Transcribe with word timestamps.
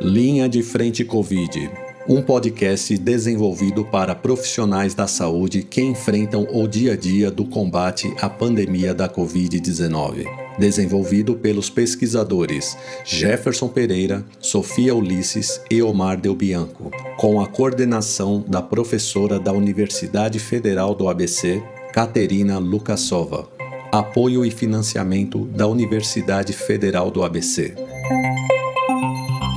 Linha 0.00 0.48
de 0.48 0.62
Frente 0.62 1.04
Covid 1.04 1.70
um 2.10 2.22
podcast 2.22 2.98
desenvolvido 2.98 3.84
para 3.84 4.16
profissionais 4.16 4.94
da 4.94 5.06
saúde 5.06 5.62
que 5.62 5.80
enfrentam 5.80 6.44
o 6.52 6.66
dia 6.66 6.94
a 6.94 6.96
dia 6.96 7.30
do 7.30 7.44
combate 7.44 8.12
à 8.20 8.28
pandemia 8.28 8.92
da 8.92 9.08
Covid-19. 9.08 10.24
Desenvolvido 10.58 11.36
pelos 11.36 11.70
pesquisadores 11.70 12.76
Jefferson 13.04 13.68
Pereira, 13.68 14.24
Sofia 14.40 14.92
Ulisses 14.92 15.60
e 15.70 15.80
Omar 15.82 16.20
Del 16.20 16.34
Bianco, 16.34 16.90
com 17.16 17.40
a 17.40 17.46
coordenação 17.46 18.44
da 18.48 18.60
professora 18.60 19.38
da 19.38 19.52
Universidade 19.52 20.40
Federal 20.40 20.96
do 20.96 21.08
ABC, 21.08 21.62
Caterina 21.92 22.58
Lukasova. 22.58 23.59
Apoio 23.92 24.44
e 24.44 24.52
financiamento 24.52 25.44
da 25.46 25.66
Universidade 25.66 26.52
Federal 26.52 27.10
do 27.10 27.24
ABC. 27.24 27.74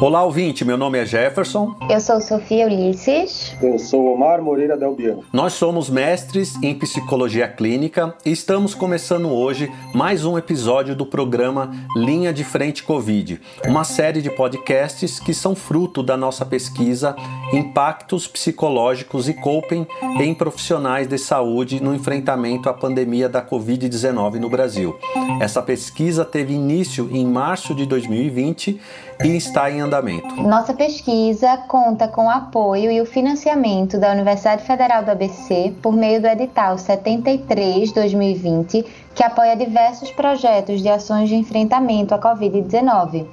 Olá, 0.04 0.22
ouvinte. 0.22 0.66
Meu 0.66 0.76
nome 0.76 1.00
é 1.00 1.06
Jefferson. 1.06 1.78
Eu 1.90 1.98
sou 2.02 2.20
Sofia 2.20 2.66
Ulisses. 2.66 3.56
Eu 3.62 3.80
sou 3.80 4.14
Omar 4.14 4.42
Moreira 4.42 4.76
Delbiano. 4.76 5.24
Nós 5.32 5.54
somos 5.54 5.90
mestres 5.90 6.62
em 6.62 6.78
psicologia 6.78 7.48
clínica 7.48 8.14
e 8.26 8.32
estamos 8.34 8.76
começando 8.76 9.32
hoje 9.32 9.72
mais 9.94 10.26
um 10.26 10.38
episódio 10.38 10.94
do 10.94 11.06
programa 11.06 11.72
Linha 11.96 12.34
de 12.34 12.44
Frente 12.44 12.84
Covid, 12.84 13.40
uma 13.66 13.86
série 13.86 14.22
de 14.22 14.30
podcasts 14.30 15.22
que 15.22 15.34
são 15.34 15.56
fruto 15.56 16.04
da 16.04 16.18
nossa 16.18 16.46
pesquisa 16.46 17.16
Impactos 17.54 18.28
Psicológicos 18.28 19.30
e 19.30 19.34
Coping 19.34 19.88
em 20.20 20.34
Profissionais 20.34 21.08
de 21.08 21.18
Saúde 21.18 21.82
no 21.82 21.96
enfrentamento 21.96 22.68
à 22.68 22.74
pandemia 22.74 23.30
da 23.30 23.42
Covid-19 23.42 24.34
no 24.34 24.50
Brasil. 24.50 25.00
Essa 25.40 25.62
pesquisa 25.62 26.26
teve 26.26 26.54
início 26.54 27.08
em 27.10 27.26
março 27.26 27.74
de 27.74 27.86
2020 27.86 28.82
e 29.24 29.36
está 29.36 29.70
em 29.70 29.82
andamento. 29.82 30.42
Nossa 30.42 30.74
pesquisa 30.74 31.58
conta 31.68 32.08
com 32.08 32.26
o 32.26 32.30
apoio 32.30 32.92
e 32.92 33.00
o 33.02 33.06
financiamento 33.06 34.00
da 34.00 34.12
Universidade 34.12 34.64
Federal 34.64 35.04
do 35.04 35.12
ABC 35.12 35.74
por 35.82 35.94
meio 35.94 36.22
do 36.22 36.28
edital 36.28 36.78
73/2020, 36.78 38.86
que 39.14 39.24
apoia 39.24 39.56
diversos 39.56 40.10
projetos 40.12 40.82
de 40.82 40.90
ações 40.90 41.30
de 41.30 41.36
enfrentamento 41.36 42.16
à 42.16 42.20
Covid-19. 42.20 43.28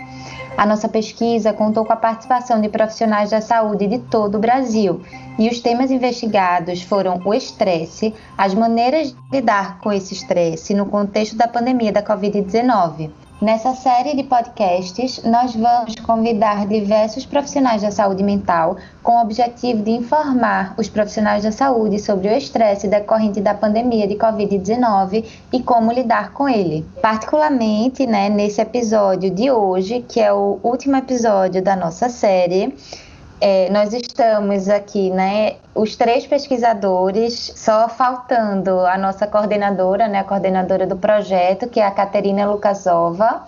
A 0.56 0.66
nossa 0.66 0.88
pesquisa 0.88 1.52
contou 1.52 1.86
com 1.86 1.92
a 1.92 1.96
participação 1.96 2.60
de 2.60 2.68
profissionais 2.68 3.30
da 3.30 3.40
saúde 3.40 3.86
de 3.86 3.98
todo 3.98 4.34
o 4.34 4.40
Brasil 4.40 5.00
e 5.38 5.48
os 5.48 5.60
temas 5.60 5.90
investigados 5.90 6.83
foram 6.83 7.20
o 7.24 7.33
estresse, 7.33 8.12
as 8.36 8.52
maneiras 8.52 9.12
de 9.12 9.16
lidar 9.33 9.78
com 9.78 9.90
esse 9.90 10.12
estresse 10.12 10.74
no 10.74 10.86
contexto 10.86 11.36
da 11.36 11.48
pandemia 11.48 11.92
da 11.92 12.02
Covid-19, 12.02 13.10
Nessa 13.41 13.74
série 13.74 14.14
de 14.14 14.22
podcasts, 14.22 15.22
nós 15.24 15.56
vamos 15.56 15.94
convidar 15.94 16.66
diversos 16.66 17.24
profissionais 17.24 17.80
da 17.80 17.91
saúde 17.91 18.22
mental 18.22 18.77
com 19.02 19.12
o 19.12 19.22
objetivo 19.22 19.83
de 19.83 19.92
informar 19.92 20.74
os 20.77 20.91
profissionais 20.91 21.42
da 21.42 21.50
saúde 21.50 21.98
sobre 21.98 22.28
o 22.28 22.36
estresse 22.36 22.86
decorrente 22.86 23.41
da 23.41 23.55
pandemia 23.55 24.06
de 24.06 24.14
Covid-19 24.14 25.24
e 25.55 25.62
como 25.62 25.91
lidar 25.91 26.34
com 26.34 26.46
ele. 26.46 26.84
Particularmente, 27.00 28.06
né, 28.06 28.28
nesse 28.28 28.61
episódio 28.61 29.30
de 29.30 29.50
hoje, 29.50 30.05
que 30.06 30.20
é 30.20 30.30
o 30.30 30.58
último 30.62 30.96
episódio 30.96 31.62
da 31.62 31.74
nossa 31.74 32.11
série, 32.11 32.74
é, 33.41 33.70
nós 33.70 33.94
estamos 33.94 34.69
aqui, 34.69 35.10
né, 35.10 35.56
os 35.74 35.96
três 35.96 36.27
pesquisadores, 36.27 37.52
só 37.56 37.88
faltando 37.88 38.80
a 38.80 38.98
nossa 38.98 39.27
coordenadora, 39.27 40.06
né, 40.06 40.19
a 40.19 40.24
coordenadora 40.24 40.86
do 40.86 40.96
projeto, 40.96 41.66
que 41.68 41.80
é 41.80 41.86
a 41.86 41.91
Caterina 41.91 42.44
Lukasova. 42.44 43.44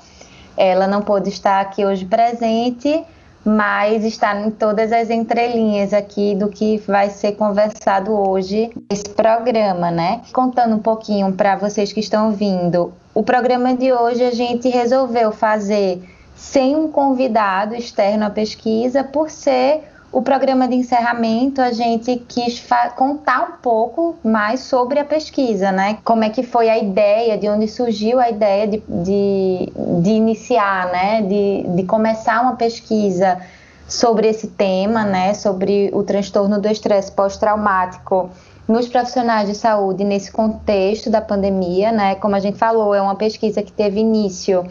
Ela 0.56 0.86
não 0.86 1.02
pôde 1.02 1.28
estar 1.28 1.60
aqui 1.60 1.84
hoje 1.84 2.06
presente, 2.06 3.04
mas 3.44 4.04
está 4.04 4.34
em 4.40 4.50
todas 4.50 4.92
as 4.92 5.10
entrelinhas 5.10 5.92
aqui 5.92 6.34
do 6.34 6.48
que 6.48 6.78
vai 6.86 7.10
ser 7.10 7.32
conversado 7.32 8.12
hoje 8.12 8.70
nesse 8.90 9.08
programa, 9.10 9.90
né? 9.90 10.22
Contando 10.32 10.76
um 10.76 10.78
pouquinho 10.78 11.32
para 11.32 11.56
vocês 11.56 11.92
que 11.92 12.00
estão 12.00 12.32
vindo, 12.32 12.94
o 13.14 13.22
programa 13.22 13.74
de 13.74 13.92
hoje 13.92 14.24
a 14.24 14.30
gente 14.30 14.68
resolveu 14.68 15.32
fazer 15.32 16.02
sem 16.42 16.74
um 16.74 16.88
convidado 16.88 17.72
externo 17.72 18.24
à 18.26 18.30
pesquisa, 18.30 19.04
por 19.04 19.30
ser 19.30 19.84
o 20.10 20.20
programa 20.20 20.66
de 20.66 20.74
encerramento, 20.74 21.62
a 21.62 21.72
gente 21.72 22.16
quis 22.28 22.62
contar 22.96 23.42
um 23.42 23.62
pouco 23.62 24.16
mais 24.24 24.60
sobre 24.60 24.98
a 24.98 25.04
pesquisa, 25.04 25.70
né? 25.70 25.98
Como 26.04 26.24
é 26.24 26.28
que 26.28 26.42
foi 26.42 26.68
a 26.68 26.76
ideia, 26.76 27.38
de 27.38 27.48
onde 27.48 27.68
surgiu 27.68 28.18
a 28.18 28.28
ideia 28.28 28.66
de, 28.66 28.82
de, 28.88 29.72
de 30.02 30.10
iniciar, 30.10 30.90
né? 30.90 31.22
De, 31.22 31.62
de 31.76 31.84
começar 31.84 32.42
uma 32.42 32.56
pesquisa 32.56 33.40
sobre 33.88 34.26
esse 34.26 34.48
tema, 34.48 35.04
né? 35.04 35.34
Sobre 35.34 35.90
o 35.94 36.02
transtorno 36.02 36.60
do 36.60 36.68
estresse 36.68 37.12
pós-traumático 37.12 38.28
nos 38.66 38.88
profissionais 38.88 39.48
de 39.48 39.54
saúde 39.54 40.02
nesse 40.02 40.30
contexto 40.30 41.08
da 41.08 41.20
pandemia, 41.20 41.92
né? 41.92 42.16
Como 42.16 42.34
a 42.34 42.40
gente 42.40 42.58
falou, 42.58 42.94
é 42.94 43.00
uma 43.00 43.14
pesquisa 43.14 43.62
que 43.62 43.72
teve 43.72 44.00
início 44.00 44.66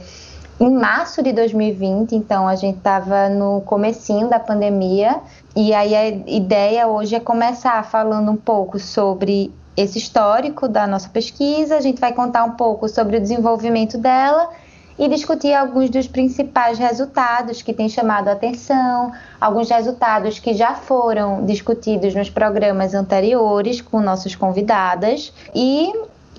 em 0.61 0.69
março 0.69 1.23
de 1.23 1.33
2020, 1.33 2.15
então 2.15 2.47
a 2.47 2.55
gente 2.55 2.77
estava 2.77 3.27
no 3.27 3.61
comecinho 3.61 4.29
da 4.29 4.39
pandemia, 4.39 5.19
e 5.55 5.73
aí 5.73 5.95
a 5.95 6.07
ideia 6.07 6.87
hoje 6.87 7.15
é 7.15 7.19
começar 7.19 7.83
falando 7.83 8.29
um 8.29 8.35
pouco 8.35 8.77
sobre 8.77 9.51
esse 9.75 9.97
histórico 9.97 10.67
da 10.67 10.85
nossa 10.85 11.09
pesquisa, 11.09 11.77
a 11.77 11.81
gente 11.81 11.99
vai 11.99 12.13
contar 12.13 12.43
um 12.43 12.51
pouco 12.51 12.87
sobre 12.87 13.17
o 13.17 13.19
desenvolvimento 13.19 13.97
dela 13.97 14.51
e 14.99 15.07
discutir 15.07 15.51
alguns 15.51 15.89
dos 15.89 16.07
principais 16.07 16.77
resultados 16.77 17.63
que 17.63 17.73
têm 17.73 17.89
chamado 17.89 18.27
a 18.27 18.33
atenção, 18.33 19.11
alguns 19.39 19.67
resultados 19.67 20.37
que 20.37 20.53
já 20.53 20.75
foram 20.75 21.43
discutidos 21.43 22.13
nos 22.13 22.29
programas 22.29 22.93
anteriores 22.93 23.81
com 23.81 23.99
nossas 23.99 24.35
convidadas 24.35 25.33
e 25.55 25.91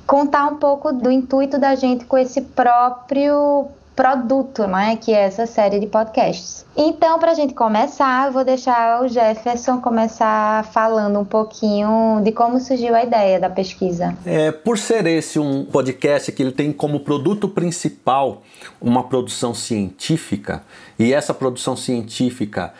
contar 0.07 0.47
um 0.47 0.59
pouco 0.59 0.93
do 0.93 1.11
intuito 1.11 1.59
da 1.59 1.75
gente 1.75 2.05
com 2.05 2.17
esse 2.17 2.41
próprio 2.41 3.69
produto, 3.95 4.67
né, 4.67 4.97
que 4.97 5.13
é 5.13 5.25
essa 5.25 5.47
série 5.47 5.79
de 5.79 5.87
podcasts. 5.87 6.65
Então, 6.77 7.19
para 7.19 7.33
a 7.33 7.35
gente 7.35 7.53
começar, 7.53 8.27
eu 8.27 8.33
vou 8.33 8.45
deixar 8.45 9.03
o 9.03 9.09
Jefferson 9.09 9.81
começar 9.81 10.65
falando 10.73 11.19
um 11.19 11.25
pouquinho 11.25 12.21
de 12.25 12.33
como 12.33 12.59
surgiu 12.59 12.95
a 12.95 13.05
ideia 13.05 13.39
da 13.39 13.51
pesquisa. 13.51 14.17
É, 14.25 14.51
por 14.51 14.79
ser 14.79 15.07
esse 15.07 15.39
um 15.39 15.65
podcast 15.65 16.33
que 16.33 16.43
ele 16.43 16.53
tem 16.53 16.73
como 16.73 17.01
produto 17.01 17.49
principal 17.49 18.43
uma 18.81 19.05
produção 19.05 19.55
científica, 19.55 20.63
e 20.99 21.13
essa 21.13 21.35
produção 21.35 21.77
científica 21.77 22.73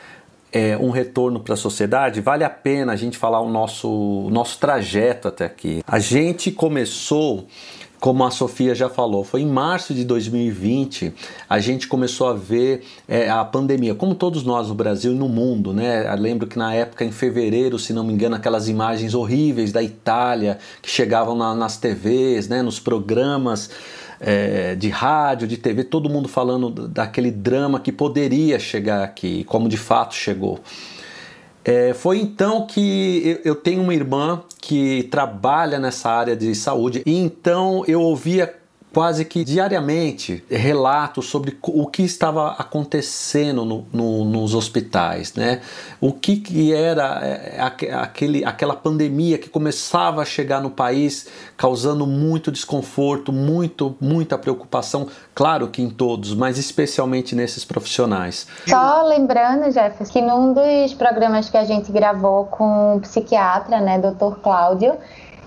é, 0.53 0.77
um 0.77 0.91
retorno 0.91 1.41
para 1.41 1.55
a 1.55 1.57
sociedade, 1.57 2.21
vale 2.21 2.45
a 2.45 2.51
pena 2.51 2.93
a 2.93 2.97
gente 2.97 3.17
falar 3.17 3.41
o 3.41 3.49
nosso, 3.49 3.89
o 3.89 4.31
nosso 4.31 4.59
trajeto 4.59 5.29
até 5.29 5.47
aqui. 5.47 5.83
A 5.87 5.99
gente 5.99 6.51
começou 6.51 7.47
como 8.03 8.25
a 8.25 8.33
Sofia 8.33 8.75
já 8.75 8.89
falou, 8.89 9.23
foi 9.23 9.43
em 9.43 9.47
março 9.47 9.95
de 9.95 10.05
2020 10.05 11.15
a 11.49 11.61
gente 11.61 11.87
começou 11.87 12.27
a 12.27 12.33
ver 12.35 12.83
é, 13.07 13.31
a 13.31 13.45
pandemia, 13.45 13.95
como 13.95 14.13
todos 14.13 14.43
nós 14.43 14.67
no 14.67 14.75
Brasil 14.75 15.13
e 15.13 15.15
no 15.15 15.29
mundo, 15.29 15.73
né? 15.73 16.13
Eu 16.13 16.21
lembro 16.21 16.49
que 16.49 16.59
na 16.59 16.75
época, 16.75 17.05
em 17.05 17.13
fevereiro, 17.13 17.79
se 17.79 17.93
não 17.93 18.03
me 18.03 18.13
engano, 18.13 18.35
aquelas 18.35 18.69
imagens 18.69 19.15
horríveis 19.15 19.71
da 19.71 19.81
Itália 19.81 20.59
que 20.83 20.91
chegavam 20.91 21.37
na, 21.37 21.55
nas 21.55 21.77
TVs, 21.77 22.49
né? 22.49 22.61
nos 22.61 22.81
programas. 22.81 23.71
É, 24.25 24.77
de 24.77 24.89
rádio, 24.89 25.49
de 25.49 25.57
TV, 25.57 25.83
todo 25.83 26.09
mundo 26.09 26.29
falando 26.29 26.71
daquele 26.71 27.29
drama 27.29 27.81
que 27.81 27.91
poderia 27.91 28.57
chegar 28.57 29.03
aqui, 29.03 29.43
como 29.43 29.69
de 29.69 29.77
fato 29.77 30.15
chegou. 30.15 30.61
É, 31.65 31.95
foi 31.95 32.19
então 32.19 32.67
que 32.67 33.41
eu, 33.45 33.53
eu, 33.53 33.55
tenho 33.55 33.83
uma 33.83 33.95
irmã 33.95 34.43
que 34.61 35.05
trabalha 35.05 35.79
nessa 35.79 36.11
área 36.11 36.35
de 36.35 36.55
saúde, 36.55 37.03
e 37.07 37.17
então 37.17 37.85
eu 37.87 38.01
ouvia 38.01 38.62
quase 38.93 39.25
que 39.25 39.45
diariamente 39.45 40.45
relatos 40.51 41.27
sobre 41.27 41.57
o 41.63 41.87
que 41.87 42.03
estava 42.03 42.53
acontecendo 42.53 43.65
no, 43.65 43.87
no, 43.93 44.25
nos 44.25 44.55
hospitais, 44.55 45.35
né? 45.35 45.61
O 46.01 46.13
que, 46.13 46.37
que 46.37 46.75
era 46.75 47.21
é, 47.25 47.61
aquele, 47.95 48.45
aquela 48.45 48.77
pandemia 48.77 49.39
que 49.39 49.49
começava 49.49 50.23
a 50.23 50.25
chegar 50.25 50.61
no 50.61 50.71
país, 50.71 51.29
causando 51.57 52.07
muito 52.07 52.53
desconforto, 52.53 53.33
muito, 53.33 53.97
muita 54.01 54.37
preocupação, 54.37 55.09
claro 55.35 55.69
que 55.69 55.81
em 55.81 55.89
todos, 55.89 56.35
mas 56.35 56.59
especialmente 56.59 57.35
nesses 57.35 57.65
profissionais. 57.65 58.47
Só 58.67 59.03
lembrando, 59.07 59.71
Jefferson, 59.71 60.13
que 60.13 60.21
num 60.21 60.53
dos 60.53 60.93
programas 60.95 61.49
que 61.49 61.57
a 61.57 61.65
gente 61.65 61.91
gravou 61.91 62.45
com 62.47 62.97
o 62.97 63.01
psiquiatra, 63.01 63.81
né, 63.81 63.99
Dr. 63.99 64.41
Cláudio, 64.43 64.95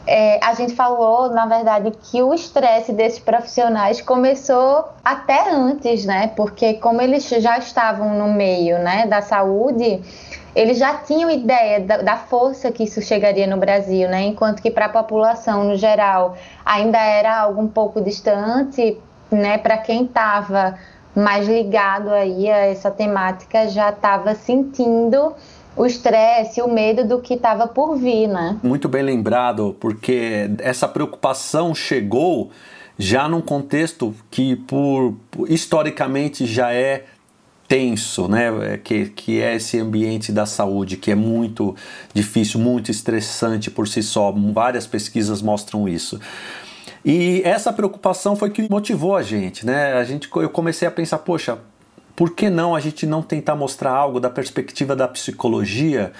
é, 0.07 0.39
a 0.43 0.53
gente 0.53 0.75
falou, 0.75 1.29
na 1.31 1.45
verdade, 1.45 1.91
que 1.91 2.21
o 2.21 2.33
estresse 2.33 2.93
desses 2.93 3.19
profissionais 3.19 4.01
começou 4.01 4.89
até 5.03 5.49
antes, 5.51 6.05
né? 6.05 6.27
Porque 6.35 6.75
como 6.75 7.01
eles 7.01 7.27
já 7.27 7.57
estavam 7.57 8.13
no 8.13 8.31
meio, 8.31 8.77
né, 8.79 9.07
da 9.07 9.21
saúde, 9.21 10.01
eles 10.55 10.77
já 10.77 10.93
tinham 10.97 11.29
ideia 11.29 11.79
da, 11.79 11.97
da 11.97 12.17
força 12.17 12.71
que 12.71 12.83
isso 12.83 13.01
chegaria 13.01 13.47
no 13.47 13.57
Brasil, 13.57 14.07
né? 14.07 14.23
Enquanto 14.23 14.61
que 14.61 14.69
para 14.69 14.85
a 14.85 14.89
população 14.89 15.63
no 15.63 15.75
geral 15.75 16.35
ainda 16.63 16.99
era 16.99 17.41
algo 17.41 17.61
um 17.61 17.67
pouco 17.67 17.99
distante, 17.99 18.99
né, 19.31 19.57
para 19.57 19.77
quem 19.77 20.05
estava 20.05 20.77
mais 21.15 21.47
ligado 21.47 22.09
aí 22.13 22.49
a 22.49 22.57
essa 22.67 22.91
temática 22.91 23.67
já 23.69 23.89
estava 23.89 24.35
sentindo 24.35 25.33
o 25.75 25.85
estresse, 25.85 26.61
o 26.61 26.67
medo 26.67 27.07
do 27.07 27.21
que 27.21 27.33
estava 27.33 27.67
por 27.67 27.95
vir, 27.97 28.27
né? 28.27 28.57
Muito 28.63 28.87
bem 28.87 29.03
lembrado, 29.03 29.75
porque 29.79 30.49
essa 30.59 30.87
preocupação 30.87 31.75
chegou 31.75 32.51
já 32.97 33.27
num 33.27 33.41
contexto 33.41 34.15
que 34.31 34.55
por 34.55 35.15
historicamente 35.49 36.45
já 36.45 36.71
é 36.71 37.05
tenso, 37.67 38.27
né? 38.27 38.79
Que, 38.83 39.07
que 39.07 39.41
é 39.41 39.55
esse 39.55 39.79
ambiente 39.79 40.31
da 40.31 40.45
saúde 40.45 40.97
que 40.97 41.11
é 41.11 41.15
muito 41.15 41.75
difícil, 42.13 42.59
muito 42.59 42.89
estressante 42.89 43.69
por 43.69 43.87
si 43.87 44.01
só. 44.01 44.31
Várias 44.31 44.87
pesquisas 44.87 45.41
mostram 45.41 45.89
isso. 45.89 46.19
E 47.03 47.41
essa 47.43 47.71
preocupação 47.71 48.35
foi 48.35 48.49
que 48.49 48.67
motivou 48.69 49.15
a 49.15 49.21
gente, 49.21 49.65
né? 49.65 49.93
A 49.93 50.03
gente, 50.03 50.29
eu 50.35 50.49
comecei 50.49 50.87
a 50.87 50.91
pensar, 50.91 51.19
poxa, 51.19 51.59
por 52.15 52.31
que 52.31 52.49
não 52.49 52.73
a 52.73 52.79
gente 52.79 53.05
não 53.05 53.21
tentar 53.21 53.55
mostrar 53.55 53.91
algo 53.91 54.19
da 54.19 54.29
perspectiva 54.29 54.95
da 54.95 55.07
psicologia? 55.07 56.13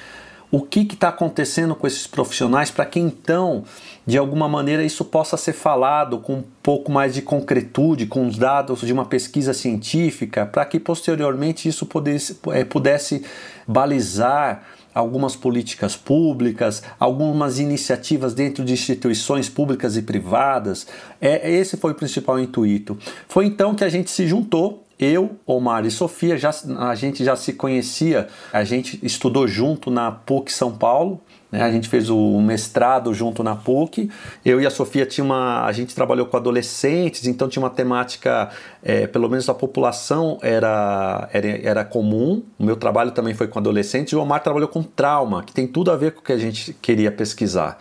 O 0.52 0.62
que 0.62 0.82
está 0.82 1.10
acontecendo 1.10 1.76
com 1.76 1.88
esses 1.88 2.06
profissionais 2.06 2.70
para 2.70 2.86
que 2.86 3.00
então, 3.00 3.64
de 4.06 4.18
alguma 4.18 4.48
maneira, 4.48 4.84
isso 4.84 5.04
possa 5.04 5.36
ser 5.38 5.54
falado 5.54 6.20
com 6.20 6.36
um 6.36 6.44
pouco 6.62 6.92
mais 6.92 7.14
de 7.14 7.22
concretude, 7.22 8.06
com 8.06 8.28
os 8.28 8.38
dados 8.38 8.82
de 8.82 8.94
uma 8.94 9.06
pesquisa 9.06 9.54
científica, 9.54 10.46
para 10.46 10.66
que 10.66 10.80
posteriormente 10.80 11.68
isso 11.68 11.86
pudesse, 11.86 12.40
é, 12.52 12.64
pudesse 12.64 13.26
balizar 13.68 14.64
algumas 14.94 15.36
políticas 15.36 15.98
públicas, 15.98 16.82
algumas 16.98 17.60
iniciativas 17.60 18.34
dentro 18.34 18.64
de 18.64 18.72
instituições 18.72 19.50
públicas 19.50 19.98
e 19.98 20.02
privadas. 20.02 20.88
É, 21.20 21.52
esse 21.52 21.76
foi 21.76 21.92
o 21.92 21.96
principal 21.96 22.40
intuito. 22.40 22.98
Foi 23.28 23.46
então 23.46 23.76
que 23.76 23.84
a 23.84 23.90
gente 23.90 24.10
se 24.10 24.26
juntou 24.26 24.85
eu, 25.00 25.38
Omar 25.46 25.86
e 25.86 25.92
Sofia, 25.92 26.38
já, 26.38 26.52
a 26.80 26.96
gente 26.96 27.24
já 27.24 27.36
se 27.36 27.54
conhecia, 27.54 28.28
a 28.52 28.64
gente 28.64 29.00
estudou 29.04 29.48
junto 29.48 29.92
na 29.92 30.12
PUC 30.12 30.52
São 30.52 30.72
Paulo? 30.72 31.22
A 31.52 31.72
gente 31.72 31.88
fez 31.88 32.10
o 32.10 32.40
mestrado 32.42 33.14
junto 33.14 33.44
na 33.44 33.56
PUC. 33.56 34.10
Eu 34.44 34.60
e 34.60 34.66
a 34.66 34.70
Sofia 34.70 35.06
tinha 35.06 35.24
uma, 35.24 35.66
a 35.66 35.72
gente 35.72 35.96
trabalhou 35.96 36.26
com 36.26 36.36
adolescentes, 36.38 37.28
então 37.28 37.48
tinha 37.48 37.64
uma 37.64 37.70
temática, 37.70 38.50
é, 38.84 39.08
pelo 39.08 39.30
menos 39.30 39.48
a 39.48 39.54
população 39.54 40.38
era, 40.42 41.30
era, 41.32 41.48
era 41.48 41.86
comum. 41.86 42.44
O 42.60 42.66
meu 42.66 42.76
trabalho 42.76 43.12
também 43.12 43.34
foi 43.34 43.48
com 43.48 43.60
adolescentes 43.60 44.14
e 44.14 44.16
o 44.16 44.22
Omar 44.22 44.42
trabalhou 44.44 44.68
com 44.68 44.84
trauma, 44.84 45.44
que 45.44 45.54
tem 45.54 45.68
tudo 45.68 45.92
a 45.92 45.96
ver 45.96 46.12
com 46.12 46.22
o 46.22 46.24
que 46.24 46.34
a 46.34 46.38
gente 46.38 46.74
queria 46.82 47.12
pesquisar 47.12 47.78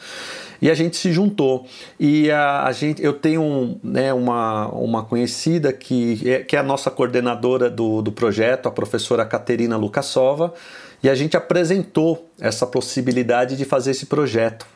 e 0.65 0.71
a 0.71 0.75
gente 0.75 0.97
se 0.97 1.13
juntou. 1.13 1.67
E 2.01 2.31
a, 2.31 2.65
a 2.65 2.73
gente, 2.73 3.03
eu 3.05 3.13
tenho 3.13 3.79
né, 3.83 4.15
uma, 4.15 4.69
uma 4.69 5.05
conhecida 5.05 5.73
que 5.75 6.27
é, 6.27 6.39
que 6.39 6.57
é 6.57 6.59
a 6.59 6.63
nossa 6.63 6.91
coordenadora 6.91 7.69
do, 7.69 8.01
do 8.01 8.11
projeto, 8.11 8.67
a 8.67 8.71
professora 8.71 9.27
Caterina 9.27 9.77
Lukassova, 9.77 10.55
e 11.05 11.11
a 11.11 11.15
gente 11.15 11.37
apresentou 11.37 12.31
essa 12.41 12.67
possibilidade 12.67 13.59
de 13.59 13.67
fazer 13.67 13.91
esse 13.91 14.07
projeto. 14.07 14.67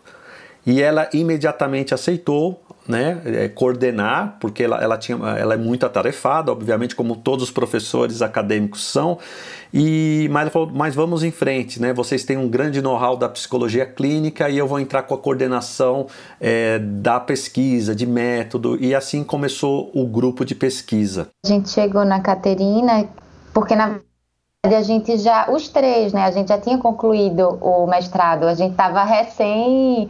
E 0.67 0.83
ela 0.83 1.09
imediatamente 1.15 1.95
aceitou, 1.95 2.63
né, 2.87 3.23
é, 3.25 3.49
coordenar, 3.49 4.37
porque 4.39 4.63
ela, 4.63 4.77
ela, 4.83 4.99
tinha, 4.99 5.17
ela 5.39 5.55
é 5.55 5.57
muito 5.57 5.87
atarefada, 5.87 6.53
obviamente, 6.53 6.95
como 6.95 7.17
todos 7.17 7.45
os 7.45 7.51
professores 7.51 8.21
acadêmicos 8.21 8.85
são, 8.85 9.19
e, 9.73 10.29
mas 10.31 10.43
ela 10.43 10.51
falou, 10.51 10.71
mas 10.71 10.95
vamos 10.95 11.23
em 11.23 11.31
frente, 11.31 11.81
né, 11.81 11.95
vocês 11.95 12.25
têm 12.25 12.37
um 12.37 12.49
grande 12.49 12.83
know-how 12.83 13.17
da 13.17 13.29
psicologia 13.29 13.87
clínica 13.87 14.51
e 14.51 14.59
eu 14.59 14.67
vou 14.67 14.79
entrar 14.79 15.05
com 15.05 15.15
a 15.15 15.19
coordenação 15.19 16.07
é, 16.39 16.79
da 16.79 17.19
pesquisa, 17.19 17.95
de 17.95 18.07
método, 18.07 18.77
e 18.79 18.95
assim 18.95 19.25
começou 19.25 19.91
o 19.95 20.07
grupo 20.07 20.45
de 20.45 20.55
pesquisa. 20.55 21.29
A 21.45 21.49
gente 21.49 21.71
chegou 21.71 22.05
na 22.05 22.21
Caterina, 22.21 23.09
porque 23.55 23.75
na 23.75 24.01
a 24.75 24.83
gente 24.83 25.17
já, 25.19 25.49
os 25.51 25.69
três, 25.69 26.13
né, 26.13 26.25
a 26.25 26.31
gente 26.31 26.49
já 26.49 26.59
tinha 26.59 26.79
concluído 26.79 27.59
o 27.61 27.87
mestrado, 27.87 28.45
a 28.45 28.55
gente 28.55 28.73
estava 28.73 29.03
recém 29.05 30.09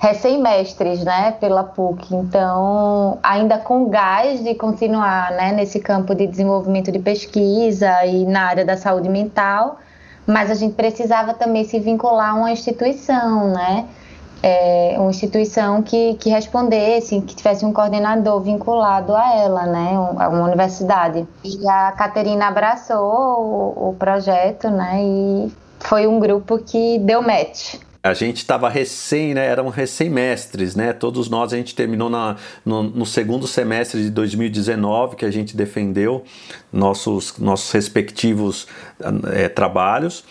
recém-mestres, 0.00 1.04
né, 1.04 1.32
pela 1.40 1.64
PUC. 1.64 2.14
Então, 2.14 3.18
ainda 3.22 3.58
com 3.58 3.88
gás 3.88 4.42
de 4.42 4.54
continuar, 4.54 5.32
né, 5.32 5.52
nesse 5.52 5.80
campo 5.80 6.14
de 6.14 6.26
desenvolvimento 6.26 6.92
de 6.92 7.00
pesquisa 7.00 8.04
e 8.06 8.24
na 8.24 8.42
área 8.42 8.64
da 8.64 8.76
saúde 8.76 9.08
mental, 9.08 9.78
mas 10.26 10.50
a 10.50 10.54
gente 10.54 10.74
precisava 10.74 11.34
também 11.34 11.64
se 11.64 11.80
vincular 11.80 12.30
a 12.30 12.34
uma 12.34 12.50
instituição, 12.52 13.48
né, 13.48 13.86
é, 14.42 14.94
uma 14.98 15.10
instituição 15.10 15.82
que, 15.82 16.14
que 16.14 16.30
respondesse, 16.30 17.20
que 17.20 17.34
tivesse 17.34 17.64
um 17.64 17.72
coordenador 17.72 18.40
vinculado 18.40 19.14
a 19.14 19.34
ela, 19.34 19.66
né, 19.66 19.90
a 20.18 20.28
uma 20.28 20.44
universidade. 20.44 21.26
E 21.44 21.68
a 21.68 21.92
Caterina 21.92 22.46
abraçou 22.46 22.96
o, 22.96 23.90
o 23.90 23.94
projeto, 23.98 24.70
né, 24.70 25.02
e 25.02 25.52
foi 25.80 26.06
um 26.06 26.18
grupo 26.18 26.58
que 26.58 26.98
deu 27.00 27.22
match. 27.22 27.76
A 28.00 28.14
gente 28.14 28.36
estava 28.36 28.68
recém, 28.68 29.34
né, 29.34 29.44
eram 29.44 29.68
recém-mestres, 29.68 30.76
né? 30.76 30.92
Todos 30.92 31.28
nós 31.28 31.52
a 31.52 31.56
gente 31.56 31.74
terminou 31.74 32.08
na, 32.08 32.36
no, 32.64 32.84
no, 32.84 33.04
segundo 33.04 33.46
semestre 33.46 34.02
de 34.02 34.10
2019 34.10 35.16
que 35.16 35.24
a 35.24 35.30
gente 35.32 35.56
defendeu 35.56 36.22
nossos, 36.72 37.36
nossos 37.38 37.72
respectivos 37.72 38.68
é, 39.32 39.48
trabalhos. 39.48 40.24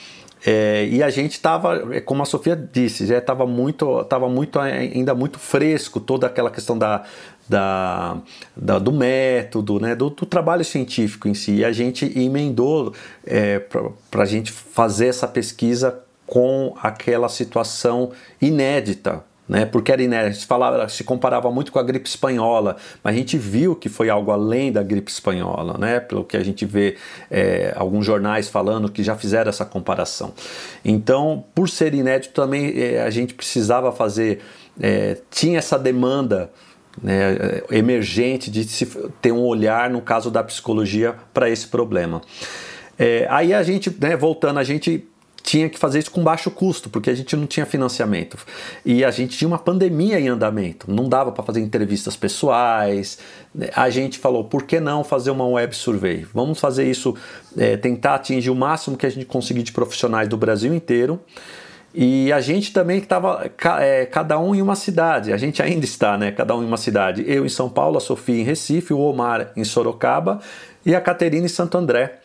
É, 0.45 0.87
e 0.89 1.01
a 1.01 1.09
gente 1.09 1.33
estava, 1.33 1.95
é, 1.95 2.01
como 2.01 2.21
a 2.21 2.25
Sofia 2.25 2.55
disse, 2.55 3.05
já 3.05 3.17
estava 3.17 3.45
muito, 3.45 4.03
tava 4.05 4.29
muito 4.29 4.59
ainda 4.59 5.15
muito 5.15 5.39
fresco 5.39 5.99
toda 5.99 6.27
aquela 6.27 6.51
questão 6.51 6.77
da, 6.77 7.03
da, 7.49 8.17
da, 8.55 8.79
do 8.79 8.91
método, 8.91 9.79
né, 9.79 9.95
do, 9.95 10.09
do, 10.09 10.25
trabalho 10.25 10.63
científico 10.63 11.27
em 11.27 11.33
si. 11.33 11.55
E 11.55 11.65
a 11.65 11.71
gente 11.71 12.05
emendou 12.17 12.93
é, 13.25 13.59
para 13.59 14.23
a 14.23 14.25
gente 14.25 14.51
fazer 14.51 15.07
essa 15.07 15.27
pesquisa 15.27 16.03
com 16.25 16.75
aquela 16.81 17.29
situação 17.29 18.11
inédita, 18.41 19.23
né? 19.47 19.65
Porque 19.65 19.91
era 19.91 20.01
inédita, 20.01 20.41
se, 20.41 20.45
falava, 20.45 20.89
se 20.89 21.03
comparava 21.03 21.49
muito 21.51 21.71
com 21.71 21.79
a 21.79 21.83
gripe 21.83 22.07
espanhola, 22.07 22.75
mas 23.03 23.15
a 23.15 23.17
gente 23.17 23.37
viu 23.37 23.75
que 23.75 23.89
foi 23.89 24.09
algo 24.09 24.31
além 24.31 24.71
da 24.71 24.83
gripe 24.83 25.09
espanhola, 25.09 25.77
né? 25.77 25.99
Pelo 25.99 26.23
que 26.23 26.35
a 26.35 26.43
gente 26.43 26.65
vê 26.65 26.97
é, 27.31 27.73
alguns 27.75 28.05
jornais 28.05 28.49
falando 28.49 28.91
que 28.91 29.03
já 29.03 29.15
fizeram 29.15 29.49
essa 29.49 29.65
comparação. 29.65 30.33
Então, 30.83 31.45
por 31.55 31.69
ser 31.69 31.93
inédito, 31.93 32.33
também 32.33 32.73
é, 32.75 33.01
a 33.01 33.09
gente 33.09 33.33
precisava 33.33 33.91
fazer, 33.91 34.41
é, 34.79 35.17
tinha 35.31 35.59
essa 35.59 35.79
demanda 35.79 36.51
né, 37.01 37.61
emergente 37.69 38.49
de 38.49 38.65
ter 39.21 39.31
um 39.31 39.43
olhar, 39.43 39.89
no 39.89 40.01
caso 40.01 40.31
da 40.31 40.43
psicologia, 40.43 41.15
para 41.33 41.49
esse 41.49 41.67
problema. 41.67 42.21
É, 42.97 43.27
aí 43.29 43.53
a 43.53 43.61
gente, 43.61 43.95
né, 44.01 44.15
voltando, 44.15 44.57
a 44.57 44.63
gente 44.63 45.07
tinha 45.47 45.69
que 45.69 45.79
fazer 45.79 45.99
isso 45.99 46.11
com 46.11 46.21
baixo 46.21 46.51
custo, 46.51 46.89
porque 46.89 47.09
a 47.09 47.15
gente 47.15 47.33
não 47.37 47.47
tinha 47.47 47.65
financiamento. 47.65 48.37
E 48.85 49.05
a 49.05 49.09
gente 49.09 49.37
tinha 49.37 49.47
uma 49.47 49.57
pandemia 49.57 50.19
em 50.19 50.27
andamento, 50.27 50.91
não 50.91 51.07
dava 51.07 51.31
para 51.31 51.41
fazer 51.41 51.61
entrevistas 51.61 52.17
pessoais. 52.17 53.17
A 53.73 53.89
gente 53.89 54.19
falou, 54.19 54.43
por 54.43 54.63
que 54.63 54.77
não 54.81 55.05
fazer 55.05 55.31
uma 55.31 55.47
web 55.47 55.73
survey? 55.73 56.27
Vamos 56.33 56.59
fazer 56.59 56.89
isso, 56.89 57.15
é, 57.57 57.77
tentar 57.77 58.15
atingir 58.15 58.49
o 58.49 58.55
máximo 58.55 58.97
que 58.97 59.05
a 59.05 59.09
gente 59.09 59.25
conseguir 59.25 59.63
de 59.63 59.71
profissionais 59.71 60.27
do 60.27 60.35
Brasil 60.35 60.73
inteiro. 60.73 61.17
E 61.93 62.29
a 62.33 62.41
gente 62.41 62.73
também 62.73 62.97
estava 62.97 63.49
é, 63.79 64.05
cada 64.05 64.37
um 64.37 64.53
em 64.53 64.61
uma 64.61 64.75
cidade, 64.75 65.31
a 65.31 65.37
gente 65.37 65.63
ainda 65.63 65.85
está, 65.85 66.17
né? 66.17 66.29
Cada 66.29 66.53
um 66.57 66.61
em 66.61 66.67
uma 66.67 66.75
cidade. 66.75 67.23
Eu 67.25 67.45
em 67.45 67.49
São 67.49 67.69
Paulo, 67.69 67.97
a 67.97 68.01
Sofia 68.01 68.41
em 68.41 68.43
Recife, 68.43 68.93
o 68.93 68.99
Omar 68.99 69.53
em 69.55 69.63
Sorocaba 69.63 70.41
e 70.85 70.93
a 70.93 70.99
Caterina 70.99 71.45
em 71.45 71.49
Santo 71.49 71.77
André. 71.77 72.19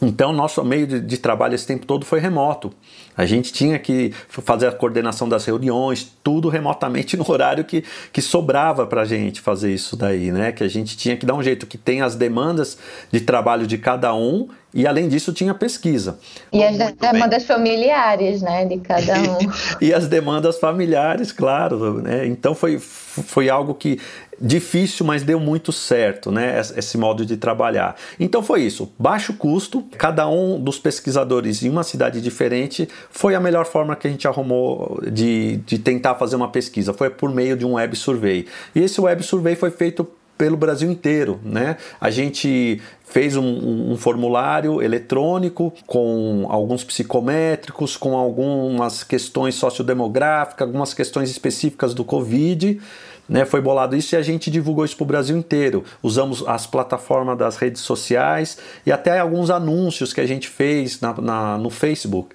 Então, 0.00 0.32
nosso 0.32 0.64
meio 0.64 0.86
de, 0.86 1.00
de, 1.00 1.18
trabalho 1.18 1.54
esse 1.54 1.66
tempo 1.66 1.84
todo 1.84 2.04
foi 2.04 2.20
remoto. 2.20 2.72
A 3.16 3.26
gente 3.26 3.52
tinha 3.52 3.78
que 3.78 4.12
fazer 4.28 4.68
a 4.68 4.72
coordenação 4.72 5.28
das 5.28 5.44
reuniões, 5.44 6.12
tudo 6.22 6.48
remotamente 6.48 7.16
no 7.18 7.28
horário 7.28 7.64
que, 7.64 7.84
que 8.12 8.22
sobrava 8.22 8.86
para 8.86 9.02
a 9.02 9.04
gente 9.04 9.40
fazer 9.40 9.72
isso 9.72 9.96
daí, 9.96 10.30
né? 10.30 10.52
Que 10.52 10.62
a 10.62 10.68
gente 10.68 10.96
tinha 10.96 11.16
que 11.16 11.26
dar 11.26 11.34
um 11.34 11.42
jeito 11.42 11.66
que 11.66 11.76
tem 11.76 12.00
as 12.00 12.14
demandas 12.14 12.78
de 13.10 13.20
trabalho 13.20 13.66
de 13.66 13.76
cada 13.76 14.14
um 14.14 14.48
e 14.72 14.86
além 14.86 15.08
disso 15.08 15.32
tinha 15.32 15.54
pesquisa. 15.54 16.18
E 16.52 16.62
as 16.62 16.76
Muito 16.76 17.00
demandas 17.00 17.38
bem. 17.38 17.56
familiares, 17.56 18.42
né, 18.42 18.66
de 18.66 18.78
cada 18.78 19.14
um. 19.18 19.38
e 19.80 19.94
as 19.94 20.06
demandas 20.06 20.58
familiares, 20.58 21.32
claro, 21.32 22.02
né? 22.02 22.26
Então 22.26 22.54
foi, 22.54 22.78
foi 22.78 23.48
algo 23.48 23.74
que 23.74 23.98
difícil, 24.40 25.04
mas 25.04 25.22
deu 25.22 25.40
muito 25.40 25.72
certo, 25.72 26.30
né? 26.30 26.60
Esse 26.76 26.96
modo 26.96 27.24
de 27.24 27.36
trabalhar. 27.36 27.96
Então 28.18 28.42
foi 28.42 28.62
isso, 28.62 28.92
baixo 28.98 29.34
custo, 29.34 29.84
cada 29.96 30.28
um 30.28 30.60
dos 30.60 30.78
pesquisadores 30.78 31.62
em 31.62 31.68
uma 31.68 31.82
cidade 31.82 32.20
diferente, 32.20 32.88
foi 33.10 33.34
a 33.34 33.40
melhor 33.40 33.66
forma 33.66 33.96
que 33.96 34.06
a 34.06 34.10
gente 34.10 34.26
arrumou 34.28 35.00
de, 35.10 35.56
de 35.58 35.78
tentar 35.78 36.14
fazer 36.14 36.36
uma 36.36 36.48
pesquisa, 36.48 36.92
foi 36.92 37.10
por 37.10 37.30
meio 37.34 37.56
de 37.56 37.64
um 37.64 37.74
web 37.74 37.96
survey. 37.96 38.46
E 38.74 38.80
esse 38.80 39.00
web 39.00 39.22
survey 39.22 39.56
foi 39.56 39.70
feito 39.70 40.06
pelo 40.38 40.56
Brasil 40.56 40.88
inteiro, 40.88 41.40
né? 41.42 41.76
A 42.00 42.10
gente 42.10 42.80
fez 43.04 43.36
um, 43.36 43.92
um, 43.92 43.96
formulário 43.96 44.80
eletrônico 44.80 45.72
com 45.84 46.46
alguns 46.48 46.84
psicométricos, 46.84 47.96
com 47.96 48.16
algumas 48.16 49.02
questões 49.02 49.56
sociodemográficas, 49.56 50.66
algumas 50.66 50.94
questões 50.94 51.28
específicas 51.28 51.92
do 51.92 52.04
Covid 52.04 52.80
né, 53.28 53.44
foi 53.44 53.60
bolado 53.60 53.94
isso 53.94 54.14
e 54.14 54.16
a 54.16 54.22
gente 54.22 54.50
divulgou 54.50 54.84
isso 54.84 54.96
para 54.96 55.04
o 55.04 55.06
Brasil 55.06 55.36
inteiro. 55.36 55.84
Usamos 56.02 56.42
as 56.46 56.66
plataformas 56.66 57.36
das 57.36 57.56
redes 57.56 57.82
sociais 57.82 58.58
e 58.86 58.90
até 58.90 59.18
alguns 59.18 59.50
anúncios 59.50 60.12
que 60.12 60.20
a 60.20 60.26
gente 60.26 60.48
fez 60.48 61.00
na, 61.00 61.12
na 61.20 61.58
no 61.58 61.70
Facebook. 61.70 62.34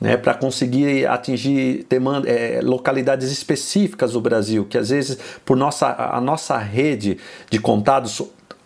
Né, 0.00 0.16
para 0.16 0.34
conseguir 0.34 1.06
atingir 1.06 1.86
demanda, 1.88 2.28
é, 2.28 2.60
localidades 2.60 3.30
específicas 3.30 4.12
do 4.12 4.20
Brasil, 4.20 4.66
que 4.68 4.76
às 4.76 4.90
vezes 4.90 5.16
por 5.44 5.56
nossa, 5.56 5.86
a 5.86 6.20
nossa 6.20 6.58
rede 6.58 7.16
de 7.48 7.60
contados 7.60 8.20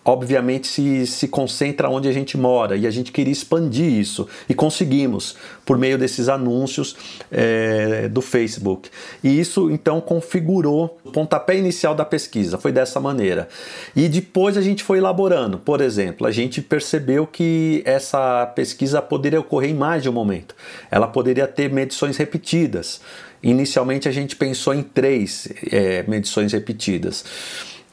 obviamente 0.09 0.67
se, 0.67 1.07
se 1.07 1.29
concentra 1.29 1.91
onde 1.91 2.09
a 2.09 2.13
gente 2.13 2.39
mora 2.39 2.75
e 2.75 2.87
a 2.87 2.91
gente 2.91 3.13
queria 3.13 3.31
expandir 3.31 3.93
isso 3.93 4.27
e 4.49 4.55
conseguimos 4.55 5.37
por 5.67 5.77
meio 5.77 5.99
desses 5.99 6.31
anúncios 6.31 6.97
é, 7.31 8.09
do 8.09 8.23
Facebook. 8.23 8.89
E 9.23 9.39
isso 9.39 9.71
então 9.71 10.01
configurou 10.01 10.99
o 11.05 11.13
pontapé 11.13 11.59
inicial 11.59 11.95
da 11.95 12.07
pesquisa, 12.07 12.57
foi 12.57 12.73
dessa 12.73 12.99
maneira. 12.99 13.49
E 13.95 14.09
depois 14.09 14.57
a 14.57 14.63
gente 14.63 14.83
foi 14.83 14.97
elaborando. 14.97 15.59
Por 15.59 15.83
exemplo, 15.83 16.27
a 16.27 16.31
gente 16.31 16.63
percebeu 16.63 17.27
que 17.27 17.83
essa 17.85 18.47
pesquisa 18.47 19.03
poderia 19.03 19.41
ocorrer 19.41 19.71
em 19.71 19.75
mais 19.75 20.03
de 20.03 20.09
um 20.09 20.13
momento. 20.13 20.55
Ela 20.91 21.07
poderia 21.07 21.47
ter 21.47 21.71
medições 21.71 22.17
repetidas. 22.17 23.03
Inicialmente 23.43 24.09
a 24.09 24.13
gente 24.13 24.37
pensou 24.37 24.73
em 24.73 24.83
três 24.83 25.49
é, 25.71 26.03
medições 26.09 26.55
repetidas. 26.55 27.27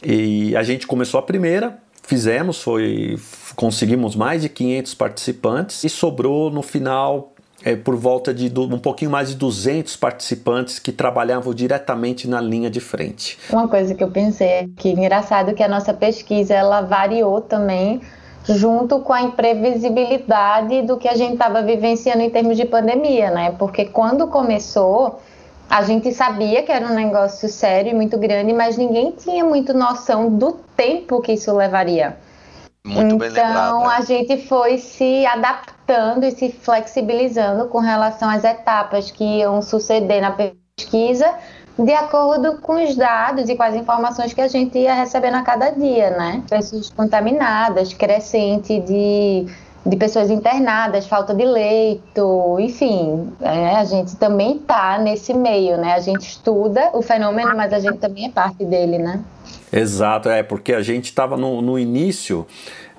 E 0.02 0.56
a 0.56 0.64
gente 0.64 0.88
começou 0.88 1.20
a 1.20 1.24
primeira, 1.24 1.84
fizemos 2.08 2.62
foi 2.62 3.20
conseguimos 3.56 4.16
mais 4.16 4.42
de 4.42 4.50
500 4.50 4.94
participantes 4.94 5.84
e 5.84 5.90
sobrou 5.90 6.52
no 6.52 6.62
final 6.62 7.32
é, 7.64 7.76
por 7.76 7.96
volta 7.96 8.34
de 8.34 8.52
um 8.60 8.78
pouquinho 8.78 9.10
mais 9.10 9.30
de 9.30 9.36
200 9.36 9.96
participantes 9.96 10.78
que 10.78 10.92
trabalhavam 10.92 11.54
diretamente 11.54 12.28
na 12.28 12.40
linha 12.40 12.70
de 12.70 12.80
frente. 12.80 13.40
Uma 13.50 13.68
coisa 13.68 13.96
que 13.96 14.04
eu 14.04 14.12
pensei 14.12 14.48
é 14.48 14.70
que 14.78 14.90
engraçado 14.90 15.54
que 15.54 15.64
a 15.64 15.68
nossa 15.68 15.94
pesquisa 15.94 16.54
ela 16.54 16.82
variou 16.82 17.42
também 17.42 18.02
junto 18.48 19.00
com 19.00 19.12
a 19.12 19.24
imprevisibilidade 19.24 20.84
do 20.84 20.98
que 20.98 21.08
a 21.08 21.16
gente 21.16 21.34
estava 21.34 21.64
vivenciando 21.64 22.22
em 22.22 22.30
termos 22.30 22.56
de 22.56 22.66
pandemia, 22.66 23.32
né? 23.32 23.56
Porque 23.58 23.86
quando 23.86 24.28
começou 24.28 25.20
a 25.70 25.82
gente 25.84 26.14
sabia 26.14 26.64
que 26.64 26.72
era 26.72 26.86
um 26.86 26.94
negócio 26.94 27.50
sério 27.50 27.92
e 27.92 27.94
muito 27.94 28.18
grande, 28.18 28.54
mas 28.54 28.78
ninguém 28.78 29.12
tinha 29.12 29.44
muito 29.44 29.74
noção 29.74 30.30
do 30.30 30.54
tempo 30.76 31.22
que 31.22 31.34
isso 31.34 31.54
levaria. 31.56 32.18
Muito 32.86 33.18
bem 33.18 33.30
lembrado. 33.30 33.50
Então 33.50 33.90
a 33.90 34.02
gente 34.02 34.48
foi 34.48 34.78
se 34.78 35.26
adaptando 35.26 36.24
e 36.24 36.32
se 36.32 36.52
flexibilizando 36.52 37.68
com 37.68 37.80
relação 37.80 38.30
às 38.30 38.44
etapas 38.44 39.10
que 39.10 39.24
iam 39.40 39.62
suceder 39.62 40.22
na 40.22 40.32
pesquisa, 40.32 41.34
de 41.78 41.94
acordo 41.94 42.60
com 42.62 42.82
os 42.82 42.96
dados 42.96 43.50
e 43.50 43.56
com 43.56 43.64
as 43.64 43.74
informações 43.74 44.34
que 44.34 44.42
a 44.42 44.48
gente 44.48 44.78
ia 44.78 44.94
recebendo 44.94 45.36
a 45.36 45.42
cada 45.42 45.72
dia, 45.72 46.12
né? 46.12 46.44
Pessoas 46.48 46.90
contaminadas, 46.92 47.94
crescente 47.94 48.80
de 48.80 49.48
de 49.86 49.96
pessoas 49.96 50.32
internadas, 50.32 51.06
falta 51.06 51.34
de 51.34 51.46
leito, 51.46 52.58
enfim, 52.60 53.32
é, 53.40 53.76
a 53.76 53.84
gente 53.86 54.16
também 54.16 54.58
está 54.58 54.98
nesse 54.98 55.32
meio, 55.32 55.78
né? 55.78 55.94
A 55.94 56.00
gente 56.00 56.22
estuda 56.22 56.90
o 56.94 57.04
fenômeno, 57.04 57.56
mas 57.56 57.72
a 57.72 57.80
gente 57.80 58.00
também 58.00 58.26
é 58.26 58.30
parte 58.30 58.66
dele, 58.66 58.98
né? 58.98 59.24
Exato, 59.72 60.30
é 60.30 60.42
porque 60.42 60.74
a 60.74 60.82
gente 60.82 61.06
estava 61.06 61.38
no, 61.38 61.62
no, 61.62 61.78
início, 61.78 62.48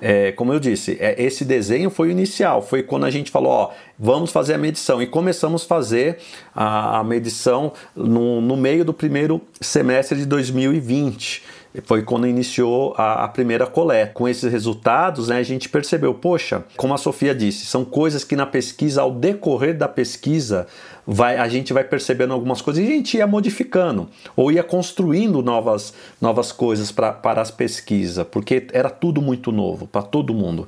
é, 0.01 0.31
como 0.31 0.53
eu 0.53 0.59
disse, 0.59 0.95
é, 0.99 1.21
esse 1.21 1.43
desenho 1.43 1.89
foi 1.89 2.07
o 2.07 2.11
inicial, 2.11 2.61
foi 2.61 2.83
quando 2.83 3.05
a 3.05 3.09
gente 3.09 3.31
falou, 3.31 3.51
ó, 3.51 3.71
vamos 3.99 4.31
fazer 4.31 4.53
a 4.53 4.57
medição 4.57 5.01
e 5.01 5.07
começamos 5.07 5.63
a 5.63 5.67
fazer 5.67 6.19
a, 6.55 6.99
a 6.99 7.03
medição 7.03 7.73
no, 7.95 8.39
no 8.39 8.55
meio 8.55 8.85
do 8.85 8.93
primeiro 8.93 9.41
semestre 9.59 10.17
de 10.19 10.25
2020 10.25 11.56
foi 11.83 12.01
quando 12.01 12.27
iniciou 12.27 12.93
a, 12.97 13.23
a, 13.23 13.27
primeira 13.27 13.65
coleta. 13.65 14.13
Com 14.13 14.27
esses 14.27 14.51
resultados, 14.51 15.27
né, 15.29 15.37
a 15.37 15.43
gente 15.43 15.69
percebeu, 15.69 16.13
poxa, 16.13 16.63
como 16.75 16.93
a 16.93 16.97
Sofia 16.97 17.33
disse, 17.33 17.65
são 17.65 17.85
coisas 17.85 18.23
que 18.23 18.35
na 18.35 18.45
pesquisa, 18.45 19.01
ao 19.01 19.11
decorrer 19.11 19.77
da 19.77 19.87
pesquisa, 19.87 20.67
vai, 21.05 21.37
a 21.37 21.47
gente 21.47 21.71
vai 21.73 21.83
percebendo 21.83 22.33
algumas 22.33 22.61
coisas 22.61 22.83
e 22.83 22.87
a 22.87 22.89
gente 22.89 23.17
ia 23.17 23.27
modificando 23.27 24.09
ou 24.35 24.51
ia 24.51 24.63
construindo 24.63 25.41
novas, 25.41 25.93
novas 26.19 26.51
coisas 26.51 26.91
pra, 26.91 27.13
para 27.13 27.41
as 27.41 27.51
pesquisas, 27.51 28.25
porque 28.29 28.67
era 28.73 28.89
tudo 28.89 29.21
muito 29.21 29.51
novo 29.51 29.87
para 29.87 30.01
todo 30.01 30.33
mundo. 30.33 30.67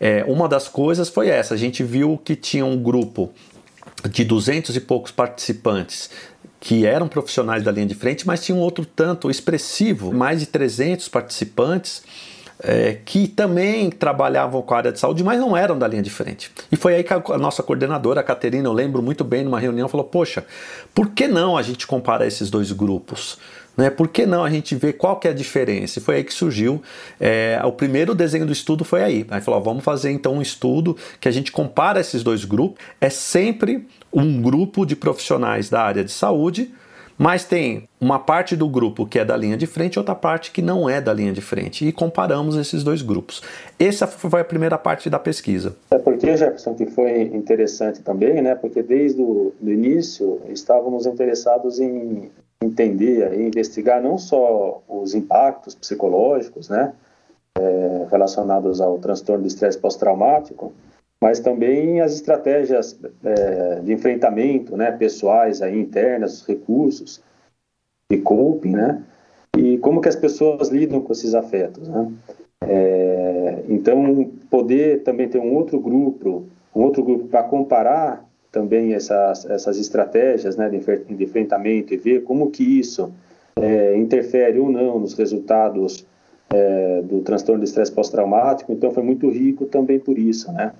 É, 0.00 0.24
uma 0.26 0.48
das 0.48 0.68
coisas 0.68 1.08
foi 1.08 1.28
essa: 1.28 1.54
a 1.54 1.56
gente 1.56 1.82
viu 1.82 2.18
que 2.22 2.34
tinha 2.34 2.64
um 2.64 2.76
grupo 2.76 3.32
de 4.10 4.24
duzentos 4.24 4.76
e 4.76 4.80
poucos 4.80 5.10
participantes 5.10 6.10
que 6.64 6.86
eram 6.86 7.06
profissionais 7.06 7.62
da 7.62 7.70
linha 7.70 7.84
de 7.84 7.94
frente, 7.94 8.26
mas 8.26 8.42
tinha 8.42 8.56
um 8.56 8.60
outro 8.60 8.86
tanto 8.86 9.30
expressivo, 9.30 10.14
mais 10.14 10.40
de 10.40 10.46
300 10.46 11.08
participantes. 11.08 12.02
É, 12.62 12.98
que 13.04 13.26
também 13.26 13.90
trabalhavam 13.90 14.62
com 14.62 14.72
a 14.72 14.76
área 14.76 14.92
de 14.92 15.00
saúde, 15.00 15.24
mas 15.24 15.40
não 15.40 15.56
eram 15.56 15.76
da 15.76 15.88
linha 15.88 16.00
de 16.00 16.08
frente. 16.08 16.52
E 16.70 16.76
foi 16.76 16.94
aí 16.94 17.02
que 17.02 17.12
a, 17.12 17.20
a 17.30 17.36
nossa 17.36 17.64
coordenadora, 17.64 18.20
a 18.20 18.22
Caterina, 18.22 18.68
eu 18.68 18.72
lembro 18.72 19.02
muito 19.02 19.24
bem, 19.24 19.42
numa 19.42 19.58
reunião, 19.58 19.88
falou: 19.88 20.06
Poxa, 20.06 20.46
por 20.94 21.10
que 21.10 21.26
não 21.26 21.56
a 21.56 21.62
gente 21.62 21.84
comparar 21.84 22.28
esses 22.28 22.50
dois 22.50 22.70
grupos? 22.70 23.38
Né? 23.76 23.90
Por 23.90 24.08
que 24.08 24.24
não 24.24 24.44
a 24.44 24.50
gente 24.50 24.74
ver 24.74 24.94
qual 24.94 25.18
que 25.18 25.26
é 25.26 25.30
a 25.30 25.34
diferença? 25.34 25.98
E 25.98 26.02
foi 26.02 26.16
aí 26.16 26.24
que 26.24 26.32
surgiu. 26.32 26.80
É, 27.20 27.60
o 27.64 27.72
primeiro 27.72 28.14
desenho 28.14 28.46
do 28.46 28.52
estudo 28.52 28.84
foi 28.84 29.02
aí. 29.02 29.26
Aí 29.30 29.40
falou: 29.40 29.60
vamos 29.60 29.84
fazer 29.84 30.10
então 30.10 30.34
um 30.34 30.42
estudo 30.42 30.96
que 31.20 31.28
a 31.28 31.32
gente 31.32 31.50
compara 31.50 32.00
esses 32.00 32.22
dois 32.22 32.44
grupos. 32.44 32.84
É 33.00 33.10
sempre 33.10 33.86
um 34.12 34.40
grupo 34.40 34.86
de 34.86 34.94
profissionais 34.94 35.68
da 35.68 35.82
área 35.82 36.04
de 36.04 36.12
saúde, 36.12 36.72
mas 37.18 37.44
tem 37.44 37.88
uma 38.00 38.18
parte 38.18 38.56
do 38.56 38.68
grupo 38.68 39.06
que 39.06 39.18
é 39.18 39.24
da 39.24 39.36
linha 39.36 39.56
de 39.56 39.66
frente 39.66 39.94
e 39.94 39.98
outra 39.98 40.14
parte 40.14 40.50
que 40.50 40.60
não 40.60 40.88
é 40.88 41.00
da 41.00 41.12
linha 41.12 41.32
de 41.32 41.40
frente. 41.40 41.86
E 41.86 41.92
comparamos 41.92 42.56
esses 42.56 42.84
dois 42.84 43.02
grupos. 43.02 43.42
Essa 43.78 44.06
foi 44.06 44.40
a 44.40 44.44
primeira 44.44 44.78
parte 44.78 45.10
da 45.10 45.18
pesquisa. 45.18 45.76
É 45.90 45.98
porque, 45.98 46.36
Jefferson, 46.36 46.74
que 46.74 46.86
foi 46.86 47.22
interessante 47.22 48.02
também, 48.02 48.40
né? 48.40 48.54
Porque 48.54 48.82
desde 48.82 49.20
o 49.20 49.52
início 49.62 50.40
estávamos 50.48 51.06
interessados 51.06 51.80
em 51.80 52.30
entender 52.64 53.32
e 53.34 53.46
investigar 53.46 54.02
não 54.02 54.18
só 54.18 54.82
os 54.88 55.14
impactos 55.14 55.74
psicológicos, 55.74 56.68
né? 56.68 56.92
É, 57.56 58.06
relacionados 58.10 58.80
ao 58.80 58.98
transtorno 58.98 59.42
de 59.42 59.48
estresse 59.48 59.78
pós-traumático, 59.78 60.72
mas 61.20 61.38
também 61.38 62.00
as 62.00 62.12
estratégias 62.14 62.98
é, 63.24 63.80
de 63.80 63.92
enfrentamento, 63.92 64.76
né, 64.76 64.90
pessoais 64.90 65.62
aí 65.62 65.78
internas, 65.80 66.40
os 66.40 66.46
recursos 66.46 67.22
de 68.10 68.18
coping, 68.18 68.72
né, 68.72 69.02
e 69.56 69.78
como 69.78 70.00
que 70.00 70.08
as 70.08 70.16
pessoas 70.16 70.68
lidam 70.68 71.00
com 71.00 71.12
esses 71.12 71.34
afetos, 71.34 71.88
né. 71.88 72.12
É, 72.60 73.62
então, 73.68 74.30
poder 74.50 75.02
também 75.02 75.28
ter 75.28 75.38
um 75.38 75.54
outro 75.54 75.78
grupo, 75.78 76.44
um 76.74 76.82
outro 76.82 77.02
grupo 77.02 77.28
para 77.28 77.44
comparar 77.44 78.28
também 78.54 78.94
essas, 78.94 79.44
essas 79.46 79.76
estratégias 79.78 80.56
né, 80.56 80.70
de, 80.70 81.24
enfrentamento 81.24 81.92
e 81.92 81.96
ver 81.96 82.22
como 82.22 82.50
que 82.50 82.62
isso 82.62 83.12
é, 83.56 83.96
interfere 83.96 84.60
ou 84.60 84.70
não 84.70 85.00
nos 85.00 85.14
resultados 85.14 86.06
é, 86.50 87.02
do 87.02 87.20
transtorno 87.20 87.60
de 87.60 87.68
estresse 87.68 87.90
pós-traumático. 87.90 88.72
Então, 88.72 88.92
foi 88.92 89.02
muito 89.02 89.28
rico 89.28 89.66
também 89.66 89.98
por 89.98 90.16
isso, 90.16 90.52
né? 90.52 90.72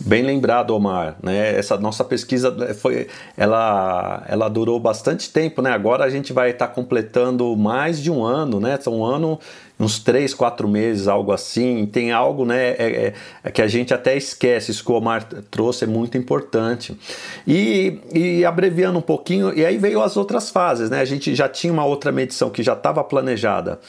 Bem 0.00 0.22
lembrado, 0.22 0.70
Omar. 0.70 1.16
Né? 1.22 1.58
Essa 1.58 1.76
nossa 1.76 2.04
pesquisa 2.04 2.54
foi, 2.74 3.08
ela, 3.36 4.24
ela 4.28 4.48
durou 4.48 4.78
bastante 4.78 5.30
tempo, 5.30 5.60
né? 5.60 5.70
Agora 5.70 6.04
a 6.04 6.10
gente 6.10 6.32
vai 6.32 6.50
estar 6.50 6.68
completando 6.68 7.54
mais 7.56 8.00
de 8.00 8.10
um 8.10 8.22
ano, 8.24 8.60
né? 8.60 8.78
São 8.80 9.00
um 9.00 9.04
ano, 9.04 9.38
uns 9.78 9.98
três, 9.98 10.34
quatro 10.34 10.68
meses, 10.68 11.06
algo 11.06 11.32
assim. 11.32 11.86
Tem 11.86 12.10
algo, 12.10 12.44
né? 12.44 12.70
É, 12.70 12.74
é, 12.78 13.14
é, 13.44 13.50
que 13.50 13.62
a 13.62 13.68
gente 13.68 13.94
até 13.94 14.16
esquece. 14.16 14.70
Isso 14.70 14.84
que 14.84 14.90
o 14.90 14.94
Omar 14.94 15.24
trouxe 15.50 15.84
é 15.84 15.86
muito 15.86 16.18
importante. 16.18 16.98
E, 17.46 18.00
e 18.12 18.44
abreviando 18.44 18.98
um 18.98 19.02
pouquinho, 19.02 19.56
e 19.56 19.64
aí 19.64 19.78
veio 19.78 20.02
as 20.02 20.16
outras 20.16 20.50
fases, 20.50 20.90
né? 20.90 21.00
A 21.00 21.04
gente 21.04 21.34
já 21.34 21.48
tinha 21.48 21.72
uma 21.72 21.84
outra 21.84 22.10
medição 22.10 22.50
que 22.50 22.62
já 22.62 22.72
estava 22.72 23.04
planejada 23.04 23.80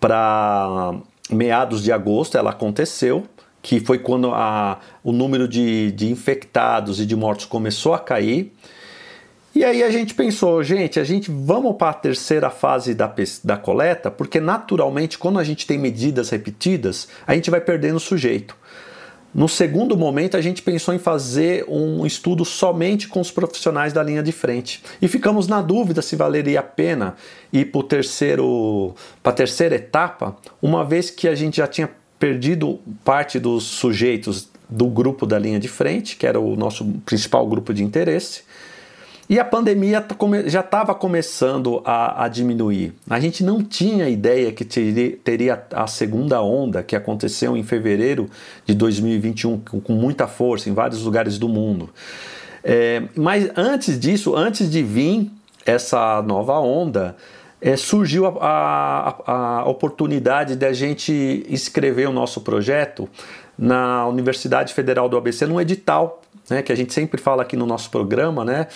para 0.00 0.94
meados 1.30 1.82
de 1.82 1.92
agosto, 1.92 2.38
ela 2.38 2.50
aconteceu 2.50 3.26
que 3.60 3.80
foi 3.80 3.98
quando 3.98 4.30
a, 4.32 4.78
o 5.02 5.12
número 5.12 5.48
de, 5.48 5.92
de 5.92 6.10
infectados 6.10 7.00
e 7.00 7.06
de 7.06 7.16
mortos 7.16 7.44
começou 7.44 7.92
a 7.92 7.98
cair. 7.98 8.52
E 9.58 9.64
aí 9.64 9.82
a 9.82 9.90
gente 9.90 10.14
pensou, 10.14 10.62
gente, 10.62 11.00
a 11.00 11.04
gente 11.04 11.32
vamos 11.32 11.74
para 11.74 11.90
a 11.90 11.92
terceira 11.92 12.48
fase 12.48 12.94
da, 12.94 13.12
da 13.42 13.56
coleta, 13.56 14.08
porque 14.08 14.38
naturalmente, 14.38 15.18
quando 15.18 15.40
a 15.40 15.42
gente 15.42 15.66
tem 15.66 15.76
medidas 15.76 16.30
repetidas, 16.30 17.08
a 17.26 17.34
gente 17.34 17.50
vai 17.50 17.60
perdendo 17.60 17.96
o 17.96 18.00
sujeito. 18.00 18.56
No 19.34 19.48
segundo 19.48 19.96
momento, 19.96 20.36
a 20.36 20.40
gente 20.40 20.62
pensou 20.62 20.94
em 20.94 20.98
fazer 21.00 21.64
um 21.66 22.06
estudo 22.06 22.44
somente 22.44 23.08
com 23.08 23.20
os 23.20 23.32
profissionais 23.32 23.92
da 23.92 24.00
linha 24.00 24.22
de 24.22 24.30
frente. 24.30 24.80
E 25.02 25.08
ficamos 25.08 25.48
na 25.48 25.60
dúvida 25.60 26.02
se 26.02 26.14
valeria 26.14 26.60
a 26.60 26.62
pena 26.62 27.16
ir 27.52 27.72
para 27.72 27.80
a 29.24 29.32
terceira 29.32 29.74
etapa, 29.74 30.36
uma 30.62 30.84
vez 30.84 31.10
que 31.10 31.26
a 31.26 31.34
gente 31.34 31.56
já 31.56 31.66
tinha 31.66 31.90
perdido 32.16 32.78
parte 33.04 33.40
dos 33.40 33.64
sujeitos 33.64 34.48
do 34.70 34.86
grupo 34.86 35.26
da 35.26 35.36
linha 35.36 35.58
de 35.58 35.66
frente, 35.66 36.14
que 36.14 36.28
era 36.28 36.38
o 36.38 36.54
nosso 36.54 36.84
principal 37.04 37.44
grupo 37.44 37.74
de 37.74 37.82
interesse, 37.82 38.42
E 39.28 39.38
a 39.38 39.44
pandemia 39.44 40.00
tá 40.00 40.16
já 40.46 40.60
estava 40.60 40.94
começando 40.94 41.82
a, 41.84 42.24
a, 42.24 42.28
diminuir. 42.28 42.94
A 43.10 43.20
gente 43.20 43.44
não 43.44 43.62
tinha 43.62 44.08
ideia 44.08 44.50
que 44.52 44.64
teria, 44.64 45.62
a 45.70 45.86
segunda 45.86 46.40
onda 46.40 46.82
que 46.82 46.96
aconteceu 46.96 47.54
em 47.54 47.62
fevereiro 47.62 48.30
de 48.64 48.74
2021 48.74 49.60
com, 49.60 49.80
com 49.80 49.92
muita 49.92 50.26
força 50.26 50.70
em 50.70 50.72
vários 50.72 51.02
lugares 51.02 51.38
do 51.38 51.46
mundo. 51.46 51.90
É, 52.64 53.02
mas 53.14 53.50
antes 53.54 54.00
disso, 54.00 54.34
antes 54.34 54.70
de 54.70 54.82
vir 54.82 55.30
essa 55.66 56.22
nova 56.22 56.58
onda, 56.58 57.14
é, 57.60 57.76
surgiu 57.76 58.26
a, 58.26 59.22
a, 59.26 59.60
a 59.60 59.68
oportunidade 59.68 60.56
de 60.56 60.66
a 60.66 60.72
gente 60.72 61.44
escrever 61.48 62.08
o 62.08 62.12
nosso 62.12 62.40
projeto 62.40 63.08
na 63.58 64.06
Universidade 64.06 64.72
Federal 64.72 65.08
do 65.08 65.16
ABC 65.16 65.46
num 65.46 65.60
edital 65.60 66.22
né, 66.50 66.62
que 66.62 66.72
a 66.72 66.76
gente 66.76 66.92
sempre 66.92 67.20
fala 67.20 67.42
aqui 67.42 67.56
no 67.56 67.66
nosso 67.66 67.90
programa, 67.90 68.44
né, 68.44 68.66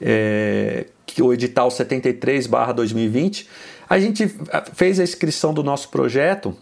é, 0.00 0.86
que 1.06 1.22
o 1.22 1.32
edital 1.32 1.68
73/2020, 1.68 3.46
a 3.88 3.98
gente 3.98 4.28
fez 4.72 5.00
a 5.00 5.02
inscrição 5.02 5.52
do 5.52 5.62
nosso 5.62 5.88
projeto 5.88 6.56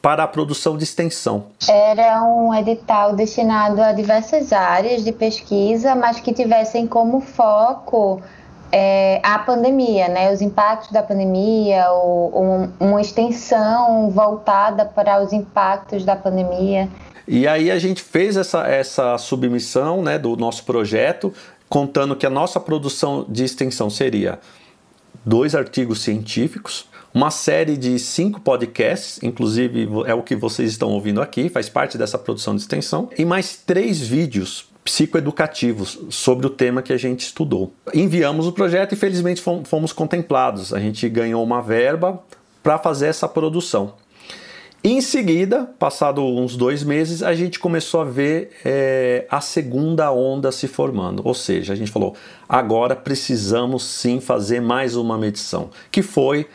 para 0.00 0.22
a 0.22 0.28
produção 0.28 0.78
de 0.78 0.84
extensão. 0.84 1.46
Era 1.68 2.22
um 2.22 2.54
edital 2.54 3.14
destinado 3.14 3.82
a 3.82 3.92
diversas 3.92 4.52
áreas 4.52 5.04
de 5.04 5.12
pesquisa, 5.12 5.94
mas 5.94 6.20
que 6.20 6.32
tivessem 6.32 6.86
como 6.86 7.20
foco 7.20 8.22
é, 8.70 9.20
a 9.22 9.38
pandemia, 9.38 10.08
né, 10.08 10.32
os 10.32 10.40
impactos 10.40 10.90
da 10.90 11.02
pandemia, 11.02 11.90
ou, 11.90 12.34
ou 12.34 12.68
uma 12.80 13.00
extensão 13.00 14.10
voltada 14.10 14.84
para 14.84 15.22
os 15.22 15.32
impactos 15.32 16.04
da 16.04 16.16
pandemia. 16.16 16.88
E 17.26 17.46
aí 17.46 17.70
a 17.70 17.78
gente 17.78 18.02
fez 18.02 18.36
essa, 18.36 18.66
essa 18.66 19.18
submissão 19.18 20.02
né, 20.02 20.18
do 20.18 20.36
nosso 20.36 20.64
projeto, 20.64 21.32
contando 21.68 22.16
que 22.16 22.26
a 22.26 22.30
nossa 22.30 22.58
produção 22.58 23.26
de 23.28 23.44
extensão 23.44 23.90
seria 23.90 24.38
dois 25.24 25.54
artigos 25.54 26.00
científicos, 26.00 26.88
uma 27.12 27.30
série 27.30 27.76
de 27.76 27.98
cinco 27.98 28.40
podcasts, 28.40 29.18
inclusive 29.22 29.88
é 30.06 30.14
o 30.14 30.22
que 30.22 30.36
vocês 30.36 30.70
estão 30.70 30.90
ouvindo 30.90 31.20
aqui, 31.20 31.48
faz 31.48 31.68
parte 31.68 31.98
dessa 31.98 32.18
produção 32.18 32.54
de 32.54 32.62
extensão, 32.62 33.10
e 33.18 33.24
mais 33.24 33.56
três 33.56 34.00
vídeos 34.00 34.68
psicoeducativos 34.88 35.98
sobre 36.08 36.46
o 36.46 36.50
tema 36.50 36.80
que 36.80 36.94
a 36.94 36.96
gente 36.96 37.20
estudou. 37.20 37.70
Enviamos 37.92 38.46
o 38.46 38.52
projeto 38.52 38.94
e 38.94 38.96
felizmente 38.96 39.42
fomos 39.64 39.92
contemplados. 39.92 40.72
A 40.72 40.80
gente 40.80 41.06
ganhou 41.10 41.44
uma 41.44 41.60
verba 41.60 42.22
para 42.62 42.78
fazer 42.78 43.08
essa 43.08 43.28
produção. 43.28 43.92
Em 44.82 45.02
seguida, 45.02 45.68
passado 45.78 46.24
uns 46.24 46.56
dois 46.56 46.82
meses, 46.82 47.22
a 47.22 47.34
gente 47.34 47.58
começou 47.58 48.00
a 48.00 48.04
ver 48.04 48.50
é, 48.64 49.26
a 49.28 49.42
segunda 49.42 50.10
onda 50.10 50.50
se 50.50 50.66
formando. 50.66 51.20
Ou 51.22 51.34
seja, 51.34 51.74
a 51.74 51.76
gente 51.76 51.90
falou, 51.90 52.16
agora 52.48 52.96
precisamos 52.96 53.84
sim 53.84 54.20
fazer 54.20 54.60
mais 54.62 54.96
uma 54.96 55.18
medição, 55.18 55.68
que 55.90 56.00
foi 56.00 56.46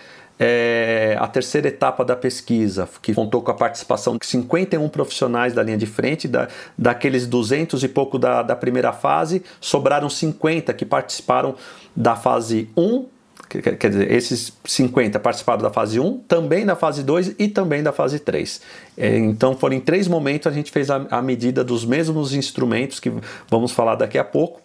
é, 0.45 1.15
a 1.21 1.25
terceira 1.25 1.69
etapa 1.69 2.03
da 2.03 2.17
pesquisa, 2.17 2.89
que 3.01 3.13
contou 3.13 3.41
com 3.41 3.49
a 3.49 3.53
participação 3.53 4.17
de 4.17 4.25
51 4.25 4.89
profissionais 4.89 5.53
da 5.53 5.63
linha 5.63 5.77
de 5.77 5.85
frente, 5.85 6.27
da, 6.27 6.49
daqueles 6.77 7.25
200 7.25 7.81
e 7.81 7.87
pouco 7.87 8.19
da, 8.19 8.43
da 8.43 8.53
primeira 8.53 8.91
fase, 8.91 9.41
sobraram 9.61 10.09
50 10.09 10.73
que 10.73 10.85
participaram 10.85 11.55
da 11.95 12.17
fase 12.17 12.69
1 12.75 13.05
quer 13.47 13.89
dizer, 13.89 14.11
esses 14.11 14.51
50 14.65 15.19
participaram 15.19 15.61
da 15.61 15.69
fase 15.69 15.99
1, 15.99 16.17
também 16.27 16.65
da 16.65 16.75
fase 16.75 17.03
2 17.03 17.35
e 17.37 17.47
também 17.47 17.83
da 17.83 17.91
fase 17.91 18.19
3. 18.19 18.61
É, 18.97 19.15
então 19.17 19.55
foram 19.55 19.75
em 19.75 19.79
três 19.79 20.07
momentos 20.07 20.47
a 20.47 20.51
gente 20.51 20.71
fez 20.71 20.89
a, 20.89 21.05
a 21.09 21.21
medida 21.21 21.63
dos 21.63 21.85
mesmos 21.85 22.33
instrumentos 22.33 22.99
que 22.99 23.11
vamos 23.49 23.71
falar 23.71 23.95
daqui 23.95 24.17
a 24.17 24.23
pouco 24.23 24.59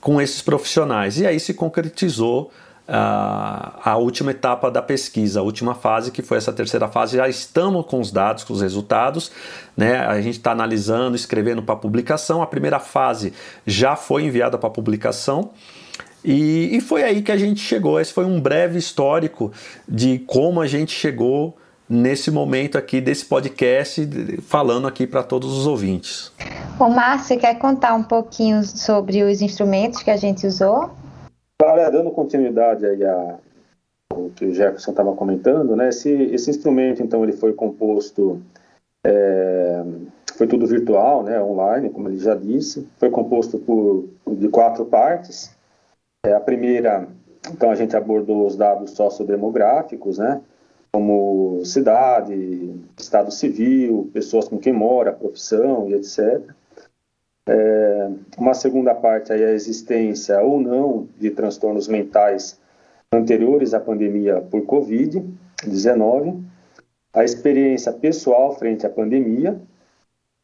com 0.00 0.20
esses 0.20 0.40
profissionais. 0.40 1.18
E 1.18 1.26
aí 1.26 1.40
se 1.40 1.52
concretizou 1.52 2.50
a, 2.86 3.96
última 3.96 4.30
etapa 4.30 4.70
da 4.70 4.82
pesquisa, 4.82 5.40
a 5.40 5.42
última 5.42 5.74
fase, 5.74 6.10
que 6.10 6.22
foi 6.22 6.38
essa 6.38 6.52
terceira 6.52 6.88
fase. 6.88 7.16
Já 7.16 7.28
estamos 7.28 7.86
com 7.86 8.00
os 8.00 8.12
dados, 8.12 8.44
com 8.44 8.52
os 8.52 8.60
resultados, 8.60 9.30
né? 9.76 9.98
a 9.98 10.20
gente 10.20 10.38
está 10.38 10.52
analisando, 10.52 11.16
escrevendo 11.16 11.62
para 11.62 11.76
publicação. 11.76 12.42
A 12.42 12.46
primeira 12.46 12.78
fase 12.78 13.32
já 13.66 13.96
foi 13.96 14.24
enviada 14.24 14.58
para 14.58 14.68
publicação. 14.70 15.50
E, 16.24 16.76
e 16.76 16.80
foi 16.80 17.02
aí 17.02 17.22
que 17.22 17.32
a 17.32 17.36
gente 17.36 17.60
chegou. 17.60 18.00
Esse 18.00 18.12
foi 18.12 18.24
um 18.24 18.40
breve 18.40 18.78
histórico 18.78 19.52
de 19.86 20.18
como 20.20 20.60
a 20.60 20.66
gente 20.66 20.92
chegou 20.92 21.56
nesse 21.88 22.30
momento 22.30 22.78
aqui 22.78 22.98
desse 22.98 23.26
podcast, 23.26 24.08
falando 24.46 24.86
aqui 24.86 25.06
para 25.06 25.22
todos 25.22 25.52
os 25.56 25.66
ouvintes. 25.66 26.32
O 26.78 26.88
Márcio, 26.88 27.38
quer 27.38 27.58
contar 27.58 27.94
um 27.94 28.02
pouquinho 28.02 28.64
sobre 28.64 29.22
os 29.22 29.42
instrumentos 29.42 30.02
que 30.02 30.10
a 30.10 30.16
gente 30.16 30.46
usou? 30.46 30.90
Dando 31.60 32.10
continuidade 32.10 32.84
aí 32.84 33.04
a 33.04 33.38
o 34.16 34.30
que 34.30 34.44
o 34.46 34.54
Jefferson 34.54 34.90
estava 34.90 35.14
comentando, 35.14 35.74
né? 35.76 35.88
Esse, 35.88 36.10
esse 36.10 36.50
instrumento, 36.50 37.02
então, 37.02 37.22
ele 37.22 37.32
foi 37.32 37.52
composto, 37.52 38.40
é, 39.04 39.82
foi 40.36 40.46
tudo 40.46 40.66
virtual, 40.66 41.22
né? 41.22 41.40
Online, 41.42 41.90
como 41.90 42.08
ele 42.08 42.18
já 42.18 42.34
disse. 42.34 42.88
Foi 42.98 43.10
composto 43.10 43.58
por 43.58 44.08
de 44.26 44.48
quatro 44.48 44.84
partes. 44.84 45.54
É, 46.24 46.32
a 46.32 46.40
primeira, 46.40 47.06
então 47.50 47.70
a 47.70 47.74
gente 47.74 47.96
abordou 47.96 48.46
os 48.46 48.56
dados 48.56 48.92
sociodemográficos, 48.92 50.18
né? 50.18 50.40
Como 50.92 51.60
cidade, 51.64 52.72
estado 52.96 53.32
civil, 53.32 54.10
pessoas 54.12 54.48
com 54.48 54.58
quem 54.58 54.72
mora, 54.72 55.12
profissão 55.12 55.88
e 55.88 55.94
etc. 55.94 56.40
É, 57.46 58.10
uma 58.38 58.54
segunda 58.54 58.94
parte 58.94 59.32
aí 59.32 59.44
a 59.44 59.52
existência 59.52 60.40
ou 60.40 60.58
não 60.58 61.08
de 61.18 61.30
transtornos 61.30 61.88
mentais 61.88 62.58
anteriores 63.12 63.74
à 63.74 63.80
pandemia 63.80 64.40
por 64.40 64.62
Covid-19, 64.62 66.42
a 67.12 67.22
experiência 67.22 67.92
pessoal 67.92 68.56
frente 68.56 68.86
à 68.86 68.90
pandemia 68.90 69.60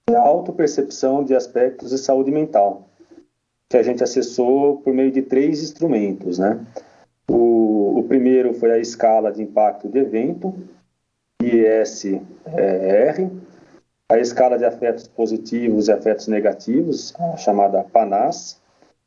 e 0.08 0.14
a 0.14 0.20
autopercepção 0.20 1.24
de 1.24 1.34
aspectos 1.34 1.90
de 1.90 1.98
saúde 1.98 2.30
mental 2.30 2.86
que 3.70 3.76
a 3.76 3.82
gente 3.84 4.02
acessou 4.02 4.78
por 4.78 4.92
meio 4.92 5.12
de 5.12 5.22
três 5.22 5.62
instrumentos, 5.62 6.40
né? 6.40 6.60
O, 7.28 8.00
o 8.00 8.02
primeiro 8.08 8.52
foi 8.52 8.72
a 8.72 8.78
escala 8.78 9.30
de 9.30 9.40
impacto 9.40 9.88
de 9.88 9.96
evento, 9.96 10.52
ISR, 11.40 12.20
a 14.10 14.18
escala 14.18 14.58
de 14.58 14.64
afetos 14.64 15.06
positivos 15.06 15.86
e 15.86 15.92
afetos 15.92 16.26
negativos, 16.26 17.14
a 17.18 17.36
chamada 17.36 17.84
PANAS, 17.84 18.60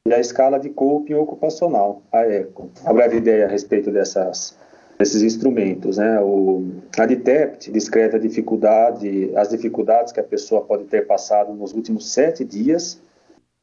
e 0.07 0.13
a 0.13 0.19
escala 0.19 0.57
de 0.57 0.69
coping 0.69 1.13
ocupacional, 1.15 2.01
a 2.11 2.25
ECO. 2.25 2.69
A 2.85 2.93
breve 2.93 3.17
ideia 3.17 3.45
a 3.45 3.49
respeito 3.49 3.91
dessas, 3.91 4.57
desses 4.97 5.21
instrumentos, 5.21 5.97
né? 5.97 6.21
O, 6.21 6.65
a 6.97 7.05
DITEPT 7.05 7.69
descreve 7.69 8.15
a 8.15 8.19
dificuldade, 8.19 9.31
as 9.35 9.49
dificuldades 9.49 10.13
que 10.13 10.21
a 10.21 10.23
pessoa 10.23 10.61
pode 10.61 10.85
ter 10.85 11.05
passado 11.05 11.53
nos 11.53 11.73
últimos 11.73 12.09
sete 12.11 12.45
dias 12.45 13.01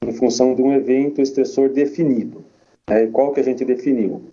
em 0.05 0.13
função 0.13 0.55
de 0.55 0.63
um 0.63 0.73
evento 0.73 1.23
estressor 1.23 1.71
definido. 1.71 2.45
Né? 2.89 3.07
Qual 3.07 3.33
que 3.33 3.41
a 3.41 3.45
gente 3.45 3.65
definiu? 3.65 4.25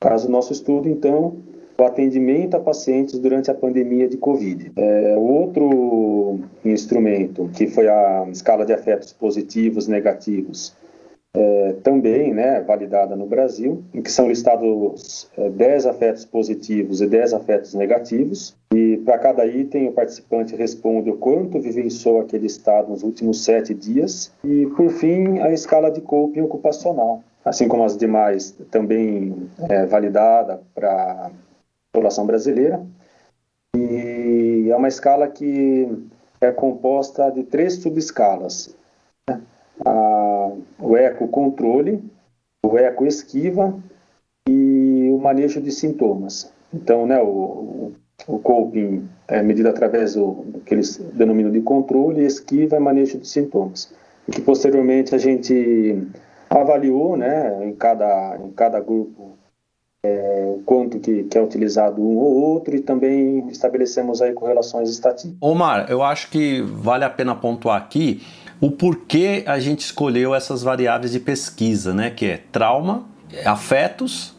Caso 0.00 0.28
nosso 0.28 0.52
estudo, 0.52 0.88
então, 0.88 1.36
o 1.78 1.84
atendimento 1.84 2.56
a 2.56 2.60
pacientes 2.60 3.18
durante 3.18 3.50
a 3.50 3.54
pandemia 3.54 4.08
de 4.08 4.16
Covid. 4.16 4.72
É, 4.76 5.16
outro 5.16 6.40
instrumento, 6.64 7.50
que 7.54 7.66
foi 7.66 7.88
a 7.88 8.26
escala 8.30 8.64
de 8.64 8.72
afetos 8.72 9.12
positivos, 9.12 9.88
negativos, 9.88 10.76
é, 11.34 11.76
também 11.82 12.34
né, 12.34 12.60
validada 12.60 13.16
no 13.16 13.26
Brasil, 13.26 13.82
em 13.94 14.02
que 14.02 14.12
são 14.12 14.28
listados 14.28 15.30
é, 15.36 15.48
10 15.48 15.86
afetos 15.86 16.24
positivos 16.26 17.00
e 17.00 17.06
10 17.06 17.32
afetos 17.32 17.74
negativos. 17.74 18.54
E 18.74 18.98
para 18.98 19.18
cada 19.18 19.46
item, 19.46 19.88
o 19.88 19.92
participante 19.92 20.54
responde 20.54 21.10
o 21.10 21.16
quanto 21.16 21.58
vivenciou 21.58 22.20
aquele 22.20 22.46
estado 22.46 22.90
nos 22.90 23.02
últimos 23.02 23.44
sete 23.44 23.72
dias. 23.72 24.30
E, 24.44 24.66
por 24.76 24.90
fim, 24.90 25.38
a 25.38 25.50
escala 25.52 25.90
de 25.90 26.02
coping 26.02 26.42
ocupacional, 26.42 27.22
assim 27.44 27.66
como 27.66 27.84
as 27.84 27.96
demais, 27.96 28.54
também 28.70 29.34
é, 29.70 29.86
validada 29.86 30.60
para 30.74 31.30
população 31.92 32.26
brasileira. 32.26 32.84
E 33.76 34.68
é 34.70 34.76
uma 34.76 34.88
escala 34.88 35.28
que 35.28 35.88
é 36.40 36.50
composta 36.50 37.30
de 37.30 37.44
três 37.44 37.74
subescalas. 37.74 38.74
Né? 39.28 39.40
o 40.78 40.96
eco-controle, 40.96 42.02
o 42.64 42.78
eco-esquiva 42.78 43.74
e 44.48 45.08
o 45.12 45.18
manejo 45.18 45.60
de 45.60 45.72
sintomas. 45.72 46.52
Então, 46.72 47.06
né, 47.06 47.20
o, 47.20 47.92
o 48.26 48.38
coping 48.38 49.08
é 49.28 49.42
medido 49.42 49.68
através 49.68 50.14
do, 50.14 50.32
do 50.32 50.60
que 50.60 50.74
eles 50.74 50.98
denominam 51.14 51.50
de 51.50 51.60
controle, 51.60 52.24
esquiva 52.24 52.76
e 52.76 52.80
manejo 52.80 53.18
de 53.18 53.26
sintomas. 53.26 53.92
E 54.28 54.32
que 54.32 54.40
posteriormente 54.40 55.14
a 55.14 55.18
gente 55.18 56.06
avaliou, 56.48 57.16
né, 57.16 57.66
em 57.66 57.74
cada, 57.74 58.36
em 58.36 58.50
cada 58.50 58.80
grupo 58.80 59.32
é, 60.04 60.54
quanto 60.66 60.98
que, 60.98 61.24
que, 61.24 61.38
é 61.38 61.42
utilizado 61.42 62.02
um 62.02 62.16
ou 62.16 62.34
outro 62.34 62.74
e 62.74 62.80
também 62.80 63.46
estabelecemos 63.48 64.20
aí 64.20 64.32
correlações 64.32 64.90
estatísticas. 64.90 65.36
Omar, 65.40 65.86
eu 65.88 66.02
acho 66.02 66.28
que 66.28 66.60
vale 66.60 67.04
a 67.04 67.10
pena 67.10 67.34
pontuar 67.34 67.76
aqui 67.76 68.20
o 68.60 68.70
porquê 68.70 69.44
a 69.46 69.58
gente 69.58 69.80
escolheu 69.80 70.34
essas 70.34 70.62
variáveis 70.62 71.12
de 71.12 71.20
pesquisa, 71.20 71.92
né? 71.92 72.10
Que 72.10 72.26
é 72.26 72.40
trauma, 72.50 73.04
afetos 73.44 74.34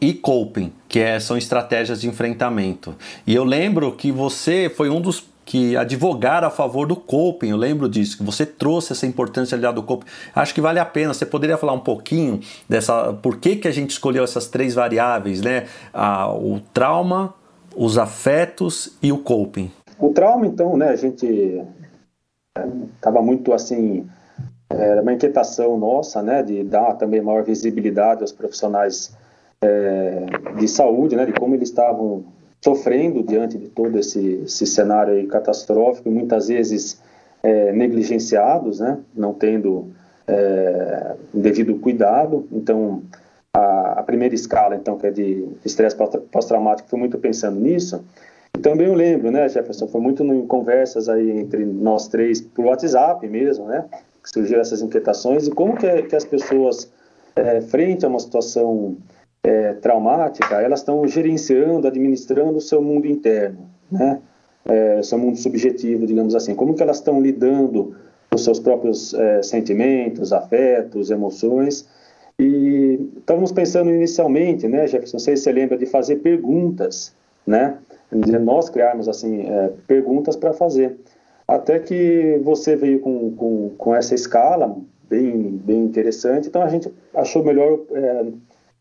e 0.00 0.14
coping, 0.14 0.72
que 0.88 0.98
é, 0.98 1.20
são 1.20 1.36
estratégias 1.36 2.00
de 2.00 2.08
enfrentamento. 2.08 2.94
E 3.26 3.34
eu 3.34 3.44
lembro 3.44 3.92
que 3.92 4.10
você 4.10 4.72
foi 4.74 4.88
um 4.88 5.00
dos 5.00 5.29
que 5.50 5.76
advogaram 5.76 6.46
a 6.46 6.50
favor 6.50 6.86
do 6.86 6.94
coping, 6.94 7.48
eu 7.48 7.56
lembro 7.56 7.88
disso, 7.88 8.16
que 8.16 8.22
você 8.22 8.46
trouxe 8.46 8.92
essa 8.92 9.04
importância 9.04 9.58
ali 9.58 9.74
do 9.74 9.82
coping. 9.82 10.06
Acho 10.32 10.54
que 10.54 10.60
vale 10.60 10.78
a 10.78 10.84
pena, 10.84 11.12
você 11.12 11.26
poderia 11.26 11.56
falar 11.58 11.72
um 11.72 11.80
pouquinho 11.80 12.38
dessa, 12.68 13.12
por 13.14 13.36
que, 13.38 13.56
que 13.56 13.66
a 13.66 13.72
gente 13.72 13.90
escolheu 13.90 14.22
essas 14.22 14.46
três 14.46 14.74
variáveis, 14.74 15.40
né? 15.40 15.66
Ah, 15.92 16.32
o 16.32 16.60
trauma, 16.72 17.34
os 17.76 17.98
afetos 17.98 18.96
e 19.02 19.10
o 19.10 19.18
coping. 19.18 19.72
O 19.98 20.10
trauma, 20.10 20.46
então, 20.46 20.76
né, 20.76 20.90
a 20.90 20.96
gente 20.96 21.60
estava 22.94 23.18
é, 23.18 23.22
muito 23.22 23.52
assim, 23.52 24.06
era 24.68 25.02
uma 25.02 25.12
inquietação 25.12 25.76
nossa, 25.76 26.22
né, 26.22 26.44
de 26.44 26.62
dar 26.62 26.94
também 26.94 27.20
maior 27.20 27.42
visibilidade 27.42 28.22
aos 28.22 28.30
profissionais 28.30 29.12
é, 29.60 30.26
de 30.60 30.68
saúde, 30.68 31.16
né, 31.16 31.26
de 31.26 31.32
como 31.32 31.56
eles 31.56 31.70
estavam 31.70 32.24
sofrendo 32.60 33.22
diante 33.22 33.56
de 33.56 33.68
todo 33.68 33.98
esse, 33.98 34.42
esse 34.44 34.66
cenário 34.66 35.26
catastrófico, 35.28 36.10
muitas 36.10 36.48
vezes 36.48 37.00
é, 37.42 37.72
negligenciados, 37.72 38.80
né, 38.80 38.98
não 39.14 39.32
tendo 39.32 39.88
é, 40.26 41.14
devido 41.32 41.74
cuidado. 41.76 42.46
Então, 42.52 43.02
a, 43.54 44.00
a, 44.00 44.02
primeira 44.02 44.34
escala, 44.34 44.76
então, 44.76 44.98
que 44.98 45.06
é 45.06 45.10
de 45.10 45.48
estresse 45.64 45.96
pós-traumático, 46.30 46.88
foi 46.88 46.98
muito 46.98 47.18
pensando 47.18 47.58
nisso. 47.58 48.04
E 48.56 48.60
também 48.60 48.86
eu 48.86 48.94
lembro, 48.94 49.30
né, 49.30 49.48
Jefferson, 49.48 49.88
foi 49.88 50.00
muito 50.00 50.22
em 50.22 50.46
conversas 50.46 51.08
aí 51.08 51.30
entre 51.30 51.64
nós 51.64 52.08
três, 52.08 52.40
por 52.40 52.66
WhatsApp 52.66 53.26
mesmo, 53.26 53.66
né, 53.66 53.86
que 54.22 54.30
surgiram 54.30 54.60
essas 54.60 54.82
inquietações 54.82 55.46
e 55.46 55.50
como 55.50 55.76
que, 55.76 56.02
que 56.02 56.14
as 56.14 56.24
pessoas, 56.24 56.90
é, 57.34 57.60
frente 57.62 58.04
a 58.04 58.08
uma 58.08 58.18
situação 58.18 58.96
é, 59.42 59.74
traumática, 59.74 60.60
elas 60.60 60.80
estão 60.80 61.06
gerenciando, 61.06 61.86
administrando 61.86 62.58
o 62.58 62.60
seu 62.60 62.82
mundo 62.82 63.06
interno, 63.06 63.68
né? 63.90 64.20
É, 64.64 65.02
seu 65.02 65.18
mundo 65.18 65.38
subjetivo, 65.38 66.06
digamos 66.06 66.34
assim. 66.34 66.54
Como 66.54 66.74
que 66.74 66.82
elas 66.82 66.98
estão 66.98 67.20
lidando 67.20 67.94
com 68.30 68.38
seus 68.38 68.60
próprios 68.60 69.12
é, 69.14 69.42
sentimentos, 69.42 70.32
afetos, 70.32 71.10
emoções. 71.10 71.88
E 72.38 73.10
estávamos 73.18 73.52
pensando 73.52 73.90
inicialmente, 73.90 74.68
né, 74.68 74.86
Jefferson, 74.86 75.16
não 75.16 75.20
sei 75.20 75.36
se 75.36 75.42
você 75.42 75.52
lembra, 75.52 75.76
de 75.76 75.86
fazer 75.86 76.16
perguntas, 76.16 77.14
né? 77.46 77.76
De 78.12 78.38
nós 78.38 78.68
criarmos, 78.68 79.08
assim, 79.08 79.42
é, 79.48 79.72
perguntas 79.86 80.36
para 80.36 80.52
fazer. 80.52 80.96
Até 81.46 81.78
que 81.78 82.40
você 82.44 82.76
veio 82.76 83.00
com, 83.00 83.32
com, 83.34 83.70
com 83.76 83.94
essa 83.94 84.14
escala 84.14 84.76
bem, 85.08 85.60
bem 85.64 85.82
interessante, 85.82 86.48
então 86.48 86.62
a 86.62 86.68
gente 86.68 86.92
achou 87.12 87.44
melhor 87.44 87.80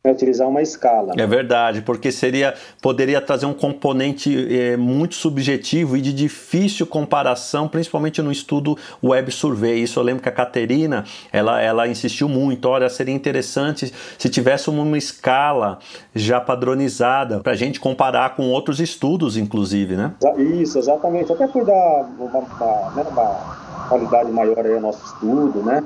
é, 0.02 0.12
utilizar 0.12 0.48
uma 0.48 0.62
escala. 0.62 1.14
É 1.18 1.28
verdade, 1.28 1.82
porque 1.82 2.10
seria 2.10 2.54
poderia 2.82 3.20
trazer 3.20 3.46
um 3.46 3.54
componente 3.54 4.48
é, 4.56 4.78
muito 4.78 5.16
subjetivo 5.16 5.98
e 5.98 6.02
de 6.02 6.14
difícil 6.14 6.88
comparação, 6.88 7.68
principalmente 7.68 8.22
no 8.22 8.32
estudo 8.32 8.78
Web 9.04 9.30
Survey. 9.30 9.84
Isso 9.84 10.00
eu 10.00 10.04
lembro 10.04 10.24
que 10.24 10.30
a 10.30 10.32
Caterina 10.32 11.04
ela, 11.34 11.62
ela 11.62 11.86
insistiu 11.86 12.30
muito. 12.30 12.66
Olha, 12.70 12.90
seria 12.90 13.14
interessante 13.14 13.94
se 14.18 14.30
tivesse 14.30 14.70
uma 14.70 14.98
escala 14.98 15.80
já 16.16 16.40
padronizada 16.40 17.42
para 17.42 17.52
a 17.52 17.56
gente 17.56 17.78
comparar 17.78 18.36
com 18.36 18.50
outros 18.50 18.80
estudos, 18.80 19.36
inclusive, 19.36 19.98
né? 19.98 20.14
Isso, 20.38 20.80
exatamente. 20.80 21.34
Até 21.34 21.46
por 21.46 21.66
dar 21.66 22.10
uma, 22.18 22.40
uma, 22.40 22.92
né, 22.92 23.06
uma 23.12 23.88
qualidade 23.90 24.32
maior 24.32 24.66
aí 24.66 24.76
ao 24.76 24.82
nosso 24.82 25.06
estudo, 25.06 25.62
né? 25.62 25.84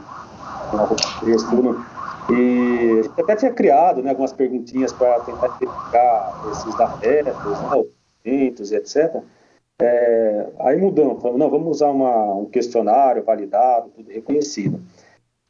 Nosso 0.72 0.96
estudo 1.28 1.84
e 2.30 3.00
a 3.00 3.04
gente 3.04 3.22
até 3.22 3.36
tinha 3.36 3.52
criado 3.52 4.02
né, 4.02 4.10
algumas 4.10 4.32
perguntinhas 4.32 4.94
para 4.94 5.20
tentar 5.22 5.48
identificar 5.48 6.44
esses 6.52 6.80
afetos, 6.80 7.62
né, 7.62 7.84
eventos 8.24 8.72
e 8.72 8.76
etc. 8.76 9.22
É, 9.82 10.48
aí 10.60 10.78
mudamos, 10.78 11.22
falamos, 11.22 11.40
não, 11.40 11.50
vamos 11.50 11.68
usar 11.78 11.90
uma, 11.90 12.36
um 12.36 12.46
questionário 12.46 13.24
validado, 13.24 13.90
tudo 13.90 14.10
reconhecido. 14.10 14.80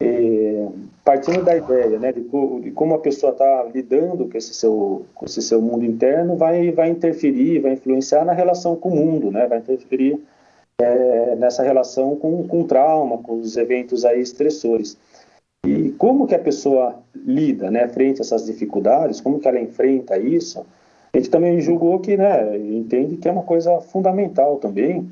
E, 0.02 0.68
partindo 1.04 1.44
da 1.44 1.56
ideia 1.56 2.00
né, 2.00 2.12
de, 2.12 2.22
de 2.22 2.72
como 2.72 2.96
a 2.96 3.00
pessoa 3.00 3.32
está 3.32 3.64
lidando 3.74 4.28
com 4.28 4.38
esse, 4.38 4.54
seu, 4.54 5.06
com 5.14 5.26
esse 5.26 5.42
seu 5.42 5.62
mundo 5.62 5.86
interno, 5.86 6.36
vai, 6.36 6.72
vai 6.72 6.90
interferir, 6.90 7.60
vai 7.60 7.74
influenciar 7.74 8.26
na 8.26 8.34
relação 8.34 8.76
com 8.76 8.90
o 8.90 8.96
mundo, 8.96 9.32
né, 9.32 9.46
vai 9.48 9.60
interferir 9.60 10.20
é, 10.80 11.36
nessa 11.36 11.62
relação 11.62 12.16
com, 12.16 12.48
com 12.48 12.62
o 12.62 12.68
trauma, 12.68 13.20
com 13.20 13.40
os 13.40 13.56
eventos 13.56 14.04
aí 14.04 14.20
estressores. 14.20 14.98
E 15.66 15.92
como 15.92 16.28
que 16.28 16.36
a 16.36 16.40
pessoa 16.40 17.00
lida, 17.16 17.72
né, 17.72 17.88
frente 17.88 18.20
a 18.20 18.24
essas 18.24 18.46
dificuldades, 18.46 19.22
como 19.22 19.40
que 19.40 19.48
ela 19.48 19.60
enfrenta 19.60 20.18
isso, 20.18 20.66
a 21.14 21.18
gente 21.18 21.30
também 21.30 21.62
julgou 21.62 22.00
que, 22.00 22.18
né, 22.18 22.58
entende 22.58 23.16
que 23.16 23.30
é 23.30 23.32
uma 23.32 23.44
coisa 23.44 23.80
fundamental 23.80 24.58
também, 24.58 25.10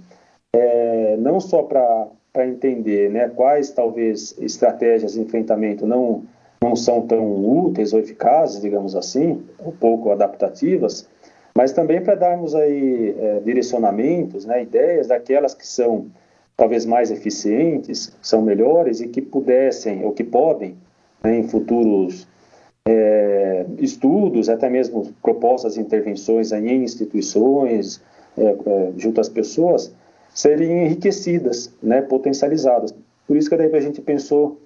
é, 0.53 1.15
não 1.17 1.39
só 1.39 1.63
para 1.63 2.45
entender, 2.45 3.09
né, 3.09 3.29
quais 3.29 3.71
talvez 3.71 4.35
estratégias 4.39 5.13
de 5.13 5.21
enfrentamento 5.21 5.85
não 5.85 6.23
não 6.63 6.75
são 6.75 7.01
tão 7.01 7.25
úteis 7.43 7.91
ou 7.91 7.99
eficazes, 7.99 8.61
digamos 8.61 8.95
assim, 8.95 9.41
um 9.65 9.71
pouco 9.71 10.11
adaptativas, 10.11 11.09
mas 11.57 11.73
também 11.73 11.99
para 12.01 12.13
darmos 12.13 12.53
aí 12.53 13.15
é, 13.17 13.39
direcionamentos, 13.39 14.45
né, 14.45 14.61
ideias 14.61 15.07
daquelas 15.07 15.55
que 15.55 15.65
são 15.65 16.05
talvez 16.61 16.85
mais 16.85 17.09
eficientes, 17.09 18.15
são 18.21 18.39
melhores 18.39 19.01
e 19.01 19.07
que 19.07 19.19
pudessem, 19.19 20.05
ou 20.05 20.11
que 20.11 20.23
podem, 20.23 20.75
né, 21.23 21.39
em 21.39 21.47
futuros 21.47 22.27
é, 22.85 23.65
estudos, 23.79 24.47
até 24.47 24.69
mesmo 24.69 25.11
propostas 25.23 25.75
intervenções 25.75 26.51
em 26.51 26.83
instituições, 26.83 27.99
é, 28.37 28.43
é, 28.43 28.91
junto 28.95 29.19
às 29.19 29.27
pessoas, 29.27 29.91
serem 30.35 30.85
enriquecidas, 30.85 31.73
né, 31.81 31.99
potencializadas. 31.99 32.93
Por 33.25 33.37
isso 33.37 33.49
que 33.49 33.57
daí 33.57 33.75
a 33.75 33.81
gente 33.81 33.99
pensou 33.99 34.60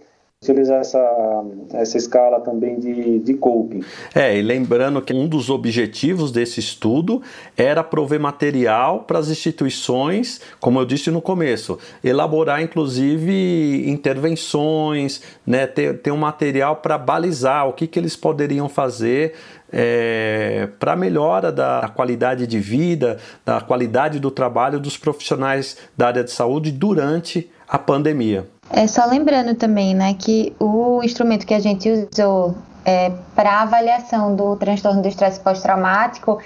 utilizar 0.52 0.80
essa, 0.80 1.44
essa 1.74 1.98
escala 1.98 2.40
também 2.40 2.80
de, 2.80 3.20
de 3.20 3.34
coping. 3.34 3.82
É, 4.14 4.38
e 4.38 4.42
lembrando 4.42 5.02
que 5.02 5.14
um 5.14 5.28
dos 5.28 5.50
objetivos 5.50 6.32
desse 6.32 6.60
estudo 6.60 7.22
era 7.58 7.84
prover 7.84 8.20
material 8.20 9.02
para 9.02 9.20
as 9.20 9.30
instituições, 9.30 10.42
como 10.60 10.80
eu 10.80 10.86
disse 10.86 11.12
no 11.12 11.22
começo, 11.22 11.78
elaborar 12.04 12.62
inclusive 12.62 13.90
intervenções, 13.90 15.22
né, 15.46 15.68
ter, 15.68 16.00
ter 16.00 16.12
um 16.12 16.18
material 16.18 16.78
para 16.78 16.98
balizar 16.98 17.68
o 17.68 17.74
que, 17.74 17.88
que 17.88 18.00
eles 18.00 18.16
poderiam 18.16 18.70
fazer 18.70 19.34
é, 19.72 20.70
para 20.80 20.96
melhora 20.96 21.52
da, 21.52 21.82
da, 21.82 21.88
qualidade 21.90 22.48
de 22.48 22.60
vida, 22.60 23.18
da 23.44 23.60
qualidade 23.60 24.20
do 24.20 24.32
trabalho 24.32 24.80
dos 24.80 24.98
profissionais 24.98 25.78
da 25.98 26.08
área 26.08 26.24
de 26.24 26.32
saúde 26.32 26.72
durante 26.72 27.50
a 27.68 27.78
pandemia. 27.78 28.48
É 28.69 28.88
só 28.88 29.06
lembrando 29.06 29.56
também, 29.56 29.93
né, 29.93 30.15
que 30.15 30.56
o 30.60 31.01
instrumento 31.04 31.45
que 31.45 31.54
a 31.54 31.60
gente 31.60 31.89
usou 31.89 32.56
é, 32.84 33.12
para 33.36 33.62
avaliação 33.62 34.36
do 34.36 34.56
transtorno 34.56 35.01
do 35.01 35.08
estresse 35.08 35.39
pós-traumático, 35.39 36.39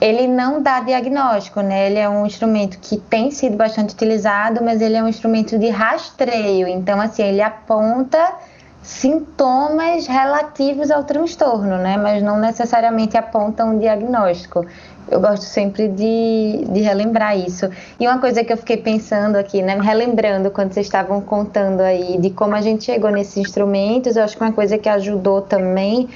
ele 0.00 0.26
não 0.26 0.60
dá 0.60 0.80
diagnóstico, 0.80 1.60
né? 1.60 1.86
Ele 1.86 1.98
é 1.98 2.08
um 2.08 2.26
instrumento 2.26 2.78
que 2.78 2.96
tem 2.98 3.30
sido 3.30 3.56
bastante 3.56 3.94
utilizado, 3.94 4.62
mas 4.62 4.80
ele 4.80 4.96
é 4.96 5.02
um 5.02 5.08
instrumento 5.08 5.58
de 5.58 5.68
rastreio. 5.68 6.66
Então, 6.66 7.00
assim, 7.00 7.22
ele 7.22 7.40
aponta 7.40 8.34
sintomas 8.82 10.06
relativos 10.06 10.90
ao 10.90 11.04
transtorno, 11.04 11.78
né? 11.78 11.96
Mas 11.96 12.22
não 12.22 12.38
necessariamente 12.38 13.16
aponta 13.16 13.64
um 13.64 13.78
diagnóstico. 13.78 14.66
Eu 15.08 15.20
gosto 15.20 15.42
sempre 15.42 15.88
de, 15.88 16.64
de 16.68 16.80
relembrar 16.80 17.38
isso. 17.38 17.68
E 18.00 18.06
uma 18.06 18.18
coisa 18.18 18.42
que 18.42 18.52
eu 18.52 18.56
fiquei 18.56 18.76
pensando 18.76 19.36
aqui, 19.36 19.62
né, 19.62 19.78
relembrando 19.80 20.50
quando 20.50 20.72
vocês 20.72 20.86
estavam 20.86 21.20
contando 21.20 21.80
aí 21.80 22.18
de 22.18 22.30
como 22.30 22.54
a 22.54 22.60
gente 22.60 22.84
chegou 22.84 23.10
nesses 23.10 23.36
instrumentos, 23.36 24.16
eu 24.16 24.24
acho 24.24 24.36
que 24.36 24.42
uma 24.42 24.52
coisa 24.52 24.78
que 24.78 24.88
ajudou 24.88 25.42
também 25.42 26.08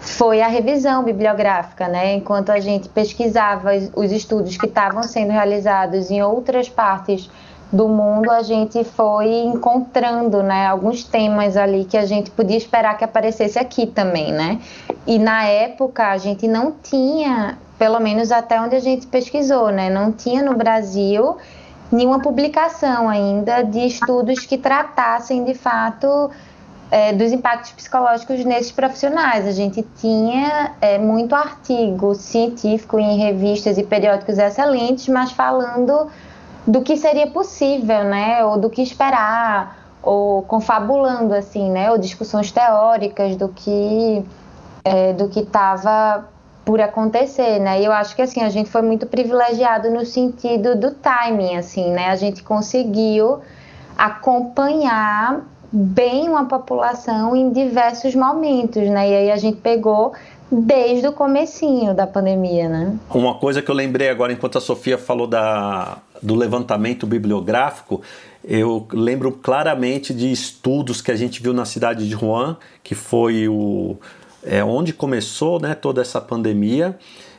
foi 0.00 0.40
a 0.40 0.46
revisão 0.46 1.02
bibliográfica, 1.02 1.88
né? 1.88 2.14
Enquanto 2.14 2.50
a 2.50 2.60
gente 2.60 2.88
pesquisava 2.88 3.70
os 3.94 4.12
estudos 4.12 4.56
que 4.56 4.66
estavam 4.66 5.02
sendo 5.02 5.32
realizados 5.32 6.10
em 6.10 6.22
outras 6.22 6.68
partes 6.68 7.28
do 7.72 7.88
mundo, 7.88 8.30
a 8.30 8.42
gente 8.42 8.84
foi 8.84 9.28
encontrando, 9.28 10.40
né, 10.42 10.66
alguns 10.66 11.02
temas 11.02 11.56
ali 11.56 11.84
que 11.84 11.96
a 11.96 12.06
gente 12.06 12.30
podia 12.30 12.56
esperar 12.56 12.96
que 12.96 13.02
aparecesse 13.02 13.58
aqui 13.58 13.86
também, 13.86 14.32
né? 14.32 14.60
E 15.04 15.18
na 15.18 15.44
época 15.44 16.06
a 16.06 16.16
gente 16.16 16.46
não 16.46 16.72
tinha 16.80 17.58
pelo 17.78 18.00
menos 18.00 18.32
até 18.32 18.60
onde 18.60 18.76
a 18.76 18.80
gente 18.80 19.06
pesquisou, 19.06 19.70
né? 19.70 19.90
Não 19.90 20.12
tinha 20.12 20.42
no 20.42 20.54
Brasil 20.54 21.36
nenhuma 21.90 22.20
publicação 22.20 23.08
ainda 23.08 23.62
de 23.62 23.86
estudos 23.86 24.44
que 24.46 24.58
tratassem 24.58 25.44
de 25.44 25.54
fato 25.54 26.30
é, 26.90 27.12
dos 27.12 27.32
impactos 27.32 27.72
psicológicos 27.72 28.44
nesses 28.44 28.72
profissionais. 28.72 29.46
A 29.46 29.52
gente 29.52 29.84
tinha 30.00 30.72
é, 30.80 30.98
muito 30.98 31.34
artigo 31.34 32.14
científico 32.14 32.98
em 32.98 33.18
revistas 33.18 33.78
e 33.78 33.82
periódicos 33.82 34.38
excelentes, 34.38 35.08
mas 35.08 35.32
falando 35.32 36.08
do 36.66 36.82
que 36.82 36.96
seria 36.96 37.28
possível, 37.28 38.04
né, 38.04 38.44
ou 38.44 38.58
do 38.58 38.68
que 38.68 38.82
esperar, 38.82 39.78
ou 40.02 40.42
confabulando 40.42 41.34
assim, 41.34 41.70
né, 41.70 41.90
ou 41.90 41.98
discussões 41.98 42.50
teóricas 42.50 43.36
do 43.36 43.48
que 43.48 44.24
é, 44.84 45.12
do 45.12 45.28
que 45.28 45.40
estava 45.40 46.28
por 46.66 46.80
acontecer, 46.80 47.60
né? 47.60 47.80
E 47.80 47.84
eu 47.84 47.92
acho 47.92 48.16
que 48.16 48.20
assim 48.20 48.42
a 48.42 48.50
gente 48.50 48.68
foi 48.68 48.82
muito 48.82 49.06
privilegiado 49.06 49.88
no 49.88 50.04
sentido 50.04 50.74
do 50.74 50.90
timing, 50.90 51.54
assim, 51.54 51.92
né? 51.92 52.08
A 52.08 52.16
gente 52.16 52.42
conseguiu 52.42 53.38
acompanhar 53.96 55.46
bem 55.72 56.28
uma 56.28 56.46
população 56.46 57.36
em 57.36 57.52
diversos 57.52 58.16
momentos, 58.16 58.82
né? 58.90 59.08
E 59.08 59.14
aí 59.14 59.30
a 59.30 59.36
gente 59.36 59.58
pegou 59.58 60.12
desde 60.50 61.06
o 61.06 61.12
comecinho 61.12 61.94
da 61.94 62.04
pandemia, 62.04 62.68
né? 62.68 62.96
Uma 63.14 63.34
coisa 63.34 63.62
que 63.62 63.70
eu 63.70 63.74
lembrei 63.74 64.08
agora 64.08 64.32
enquanto 64.32 64.58
a 64.58 64.60
Sofia 64.60 64.98
falou 64.98 65.28
da, 65.28 65.98
do 66.20 66.34
levantamento 66.34 67.06
bibliográfico, 67.06 68.02
eu 68.44 68.88
lembro 68.92 69.30
claramente 69.30 70.12
de 70.12 70.32
estudos 70.32 71.00
que 71.00 71.12
a 71.12 71.16
gente 71.16 71.40
viu 71.40 71.52
na 71.52 71.64
cidade 71.64 72.08
de 72.08 72.16
Wuhan, 72.16 72.56
que 72.82 72.96
foi 72.96 73.46
o 73.48 73.96
é, 74.46 74.64
onde 74.64 74.92
começou 74.92 75.60
né, 75.60 75.74
toda 75.74 76.00
essa 76.00 76.20
pandemia. 76.20 76.98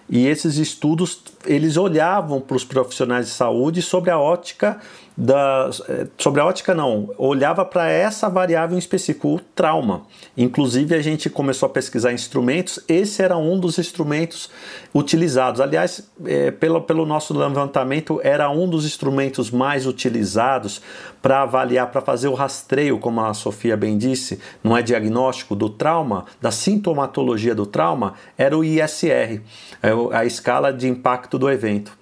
E 0.10 0.26
esses 0.26 0.58
estudos 0.58 1.22
eles 1.46 1.76
olhavam 1.76 2.40
para 2.40 2.56
os 2.56 2.64
profissionais 2.64 3.26
de 3.26 3.32
saúde 3.32 3.82
sobre 3.82 4.10
a 4.10 4.18
ótica 4.18 4.80
da, 5.18 5.72
sobre 6.16 6.40
a 6.40 6.46
ótica 6.46 6.76
não, 6.76 7.10
olhava 7.18 7.66
para 7.66 7.90
essa 7.90 8.30
variável 8.30 8.76
em 8.76 8.80
específico, 8.80 9.36
o 9.36 9.40
trauma. 9.40 10.04
Inclusive 10.38 10.94
a 10.94 11.02
gente 11.02 11.28
começou 11.28 11.66
a 11.66 11.70
pesquisar 11.70 12.14
instrumentos, 12.14 12.80
esse 12.88 13.24
era 13.24 13.36
um 13.36 13.60
dos 13.60 13.80
instrumentos 13.80 14.52
utilizados. 14.94 15.60
Aliás, 15.60 16.08
é, 16.24 16.52
pelo, 16.52 16.82
pelo 16.82 17.04
nosso 17.04 17.36
levantamento, 17.36 18.22
era 18.24 18.48
um 18.52 18.70
dos 18.70 18.86
instrumentos 18.86 19.50
mais 19.50 19.88
utilizados 19.88 20.84
para 21.20 21.42
avaliar, 21.42 21.90
para 21.90 22.02
fazer 22.02 22.28
o 22.28 22.36
rastreio, 22.36 23.00
como 23.00 23.20
a 23.22 23.34
Sofia 23.34 23.76
bem 23.76 23.98
disse, 23.98 24.40
não 24.64 24.78
é 24.78 24.84
diagnóstico 24.84 25.56
do 25.56 25.68
trauma, 25.68 26.26
da 26.40 26.52
sintomatologia 26.52 27.56
do 27.56 27.66
trauma, 27.66 28.14
era 28.38 28.56
o 28.56 28.64
ISR, 28.64 29.42
é 29.82 29.92
a 30.14 30.26
escala 30.26 30.72
de 30.72 30.88
impacto 30.88 31.40
do 31.40 31.50
evento. 31.50 31.97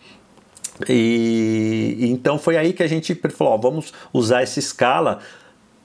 E, 0.90 1.98
então 2.02 2.38
foi 2.38 2.58
aí 2.58 2.74
que 2.74 2.84
a 2.84 2.88
gente 2.88 3.16
falou: 3.30 3.54
ó, 3.54 3.58
vamos 3.58 3.94
usar 4.14 4.42
essa 4.42 4.60
escala 4.60 5.20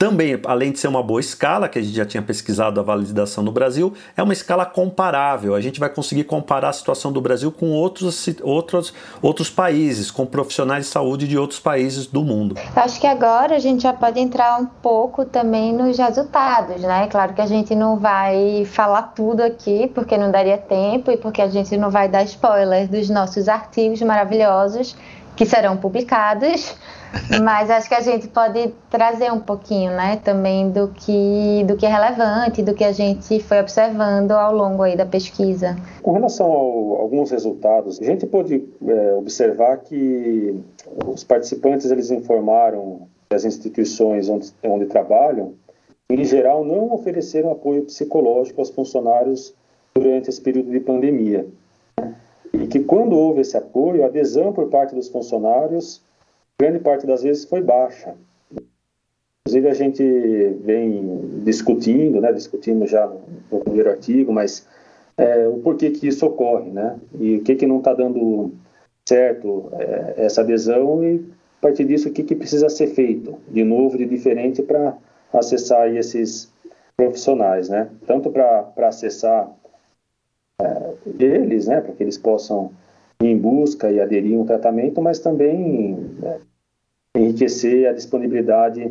também, 0.01 0.41
além 0.47 0.73
de 0.73 0.79
ser 0.79 0.89
uma 0.89 1.03
boa 1.03 1.21
escala, 1.21 1.69
que 1.69 1.79
a 1.79 1.83
gente 1.83 1.95
já 1.95 2.07
tinha 2.07 2.23
pesquisado 2.23 2.81
a 2.81 2.83
validação 2.83 3.45
no 3.45 3.53
Brasil, 3.53 3.93
é 4.17 4.23
uma 4.23 4.33
escala 4.33 4.65
comparável. 4.65 5.55
A 5.55 5.61
gente 5.61 5.79
vai 5.79 5.91
conseguir 5.91 6.25
comparar 6.25 6.71
a 6.71 6.73
situação 6.73 7.13
do 7.13 7.21
Brasil 7.21 7.53
com 7.53 7.73
outros, 7.73 8.27
outros, 8.43 8.95
outros 9.21 9.51
países, 9.51 10.11
com 10.11 10.25
profissionais 10.25 10.87
de 10.87 10.91
saúde 10.91 11.29
de 11.29 11.37
outros 11.37 11.61
países 11.61 12.07
do 12.07 12.25
mundo. 12.25 12.57
Acho 12.75 12.99
que 12.99 13.07
agora 13.07 13.57
a 13.57 13.59
gente 13.59 13.83
já 13.83 13.93
pode 13.93 14.19
entrar 14.19 14.59
um 14.59 14.65
pouco 14.65 15.27
também 15.27 15.75
nos 15.75 15.99
resultados, 15.99 16.81
né? 16.81 17.07
Claro 17.09 17.35
que 17.35 17.43
a 17.43 17.47
gente 17.47 17.75
não 17.75 17.99
vai 17.99 18.65
falar 18.65 19.03
tudo 19.15 19.43
aqui, 19.43 19.87
porque 19.95 20.17
não 20.17 20.31
daria 20.31 20.57
tempo 20.57 21.11
e 21.11 21.19
porque 21.19 21.43
a 21.43 21.49
gente 21.49 21.77
não 21.77 21.91
vai 21.91 22.09
dar 22.09 22.23
spoiler 22.23 22.89
dos 22.89 23.11
nossos 23.11 23.51
artigos 23.51 24.01
maravilhosos 24.01 24.97
que 25.37 25.45
serão 25.45 25.77
publicados 25.77 26.75
mas 27.43 27.71
acho 27.71 27.89
que 27.89 27.95
a 27.95 28.01
gente 28.01 28.29
pode 28.29 28.73
trazer 28.89 29.33
um 29.33 29.41
pouquinho, 29.41 29.91
né, 29.93 30.21
também 30.25 30.71
do 30.71 30.89
que, 30.89 31.65
do 31.65 31.77
que 31.77 31.87
é 31.87 31.89
relevante, 31.89 32.63
do 32.63 32.75
que 32.75 32.85
a 32.85 32.93
gente 32.93 33.41
foi 33.41 33.61
observando 33.61 34.33
ao 34.33 34.55
longo 34.55 34.83
aí 34.83 34.97
da 34.97 35.07
pesquisa. 35.07 35.77
Com 36.03 36.13
relação 36.13 36.47
a 36.47 37.01
alguns 37.03 37.31
resultados, 37.31 38.01
a 38.01 38.05
gente 38.05 38.27
pode 38.27 38.65
é, 38.87 39.15
observar 39.15 39.79
que 39.79 40.63
os 41.07 41.25
participantes 41.25 41.91
eles 41.91 42.11
informaram 42.11 43.09
que 43.29 43.37
as 43.37 43.45
instituições 43.45 44.29
onde, 44.29 44.53
onde 44.65 44.87
trabalham, 44.87 45.55
em 46.11 46.25
geral, 46.25 46.65
não 46.65 46.93
ofereceram 46.93 47.53
apoio 47.53 47.85
psicológico 47.85 48.61
aos 48.61 48.71
funcionários 48.71 49.55
durante 49.95 50.29
esse 50.29 50.41
período 50.41 50.71
de 50.71 50.81
pandemia. 50.81 51.47
E 52.53 52.67
que 52.67 52.81
quando 52.81 53.17
houve 53.17 53.43
esse 53.43 53.57
apoio, 53.57 54.03
a 54.03 54.07
adesão 54.07 54.53
por 54.53 54.69
parte 54.69 54.95
dos 54.95 55.09
funcionários 55.09 56.03
grande 56.61 56.79
parte 56.79 57.07
das 57.07 57.23
vezes 57.23 57.47
foi 57.47 57.63
baixa. 57.63 58.15
Inclusive 59.47 59.69
a 59.69 59.75
gente 59.75 60.05
vem 60.63 61.41
discutindo, 61.43 62.21
né, 62.21 62.31
discutimos 62.35 62.91
já 62.91 63.07
no 63.51 63.61
primeiro 63.61 63.89
artigo, 63.89 64.31
mas 64.31 64.69
é, 65.17 65.49
o 65.49 65.59
porquê 65.61 65.91
que 65.91 66.07
isso 66.07 66.27
ocorre, 66.27 66.71
né, 66.71 66.99
e 67.19 67.37
o 67.37 67.43
que 67.43 67.55
que 67.55 67.67
não 67.67 67.79
está 67.79 67.95
dando 67.95 68.53
certo 69.09 69.71
é, 69.73 70.15
essa 70.19 70.43
adesão 70.43 71.03
e 71.03 71.25
a 71.59 71.63
partir 71.63 71.85
disso 71.85 72.11
o 72.11 72.13
que 72.13 72.23
que 72.23 72.37
precisa 72.37 72.69
ser 72.69 72.89
feito 72.89 73.39
de 73.49 73.65
novo, 73.65 73.97
de 73.97 74.05
diferente 74.05 74.63
para 74.63 74.97
acessar 75.33 75.89
esses 75.97 76.53
profissionais, 76.95 77.71
né, 77.71 77.89
tanto 78.07 78.31
para 78.31 78.71
acessar 78.87 79.51
é, 80.61 80.93
eles, 81.19 81.67
né, 81.67 81.81
para 81.81 81.93
que 81.93 82.03
eles 82.03 82.19
possam 82.19 82.71
ir 83.23 83.29
em 83.29 83.39
busca 83.39 83.91
e 83.91 83.99
aderir 83.99 84.39
um 84.39 84.45
tratamento, 84.45 85.01
mas 85.01 85.19
também 85.19 85.95
né, 86.21 86.39
enriquecer 87.17 87.89
a 87.89 87.93
disponibilidade 87.93 88.91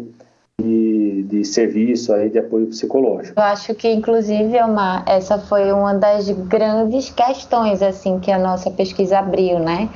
de, 0.60 1.24
de, 1.24 1.46
serviço 1.46 2.14
aí 2.14 2.30
de 2.30 2.38
apoio 2.38 2.68
psicológico. 2.68 3.40
Eu 3.40 3.44
acho 3.44 3.74
que 3.74 3.90
inclusive 3.90 4.58
é 4.58 4.66
uma, 4.66 5.04
essa 5.08 5.38
foi 5.38 5.72
uma 5.72 5.94
das 5.94 6.30
grandes 6.30 7.10
questões 7.10 7.82
assim 7.82 8.20
que 8.20 8.30
a 8.30 8.38
nossa 8.38 8.70
pesquisa 8.70 9.20
abriu, 9.20 9.60
né? 9.60 9.90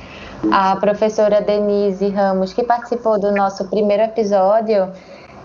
A 0.50 0.76
professora 0.76 1.40
Denise 1.42 2.08
Ramos, 2.08 2.52
que 2.52 2.62
participou 2.62 3.18
do 3.18 3.30
nosso 3.30 3.68
primeiro 3.68 4.02
episódio, 4.02 4.90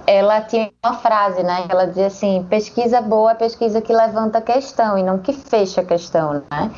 ela 0.08 0.42
tinha 0.42 0.72
uma 0.84 0.96
frase, 0.96 1.44
né? 1.44 1.66
Ela 1.70 1.86
dizia 1.86 2.08
assim: 2.08 2.46
pesquisa 2.50 3.02
boa 3.02 3.32
é 3.32 3.36
pesquisa 3.36 3.82
que 3.82 3.94
levanta 3.94 4.40
a 4.40 4.42
questão 4.42 4.98
e 4.98 5.04
não 5.04 5.20
que 5.20 5.34
fecha 5.34 5.82
a 5.82 5.86
questão, 5.86 6.44
né? 6.50 6.72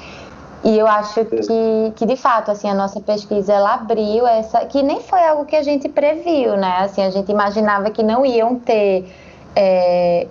E 0.63 0.77
eu 0.77 0.85
acho 0.85 1.25
que, 1.25 1.93
que 1.95 2.05
de 2.05 2.15
fato, 2.15 2.51
assim, 2.51 2.69
a 2.69 2.75
nossa 2.75 2.99
pesquisa 3.01 3.51
ela 3.51 3.73
abriu 3.73 4.27
essa, 4.27 4.65
que 4.65 4.83
nem 4.83 5.01
foi 5.01 5.23
algo 5.27 5.45
que 5.45 5.55
a 5.55 5.63
gente 5.63 5.89
previu, 5.89 6.55
né? 6.55 6.77
Assim, 6.81 7.03
a 7.03 7.09
gente 7.09 7.31
imaginava 7.31 7.89
que 7.89 8.03
não 8.03 8.23
iam 8.23 8.59
ter 8.59 9.11
é, 9.55 10.27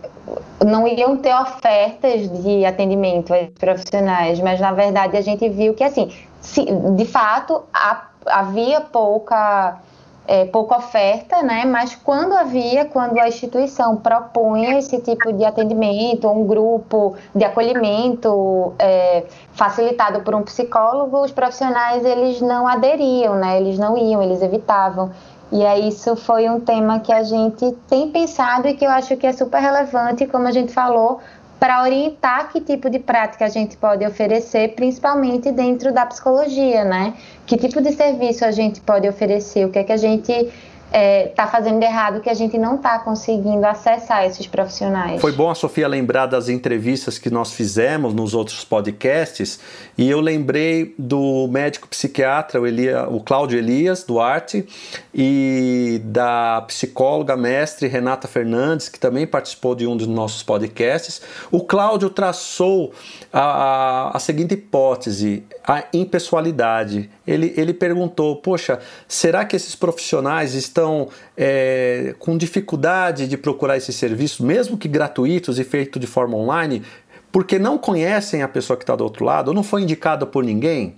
não 0.64 0.86
iam 0.86 1.16
ter 1.16 1.34
ofertas 1.34 2.28
de 2.42 2.64
atendimento 2.64 3.32
profissionais, 3.58 4.40
mas 4.40 4.60
na 4.60 4.72
verdade 4.72 5.16
a 5.16 5.20
gente 5.20 5.48
viu 5.48 5.74
que 5.74 5.82
assim, 5.82 6.10
se, 6.40 6.64
de 6.64 7.04
fato, 7.04 7.64
a, 7.72 8.06
havia 8.26 8.80
pouca 8.80 9.78
é, 10.26 10.44
pouca 10.44 10.76
oferta, 10.76 11.42
né? 11.42 11.64
Mas 11.64 11.94
quando 11.96 12.34
havia, 12.34 12.84
quando 12.84 13.18
a 13.18 13.28
instituição 13.28 13.96
propunha 13.96 14.78
esse 14.78 15.00
tipo 15.00 15.32
de 15.32 15.44
atendimento, 15.44 16.28
um 16.28 16.46
grupo 16.46 17.16
de 17.34 17.44
acolhimento 17.44 18.72
é, 18.78 19.24
facilitado 19.52 20.20
por 20.20 20.34
um 20.34 20.42
psicólogo, 20.42 21.22
os 21.22 21.32
profissionais 21.32 22.04
eles 22.04 22.40
não 22.40 22.68
aderiam, 22.68 23.34
né? 23.34 23.58
Eles 23.58 23.78
não 23.78 23.96
iam, 23.98 24.22
eles 24.22 24.40
evitavam. 24.40 25.10
E 25.52 25.66
aí 25.66 25.88
isso 25.88 26.14
foi 26.14 26.48
um 26.48 26.60
tema 26.60 27.00
que 27.00 27.12
a 27.12 27.24
gente 27.24 27.72
tem 27.88 28.08
pensado 28.10 28.68
e 28.68 28.74
que 28.74 28.86
eu 28.86 28.90
acho 28.90 29.16
que 29.16 29.26
é 29.26 29.32
super 29.32 29.60
relevante, 29.60 30.26
como 30.26 30.46
a 30.46 30.52
gente 30.52 30.72
falou, 30.72 31.20
para 31.60 31.82
orientar 31.82 32.50
que 32.50 32.58
tipo 32.58 32.88
de 32.88 32.98
prática 32.98 33.44
a 33.44 33.48
gente 33.50 33.76
pode 33.76 34.04
oferecer, 34.06 34.74
principalmente 34.74 35.52
dentro 35.52 35.92
da 35.92 36.06
psicologia, 36.06 36.84
né? 36.84 37.12
Que 37.46 37.58
tipo 37.58 37.82
de 37.82 37.92
serviço 37.92 38.46
a 38.46 38.50
gente 38.50 38.80
pode 38.80 39.06
oferecer, 39.06 39.66
o 39.66 39.70
que 39.70 39.78
é 39.78 39.84
que 39.84 39.92
a 39.92 39.98
gente 39.98 40.50
está 40.90 40.98
é, 40.98 41.26
tá 41.28 41.46
fazendo 41.46 41.80
errado 41.82 42.20
que 42.20 42.28
a 42.28 42.34
gente 42.34 42.58
não 42.58 42.74
está 42.74 42.98
conseguindo 42.98 43.64
acessar 43.64 44.24
esses 44.26 44.46
profissionais. 44.46 45.20
Foi 45.20 45.30
bom 45.30 45.48
a 45.48 45.54
Sofia 45.54 45.86
lembrar 45.86 46.26
das 46.26 46.48
entrevistas 46.48 47.16
que 47.16 47.30
nós 47.30 47.52
fizemos 47.52 48.12
nos 48.12 48.34
outros 48.34 48.64
podcasts 48.64 49.60
e 49.96 50.10
eu 50.10 50.20
lembrei 50.20 50.94
do 50.98 51.46
médico 51.48 51.86
psiquiatra, 51.86 52.60
o, 52.60 52.66
Elia, 52.66 53.08
o 53.08 53.20
Cláudio 53.20 53.56
Elias 53.56 54.02
Duarte 54.02 54.66
e 55.14 56.00
da 56.04 56.62
psicóloga 56.62 57.36
mestre 57.36 57.86
Renata 57.86 58.26
Fernandes, 58.26 58.88
que 58.88 58.98
também 58.98 59.26
participou 59.26 59.76
de 59.76 59.86
um 59.86 59.96
dos 59.96 60.08
nossos 60.08 60.42
podcasts. 60.42 61.22
O 61.52 61.60
Cláudio 61.60 62.10
traçou 62.10 62.92
a, 63.32 63.40
a, 63.40 64.16
a 64.16 64.18
seguinte 64.18 64.54
hipótese, 64.54 65.44
a 65.64 65.84
impessoalidade. 65.92 67.08
Ele, 67.24 67.54
ele 67.56 67.72
perguntou, 67.72 68.36
poxa, 68.36 68.80
será 69.06 69.44
que 69.44 69.54
esses 69.54 69.76
profissionais 69.76 70.54
estão 70.54 70.79
estão 70.80 71.08
é, 71.36 72.14
com 72.18 72.36
dificuldade 72.36 73.28
de 73.28 73.36
procurar 73.36 73.76
esses 73.76 73.94
serviços, 73.94 74.40
mesmo 74.40 74.76
que 74.76 74.88
gratuitos 74.88 75.58
e 75.58 75.64
feitos 75.64 76.00
de 76.00 76.06
forma 76.06 76.36
online, 76.36 76.82
porque 77.30 77.58
não 77.58 77.78
conhecem 77.78 78.42
a 78.42 78.48
pessoa 78.48 78.76
que 78.76 78.82
está 78.82 78.96
do 78.96 79.04
outro 79.04 79.24
lado, 79.24 79.48
ou 79.48 79.54
não 79.54 79.62
foi 79.62 79.82
indicada 79.82 80.26
por 80.26 80.42
ninguém? 80.42 80.96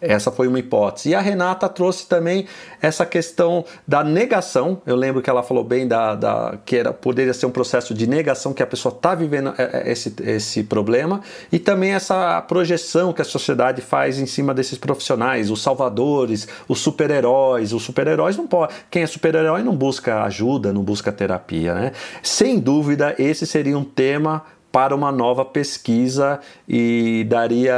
Essa 0.00 0.30
foi 0.30 0.46
uma 0.46 0.58
hipótese. 0.58 1.10
E 1.10 1.14
a 1.14 1.20
Renata 1.20 1.68
trouxe 1.68 2.06
também 2.06 2.46
essa 2.80 3.04
questão 3.04 3.64
da 3.86 4.04
negação. 4.04 4.80
Eu 4.86 4.94
lembro 4.94 5.20
que 5.20 5.28
ela 5.28 5.42
falou 5.42 5.64
bem 5.64 5.88
da, 5.88 6.14
da 6.14 6.58
que 6.64 6.76
era, 6.76 6.92
poderia 6.92 7.34
ser 7.34 7.46
um 7.46 7.50
processo 7.50 7.92
de 7.92 8.06
negação 8.06 8.52
que 8.52 8.62
a 8.62 8.66
pessoa 8.66 8.94
está 8.94 9.14
vivendo 9.14 9.52
é, 9.58 9.88
é, 9.88 9.92
esse, 9.92 10.14
esse 10.22 10.62
problema 10.62 11.20
e 11.50 11.58
também 11.58 11.92
essa 11.92 12.40
projeção 12.42 13.12
que 13.12 13.22
a 13.22 13.24
sociedade 13.24 13.80
faz 13.80 14.18
em 14.18 14.26
cima 14.26 14.54
desses 14.54 14.78
profissionais, 14.78 15.50
os 15.50 15.60
salvadores, 15.60 16.46
os 16.68 16.78
super-heróis. 16.78 17.72
Os 17.72 17.82
super-heróis 17.82 18.36
não 18.36 18.46
pode. 18.46 18.74
Quem 18.90 19.02
é 19.02 19.06
super-herói 19.06 19.62
não 19.62 19.74
busca 19.74 20.22
ajuda, 20.22 20.72
não 20.72 20.82
busca 20.82 21.10
terapia, 21.10 21.74
né? 21.74 21.92
Sem 22.22 22.60
dúvida, 22.60 23.16
esse 23.18 23.46
seria 23.46 23.76
um 23.76 23.84
tema 23.84 24.44
para 24.70 24.94
uma 24.94 25.10
nova 25.10 25.44
pesquisa 25.44 26.40
e 26.68 27.24
daria. 27.28 27.74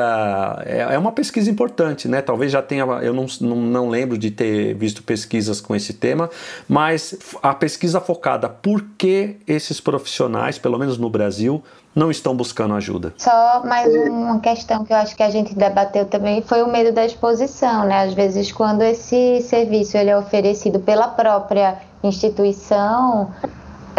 É, 0.64 0.94
é, 0.94 0.98
uma 0.98 1.12
pesquisa 1.12 1.50
importante, 1.50 2.08
né? 2.08 2.20
Talvez 2.20 2.50
já 2.50 2.60
tenha. 2.60 2.84
Eu 3.02 3.14
não, 3.14 3.26
não, 3.40 3.56
não, 3.56 3.88
lembro 3.88 4.18
de 4.18 4.30
ter 4.30 4.74
visto 4.74 5.02
pesquisas 5.02 5.60
com 5.60 5.74
esse 5.74 5.92
tema, 5.92 6.28
mas 6.68 7.16
a 7.42 7.54
pesquisa 7.54 8.00
focada 8.00 8.48
por 8.48 8.84
que 8.98 9.36
esses 9.46 9.80
profissionais, 9.80 10.58
pelo 10.58 10.78
menos 10.78 10.98
no 10.98 11.08
Brasil, 11.08 11.62
não 11.94 12.10
estão 12.10 12.36
buscando 12.36 12.74
ajuda. 12.74 13.14
Só 13.18 13.62
mais 13.64 13.92
uma 14.08 14.40
questão 14.40 14.84
que 14.84 14.92
eu 14.92 14.96
acho 14.96 15.16
que 15.16 15.22
a 15.22 15.30
gente 15.30 15.54
debateu 15.54 16.06
também 16.06 16.42
foi 16.42 16.62
o 16.62 16.70
medo 16.70 16.92
da 16.92 17.04
exposição, 17.04 17.84
né? 17.84 18.02
Às 18.02 18.14
vezes, 18.14 18.50
quando 18.52 18.82
esse 18.82 19.40
serviço 19.42 19.96
ele 19.96 20.10
é 20.10 20.16
oferecido 20.16 20.80
pela 20.80 21.08
própria 21.08 21.78
instituição, 22.02 23.30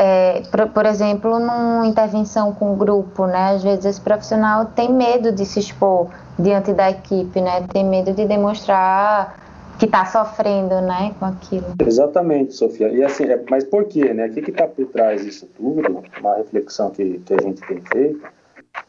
é, 0.04 0.42
por, 0.50 0.68
por, 0.70 0.86
exemplo, 0.88 1.38
numa 1.38 1.86
intervenção 1.86 2.52
com 2.56 2.76
grupo, 2.76 3.28
né? 3.28 3.52
Às 3.52 3.62
vezes 3.62 3.86
esse 3.86 4.02
profissional 4.02 4.66
tem 4.66 4.92
medo 4.92 5.32
de 5.32 5.46
se 5.46 5.60
expor 5.60 6.10
diante 6.40 6.74
da 6.74 6.90
equipe, 6.90 7.40
né? 7.40 7.68
Tem 7.72 7.86
medo 7.86 8.12
de 8.12 8.26
demonstrar 8.26 9.38
que 9.78 9.86
está 9.86 10.04
sofrendo, 10.06 10.82
né, 10.82 11.14
com 11.20 11.26
aquilo. 11.26 11.66
Exatamente, 11.86 12.54
Sofia. 12.54 12.90
E 12.90 13.04
assim, 13.04 13.26
é, 13.26 13.40
mas 13.48 13.64
por 13.64 13.86
quê, 13.86 14.12
né? 14.12 14.26
O 14.26 14.32
que 14.32 14.40
está 14.40 14.68
por 14.68 14.88
trás 14.88 15.24
disso 15.24 15.48
tudo? 15.56 16.04
Uma 16.20 16.36
reflexão 16.36 16.90
que, 16.90 17.20
que 17.20 17.34
a 17.36 17.42
gente 17.42 17.62
tem 17.68 17.80
feito, 17.82 18.22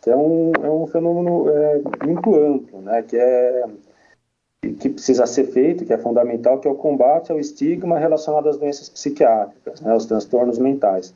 que 0.00 0.08
é 0.08 0.16
um, 0.16 0.52
é 0.62 0.70
um 0.70 0.86
fenômeno 0.86 1.50
é, 1.50 1.80
muito 2.06 2.34
amplo, 2.34 2.80
né? 2.80 3.02
Que 3.02 3.18
é 3.18 3.64
que 4.62 4.88
precisa 4.88 5.26
ser 5.26 5.44
feito, 5.44 5.84
que 5.84 5.92
é 5.92 5.98
fundamental, 5.98 6.60
que 6.60 6.68
é 6.68 6.70
o 6.70 6.74
combate 6.76 7.32
ao 7.32 7.40
estigma 7.40 7.98
relacionado 7.98 8.48
às 8.48 8.56
doenças 8.56 8.88
psiquiátricas, 8.88 9.80
né, 9.80 9.90
aos 9.90 10.06
transtornos 10.06 10.58
mentais. 10.58 11.12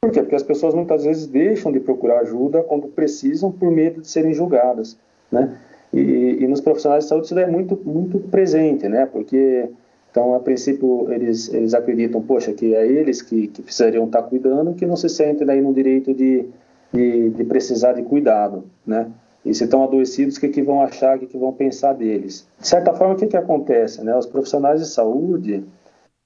Por 0.00 0.10
quê? 0.10 0.22
Porque 0.22 0.36
as 0.36 0.42
pessoas 0.42 0.74
muitas 0.74 1.04
vezes 1.04 1.26
deixam 1.26 1.70
de 1.70 1.80
procurar 1.80 2.20
ajuda 2.20 2.62
quando 2.62 2.88
precisam 2.88 3.52
por 3.52 3.70
medo 3.70 4.00
de 4.00 4.08
serem 4.08 4.32
julgadas, 4.32 4.96
né? 5.30 5.58
E, 5.92 6.38
e 6.40 6.46
nos 6.46 6.60
profissionais 6.60 7.04
de 7.04 7.08
saúde 7.08 7.26
isso 7.26 7.38
é 7.38 7.46
muito 7.46 7.78
muito 7.84 8.18
presente, 8.20 8.88
né? 8.88 9.06
Porque 9.06 9.68
então 10.10 10.34
a 10.34 10.40
princípio 10.40 11.10
eles 11.12 11.52
eles 11.52 11.74
acreditam, 11.74 12.22
poxa, 12.22 12.52
que 12.52 12.74
é 12.74 12.86
eles 12.86 13.20
que, 13.20 13.48
que 13.48 13.60
precisariam 13.60 14.04
estar 14.04 14.22
cuidando, 14.22 14.74
que 14.74 14.86
não 14.86 14.96
se 14.96 15.08
sentem 15.08 15.46
daí 15.46 15.60
no 15.60 15.74
direito 15.74 16.14
de, 16.14 16.46
de, 16.92 17.30
de 17.30 17.44
precisar 17.44 17.92
de 17.94 18.02
cuidado, 18.02 18.64
né? 18.86 19.10
E 19.44 19.54
se 19.54 19.64
estão 19.64 19.84
adoecidos, 19.84 20.36
o 20.36 20.40
que, 20.40 20.48
que 20.48 20.62
vão 20.62 20.82
achar, 20.82 21.16
o 21.16 21.20
que, 21.20 21.26
que 21.26 21.38
vão 21.38 21.52
pensar 21.52 21.92
deles? 21.92 22.46
De 22.58 22.66
certa 22.66 22.92
forma, 22.92 23.14
o 23.14 23.16
que, 23.16 23.26
que 23.26 23.36
acontece? 23.36 24.02
Né? 24.02 24.16
Os 24.16 24.26
profissionais 24.26 24.80
de 24.80 24.86
saúde, 24.86 25.64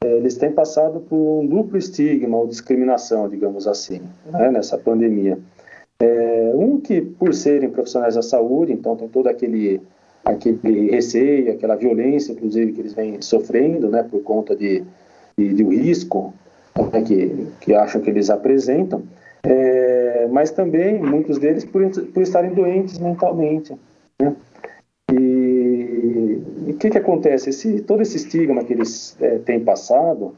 é, 0.03 0.17
eles 0.17 0.37
têm 0.37 0.51
passado 0.51 1.01
por 1.01 1.17
um 1.17 1.47
duplo 1.47 1.79
estigma 1.79 2.37
ou 2.37 2.47
discriminação, 2.47 3.29
digamos 3.29 3.67
assim, 3.67 4.01
né? 4.27 4.51
nessa 4.51 4.79
pandemia. 4.79 5.39
É, 6.01 6.53
um 6.55 6.81
que, 6.81 7.01
por 7.01 7.33
serem 7.33 7.71
profissionais 7.71 8.17
da 8.17 8.23
saúde, 8.23 8.73
então 8.73 8.97
tem 8.97 9.09
todo 9.09 9.29
aquele, 9.29 9.81
aquele 10.25 10.91
receio, 10.91 11.53
aquela 11.53 11.77
violência, 11.77 12.33
inclusive, 12.33 12.73
que 12.73 12.81
eles 12.81 12.93
vêm 12.93 13.23
sofrendo, 13.23 13.89
né, 13.89 14.03
por 14.03 14.21
conta 14.23 14.57
de, 14.57 14.83
de, 15.39 15.55
de 15.55 15.63
risco 15.63 16.35
né, 16.93 17.03
que, 17.03 17.47
que 17.61 17.75
acham 17.75 18.01
que 18.01 18.11
eles 18.11 18.31
apresentam, 18.31 19.03
é, 19.43 20.29
mas 20.31 20.51
também 20.51 21.01
muitos 21.01 21.39
deles 21.39 21.65
por, 21.65 21.83
por 21.91 22.23
estarem 22.23 22.53
doentes 22.53 22.99
mentalmente. 22.99 23.77
Né? 24.21 24.35
E 25.13 26.43
o 26.69 26.75
que, 26.75 26.91
que 26.91 26.99
acontece? 26.99 27.51
Esse, 27.51 27.81
todo 27.83 28.03
esse 28.03 28.17
estigma 28.17 28.65
que 28.65 28.73
eles 28.73 29.17
é, 29.21 29.39
têm 29.39 29.61
passado 29.61 30.35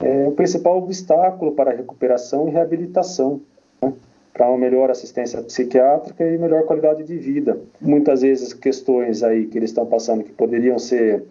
é 0.00 0.26
o 0.26 0.32
principal 0.32 0.78
obstáculo 0.78 1.52
para 1.52 1.70
a 1.70 1.74
recuperação 1.74 2.48
e 2.48 2.50
reabilitação, 2.50 3.40
né? 3.80 3.92
para 4.32 4.48
uma 4.48 4.58
melhor 4.58 4.90
assistência 4.90 5.40
psiquiátrica 5.42 6.26
e 6.26 6.38
melhor 6.38 6.64
qualidade 6.64 7.04
de 7.04 7.16
vida. 7.16 7.58
Muitas 7.80 8.22
vezes 8.22 8.52
questões 8.52 9.22
aí 9.22 9.46
que 9.46 9.58
eles 9.58 9.70
estão 9.70 9.86
passando 9.86 10.24
que 10.24 10.32
poderiam 10.32 10.78
ser 10.78 11.24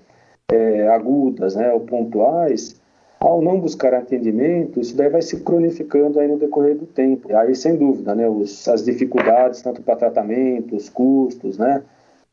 é, 0.52 0.88
agudas, 0.88 1.56
né, 1.56 1.72
ou 1.72 1.82
pontuais, 1.82 2.80
ao 3.26 3.42
não 3.42 3.60
buscar 3.60 3.94
atendimento, 3.94 4.80
isso 4.80 4.96
daí 4.96 5.10
vai 5.10 5.22
se 5.22 5.40
cronificando 5.40 6.20
aí 6.20 6.28
no 6.28 6.38
decorrer 6.38 6.78
do 6.78 6.86
tempo. 6.86 7.36
Aí, 7.36 7.56
sem 7.56 7.76
dúvida, 7.76 8.14
né, 8.14 8.30
os, 8.30 8.68
as 8.68 8.86
dificuldades, 8.86 9.64
tanto 9.64 9.82
para 9.82 9.96
tratamento, 9.96 10.76
os 10.76 10.90
custos, 10.90 11.58
né, 11.58 11.84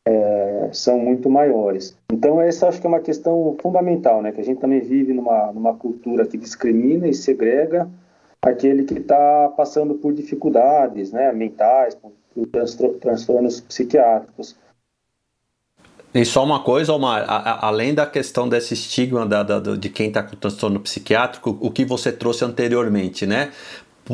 é, 0.05 0.69
são 0.71 0.99
muito 0.99 1.31
maiores. 1.31 1.97
Então, 2.11 2.39
essa 2.39 2.67
acho 2.67 2.79
que 2.79 2.85
é 2.85 2.89
uma 2.89 2.99
questão 2.99 3.55
fundamental, 3.59 4.21
né, 4.21 4.31
que 4.31 4.39
a 4.39 4.43
gente 4.43 4.59
também 4.59 4.81
vive 4.81 5.13
numa, 5.13 5.51
numa 5.51 5.73
cultura 5.73 6.27
que 6.27 6.37
discrimina 6.37 7.07
e 7.07 7.13
segrega 7.13 7.89
aquele 8.39 8.83
que 8.83 8.99
está 8.99 9.51
passando 9.57 9.95
por 9.95 10.13
dificuldades 10.13 11.11
né, 11.11 11.31
mentais, 11.31 11.95
por, 11.95 12.11
transtornos 12.99 13.61
psiquiátricos. 13.61 14.55
E 16.13 16.23
só 16.23 16.43
uma 16.43 16.59
coisa, 16.59 16.93
Omar, 16.93 17.25
a, 17.27 17.37
a, 17.37 17.67
além 17.67 17.91
da 17.93 18.05
questão 18.05 18.47
desse 18.47 18.75
estigma 18.75 19.25
da, 19.25 19.41
da, 19.41 19.59
de 19.75 19.89
quem 19.89 20.09
está 20.09 20.21
com 20.21 20.35
transtorno 20.35 20.79
psiquiátrico, 20.79 21.57
o 21.59 21.71
que 21.71 21.83
você 21.83 22.11
trouxe 22.11 22.45
anteriormente, 22.45 23.25
né? 23.25 23.51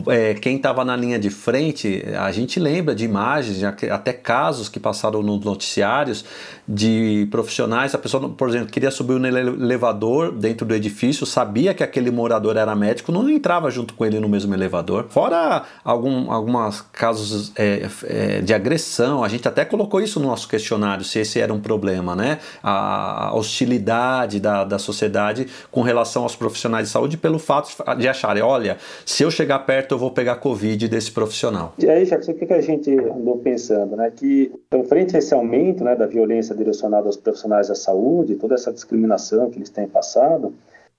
É, 0.08 0.36
quem 0.36 0.58
estava 0.58 0.86
na 0.86 0.96
linha 0.96 1.18
de 1.18 1.30
frente, 1.30 2.04
a 2.18 2.32
gente 2.32 2.60
lembra 2.60 2.94
de 2.94 3.04
imagens, 3.04 3.64
até 3.64 4.14
casos 4.14 4.70
que 4.70 4.80
passaram 4.80 5.24
nos 5.24 5.44
noticiários 5.44 6.24
de 6.68 7.28
profissionais. 7.32 7.96
A 7.96 7.98
pessoa, 7.98 8.30
por 8.30 8.50
exemplo, 8.50 8.68
queria 8.68 8.92
subir 8.92 9.20
no 9.20 9.28
elevador 9.28 10.32
dentro 10.32 10.66
do 10.66 10.76
edifício, 10.76 11.26
sabia 11.26 11.74
que 11.74 11.84
aquele 11.84 12.12
morador 12.12 12.56
era 12.56 12.76
médico, 12.76 13.12
não 13.12 13.28
entrava 13.28 13.72
junto 13.72 13.96
com 13.96 14.06
ele 14.06 14.20
no 14.20 14.30
mesmo 14.30 14.54
elevador. 14.54 15.08
Fora 15.10 15.64
algum, 15.84 16.32
alguns 16.32 16.82
casos 16.94 17.52
é, 17.56 17.90
é, 18.04 18.42
de 18.42 18.54
agressão, 18.54 19.24
a 19.24 19.28
gente 19.28 19.48
até 19.48 19.66
colocou 19.66 20.00
isso 20.00 20.20
no 20.20 20.28
nosso 20.28 20.48
questionário, 20.48 21.04
se 21.04 21.20
esse 21.20 21.40
era 21.40 21.52
um 21.52 21.60
problema, 21.60 22.16
né? 22.16 22.38
A 22.62 23.32
hostilidade 23.34 24.40
da, 24.40 24.64
da 24.64 24.78
sociedade 24.78 25.48
com 25.72 25.82
relação 25.82 26.24
aos 26.24 26.36
profissionais 26.36 26.88
de 26.88 26.92
saúde 26.92 27.18
pelo 27.18 27.40
fato 27.40 27.70
de 27.98 28.08
acharem, 28.08 28.44
olha, 28.44 28.78
se 29.04 29.24
eu 29.24 29.32
chegar 29.32 29.60
perto 29.60 29.79
perto 29.80 29.96
eu 29.96 29.98
vou 29.98 30.12
pegar 30.12 30.36
Covid 30.36 30.90
desse 30.90 31.10
profissional. 31.10 31.74
E 31.80 31.90
aí, 31.90 32.04
Jacques, 32.04 32.28
o 32.28 32.34
que 32.34 32.54
a 32.54 32.60
gente 32.60 32.92
andou 33.00 33.38
pensando? 33.38 33.96
Né? 33.96 34.12
Que, 34.14 34.52
em 34.74 34.84
frente 34.84 35.16
a 35.16 35.20
esse 35.20 35.34
aumento 35.34 35.86
né, 35.86 35.96
da 35.96 36.06
violência 36.06 36.54
direcionada 36.54 37.08
aos 37.08 37.16
profissionais 37.16 37.70
da 37.70 37.76
saúde, 37.76 38.36
toda 38.36 38.56
essa 38.56 38.74
discriminação 38.74 39.50
que 39.50 39.58
eles 39.58 39.70
têm 39.70 39.88
passado, 39.88 40.54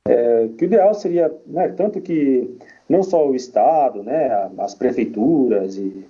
é, 0.09 0.49
que 0.57 0.65
o 0.65 0.67
ideal 0.67 0.95
seria, 0.95 1.31
né, 1.47 1.69
tanto 1.69 2.01
que 2.01 2.57
não 2.89 3.03
só 3.03 3.29
o 3.29 3.35
Estado, 3.35 4.03
né, 4.03 4.51
as 4.59 4.75
prefeituras 4.75 5.77
e, 5.77 6.07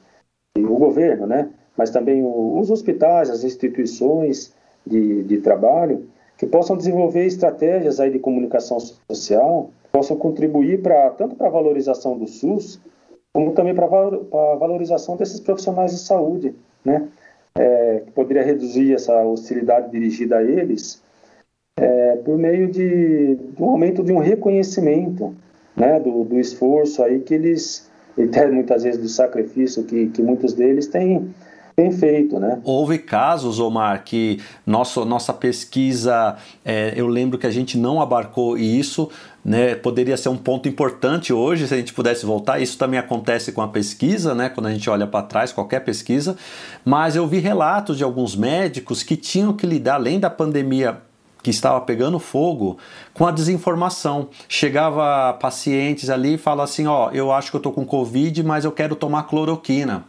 e 0.56 0.64
o 0.64 0.76
governo, 0.76 1.26
né, 1.26 1.50
mas 1.76 1.90
também 1.90 2.22
o, 2.22 2.56
os 2.60 2.70
hospitais, 2.70 3.30
as 3.30 3.42
instituições 3.42 4.54
de, 4.86 5.24
de 5.24 5.38
trabalho, 5.38 6.08
que 6.38 6.46
possam 6.46 6.76
desenvolver 6.76 7.26
estratégias 7.26 7.98
aí 7.98 8.12
de 8.12 8.20
comunicação 8.20 8.78
social 9.10 9.70
possam 9.92 10.16
contribuir 10.16 10.82
para 10.82 11.10
tanto 11.10 11.36
para 11.36 11.48
a 11.48 11.50
valorização 11.50 12.16
do 12.16 12.26
SUS, 12.26 12.80
como 13.32 13.52
também 13.52 13.74
para 13.74 13.86
a 13.86 14.56
valorização 14.56 15.16
desses 15.16 15.40
profissionais 15.40 15.92
de 15.92 15.98
saúde, 15.98 16.54
né? 16.84 17.08
É, 17.54 18.02
que 18.06 18.12
poderia 18.12 18.44
reduzir 18.44 18.94
essa 18.94 19.24
hostilidade 19.24 19.90
dirigida 19.90 20.38
a 20.38 20.42
eles 20.42 21.02
é, 21.76 22.16
por 22.16 22.36
meio 22.38 22.68
de, 22.68 23.34
de, 23.34 23.62
um 23.62 23.70
aumento 23.70 24.04
de 24.04 24.12
um 24.12 24.18
reconhecimento, 24.18 25.34
né, 25.76 25.98
do, 25.98 26.24
do 26.24 26.38
esforço 26.38 27.02
aí 27.02 27.20
que 27.20 27.34
eles, 27.34 27.90
e 28.16 28.24
até 28.24 28.46
muitas 28.46 28.84
vezes 28.84 29.00
do 29.00 29.08
sacrifício 29.08 29.84
que, 29.84 30.08
que 30.08 30.22
muitos 30.22 30.52
deles 30.52 30.86
têm 30.86 31.34
tem 31.80 31.90
feito, 31.92 32.38
né? 32.38 32.60
Houve 32.62 32.98
casos, 32.98 33.58
Omar, 33.58 34.04
que 34.04 34.38
nosso, 34.66 35.04
nossa 35.06 35.32
pesquisa, 35.32 36.36
é, 36.62 36.92
eu 36.94 37.06
lembro 37.06 37.38
que 37.38 37.46
a 37.46 37.50
gente 37.50 37.78
não 37.78 38.02
abarcou 38.02 38.58
isso, 38.58 39.08
né? 39.42 39.74
Poderia 39.74 40.16
ser 40.18 40.28
um 40.28 40.36
ponto 40.36 40.68
importante 40.68 41.32
hoje 41.32 41.66
se 41.66 41.72
a 41.72 41.76
gente 41.78 41.94
pudesse 41.94 42.26
voltar. 42.26 42.60
Isso 42.60 42.76
também 42.76 43.00
acontece 43.00 43.52
com 43.52 43.62
a 43.62 43.68
pesquisa, 43.68 44.34
né? 44.34 44.50
Quando 44.50 44.66
a 44.66 44.72
gente 44.72 44.90
olha 44.90 45.06
para 45.06 45.24
trás, 45.24 45.52
qualquer 45.52 45.80
pesquisa. 45.80 46.36
Mas 46.84 47.16
eu 47.16 47.26
vi 47.26 47.38
relatos 47.38 47.96
de 47.96 48.04
alguns 48.04 48.36
médicos 48.36 49.02
que 49.02 49.16
tinham 49.16 49.54
que 49.54 49.66
lidar, 49.66 49.94
além 49.94 50.20
da 50.20 50.28
pandemia 50.28 50.98
que 51.42 51.48
estava 51.48 51.80
pegando 51.80 52.18
fogo 52.18 52.76
com 53.14 53.26
a 53.26 53.30
desinformação. 53.30 54.28
Chegava 54.46 55.32
pacientes 55.40 56.10
ali 56.10 56.34
e 56.34 56.38
fala 56.38 56.64
assim, 56.64 56.86
ó, 56.86 57.10
eu 57.12 57.32
acho 57.32 57.50
que 57.50 57.56
eu 57.56 57.60
tô 57.60 57.72
com 57.72 57.86
covid, 57.86 58.42
mas 58.42 58.66
eu 58.66 58.72
quero 58.72 58.94
tomar 58.94 59.22
cloroquina. 59.22 60.04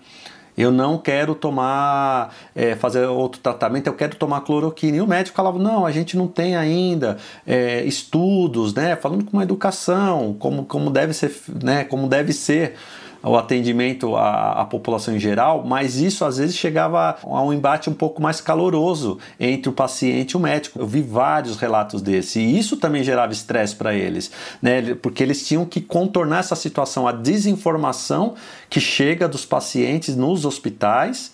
Eu 0.58 0.72
não 0.72 0.98
quero 0.98 1.34
tomar, 1.34 2.34
é, 2.56 2.76
fazer 2.76 3.06
outro 3.06 3.42
tratamento, 3.42 3.88
eu 3.88 3.94
quero 3.94 4.16
tomar 4.16 4.42
cloroquina. 4.42 4.98
E 4.98 5.02
o 5.02 5.08
médico 5.08 5.36
falava, 5.36 5.58
não, 5.58 5.86
a 5.86 5.92
gente 5.92 6.18
não 6.18 6.28
tem 6.28 6.56
ainda 6.56 7.18
é, 7.46 7.84
estudos, 7.84 8.74
né, 8.74 8.96
falando 8.96 9.24
com 9.26 9.38
uma 9.38 9.44
educação, 9.44 10.36
como, 10.38 10.66
como 10.66 10.90
deve 10.90 11.14
ser, 11.14 11.34
né, 11.64 11.84
como 11.84 12.08
deve 12.08 12.34
ser 12.34 12.76
o 13.24 13.38
atendimento 13.38 14.16
à, 14.16 14.62
à, 14.62 14.66
população 14.66 15.16
em 15.16 15.20
geral, 15.20 15.64
mas 15.66 15.98
isso 15.98 16.26
às 16.26 16.38
vezes 16.38 16.56
chegava 16.56 17.18
a 17.24 17.44
um 17.44 17.54
embate 17.54 17.90
um 17.90 17.94
pouco 17.94 18.22
mais 18.22 18.42
caloroso 18.42 19.20
entre 19.40 19.70
o 19.70 19.74
paciente 19.74 20.32
e 20.32 20.38
o 20.38 20.40
médico. 20.40 20.80
Eu 20.80 20.88
vi 20.88 21.02
vários 21.02 21.58
relatos 21.58 22.02
desse 22.02 22.40
e 22.40 22.58
isso 22.58 22.78
também 22.78 23.04
gerava 23.04 23.32
estresse 23.32 23.76
para 23.76 23.94
eles, 23.94 24.32
né? 24.62 24.96
Porque 24.96 25.22
eles 25.22 25.48
tinham 25.48 25.66
que 25.66 25.82
contornar 25.82 26.40
essa 26.40 26.56
situação, 26.56 27.08
a 27.08 27.12
desinformação 27.12 28.36
que 28.70 28.80
chega 28.80 29.28
dos 29.28 29.46
pacientes 29.46 30.16
nos 30.16 30.46
hospitais 30.46 31.32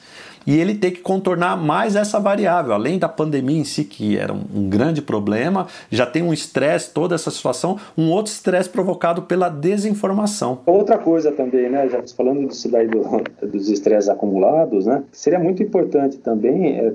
e 0.48 0.58
ele 0.58 0.74
tem 0.74 0.89
que 0.91 1.02
contornar 1.02 1.58
mais 1.58 1.98
essa 1.98 2.22
variável, 2.22 2.74
além 2.74 2.98
da 2.98 3.10
pandemia 3.10 3.60
em 3.60 3.66
si, 3.66 3.84
que 3.84 4.18
era 4.18 4.34
um, 4.34 4.70
grande 4.70 5.02
problema, 5.02 5.68
já 5.91 6.06
tem 6.06 6.24
um 6.24 6.32
estresse, 6.32 6.93
toda 6.93 7.16
essa 7.16 7.30
situação, 7.30 7.78
um 7.98 8.10
outro 8.10 8.32
estresse 8.32 8.70
provocado 8.70 9.24
pela 9.24 9.50
desinformação. 9.50 10.60
Outra 10.66 10.98
coisa 10.98 11.34
também, 11.34 11.70
né, 11.70 11.89
já 11.89 12.02
falando 12.16 12.48
disso 12.48 12.72
daí 12.72 12.88
do, 12.88 13.04
dos 13.45 13.70
estresses 13.70 14.10
acumulados, 14.10 14.86
né, 14.86 15.04
seria 15.12 15.38
muito 15.38 15.62
importante 15.62 16.18
também 16.18 16.78
é, 16.80 16.93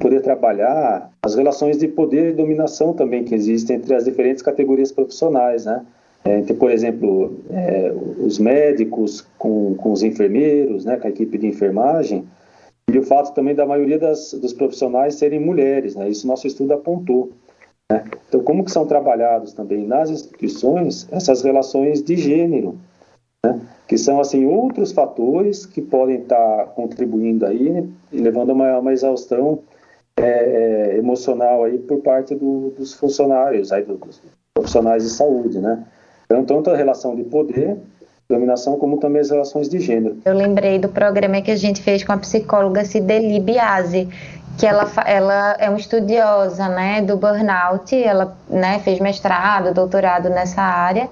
poder 0.00 0.22
trabalhar 0.22 1.10
as 1.22 1.34
relações 1.34 1.76
de 1.76 1.86
poder 1.86 2.30
e 2.30 2.32
dominação 2.32 2.94
também 2.94 3.22
que 3.22 3.34
existem 3.34 3.76
entre 3.76 3.94
as 3.94 4.06
diferentes 4.06 4.42
categorias 4.42 4.90
profissionais, 4.90 5.66
né, 5.66 5.84
é, 6.24 6.38
então, 6.38 6.56
por 6.56 6.70
exemplo, 6.70 7.38
é, 7.50 7.92
os 8.18 8.38
médicos 8.38 9.26
com, 9.36 9.74
com 9.74 9.92
os 9.92 10.02
enfermeiros, 10.02 10.86
né, 10.86 10.96
com 10.96 11.06
a 11.06 11.10
equipe 11.10 11.36
de 11.36 11.46
enfermagem, 11.46 12.24
e 12.92 12.98
o 12.98 13.02
fato 13.02 13.34
também 13.34 13.54
da 13.54 13.66
maioria 13.66 13.98
das, 13.98 14.32
dos 14.34 14.52
profissionais 14.52 15.14
serem 15.14 15.40
mulheres, 15.40 15.96
né? 15.96 16.08
Isso 16.08 16.26
nosso 16.26 16.46
estudo 16.46 16.74
apontou. 16.74 17.32
Né? 17.90 18.04
Então, 18.28 18.42
como 18.42 18.64
que 18.64 18.70
são 18.70 18.86
trabalhados 18.86 19.52
também 19.52 19.86
nas 19.86 20.10
instituições 20.10 21.08
essas 21.10 21.42
relações 21.42 22.02
de 22.02 22.16
gênero, 22.16 22.78
né? 23.44 23.60
que 23.86 23.98
são 23.98 24.20
assim 24.20 24.46
outros 24.46 24.92
fatores 24.92 25.66
que 25.66 25.80
podem 25.82 26.20
estar 26.20 26.66
contribuindo 26.74 27.46
aí 27.46 27.88
e 28.12 28.18
levando 28.18 28.50
a 28.50 28.54
uma, 28.54 28.78
uma 28.78 28.92
exaustão 28.92 29.60
é, 30.16 30.24
é, 30.24 30.98
emocional 30.98 31.64
aí 31.64 31.78
por 31.78 31.98
parte 31.98 32.34
do, 32.34 32.70
dos 32.70 32.94
funcionários, 32.94 33.72
aí 33.72 33.82
dos 33.82 34.20
profissionais 34.54 35.02
de 35.02 35.10
saúde, 35.10 35.58
né? 35.58 35.84
Então, 36.26 36.44
tanto 36.44 36.70
a 36.70 36.76
relação 36.76 37.14
de 37.14 37.24
poder 37.24 37.76
dominação, 38.28 38.78
como 38.78 38.98
também 38.98 39.20
as 39.20 39.30
relações 39.30 39.68
de 39.68 39.78
gênero. 39.80 40.18
Eu 40.24 40.34
lembrei 40.34 40.78
do 40.78 40.88
programa 40.88 41.40
que 41.42 41.50
a 41.50 41.56
gente 41.56 41.82
fez 41.82 42.02
com 42.02 42.12
a 42.12 42.16
psicóloga 42.16 42.84
Cideli 42.84 43.38
Biasi, 43.40 44.08
que 44.56 44.66
ela, 44.66 44.90
ela 45.04 45.56
é 45.58 45.68
uma 45.68 45.78
estudiosa 45.78 46.68
né, 46.68 47.02
do 47.02 47.16
burnout, 47.16 47.94
ela 47.94 48.36
né, 48.48 48.78
fez 48.78 49.00
mestrado, 49.00 49.74
doutorado 49.74 50.30
nessa 50.30 50.62
área, 50.62 51.08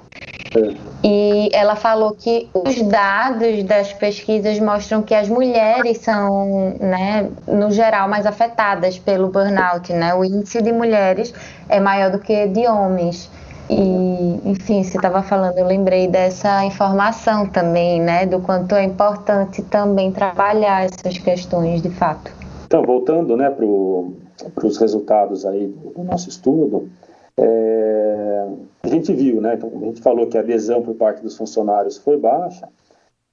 é. 0.57 0.75
e 1.03 1.51
ela 1.53 1.75
falou 1.75 2.13
que 2.13 2.49
os 2.55 2.81
dados 2.83 3.65
das 3.65 3.93
pesquisas 3.93 4.59
mostram 4.61 5.03
que 5.03 5.15
as 5.15 5.29
mulheres 5.29 5.99
são, 5.99 6.77
né, 6.79 7.29
no 7.47 7.71
geral, 7.73 8.09
mais 8.09 8.27
afetadas 8.27 8.99
pelo 8.99 9.29
burnout, 9.29 9.93
né? 9.93 10.15
O 10.15 10.25
índice 10.25 10.63
de 10.63 10.73
mulheres 10.73 11.35
é 11.69 11.81
maior 11.81 12.11
do 12.11 12.21
que 12.21 12.47
de 12.47 12.67
homens. 12.69 13.29
E, 13.71 14.51
enfim, 14.51 14.83
você 14.83 14.97
estava 14.97 15.23
falando, 15.23 15.57
eu 15.59 15.67
lembrei 15.67 16.09
dessa 16.09 16.65
informação 16.65 17.49
também, 17.49 18.01
né, 18.01 18.27
do 18.27 18.41
quanto 18.41 18.75
é 18.75 18.85
importante 18.85 19.63
também 19.63 20.13
trabalhar 20.13 20.85
essas 20.85 21.19
questões 21.19 21.81
de 21.81 21.91
fato. 21.91 22.31
Então, 22.67 22.83
voltando, 22.83 23.37
né, 23.37 23.51
para 23.51 24.67
os 24.67 24.79
resultados 24.79 25.47
aí 25.47 25.69
do 25.69 26.03
nosso 26.05 26.29
estudo, 26.29 26.89
é, 27.37 28.47
a 28.83 28.89
gente 28.89 29.13
viu, 29.13 29.41
né, 29.41 29.55
então, 29.55 29.71
a 29.75 29.85
gente 29.87 30.03
falou 30.03 30.27
que 30.27 30.37
a 30.37 30.41
adesão 30.41 30.83
por 30.83 30.95
parte 30.95 31.23
dos 31.23 31.37
funcionários 31.37 31.97
foi 31.97 32.19
baixa, 32.19 32.69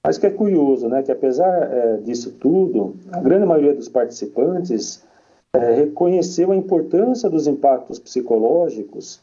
mas 0.02 0.16
que 0.16 0.26
é 0.26 0.30
curioso, 0.30 0.88
né, 0.88 1.02
que 1.02 1.12
apesar 1.12 1.70
é, 1.70 1.96
disso 1.98 2.32
tudo, 2.32 2.96
a 3.12 3.20
grande 3.20 3.44
maioria 3.44 3.74
dos 3.74 3.88
participantes 3.88 5.04
é, 5.52 5.74
reconheceu 5.74 6.52
a 6.52 6.56
importância 6.56 7.28
dos 7.28 7.46
impactos 7.46 7.98
psicológicos 7.98 9.20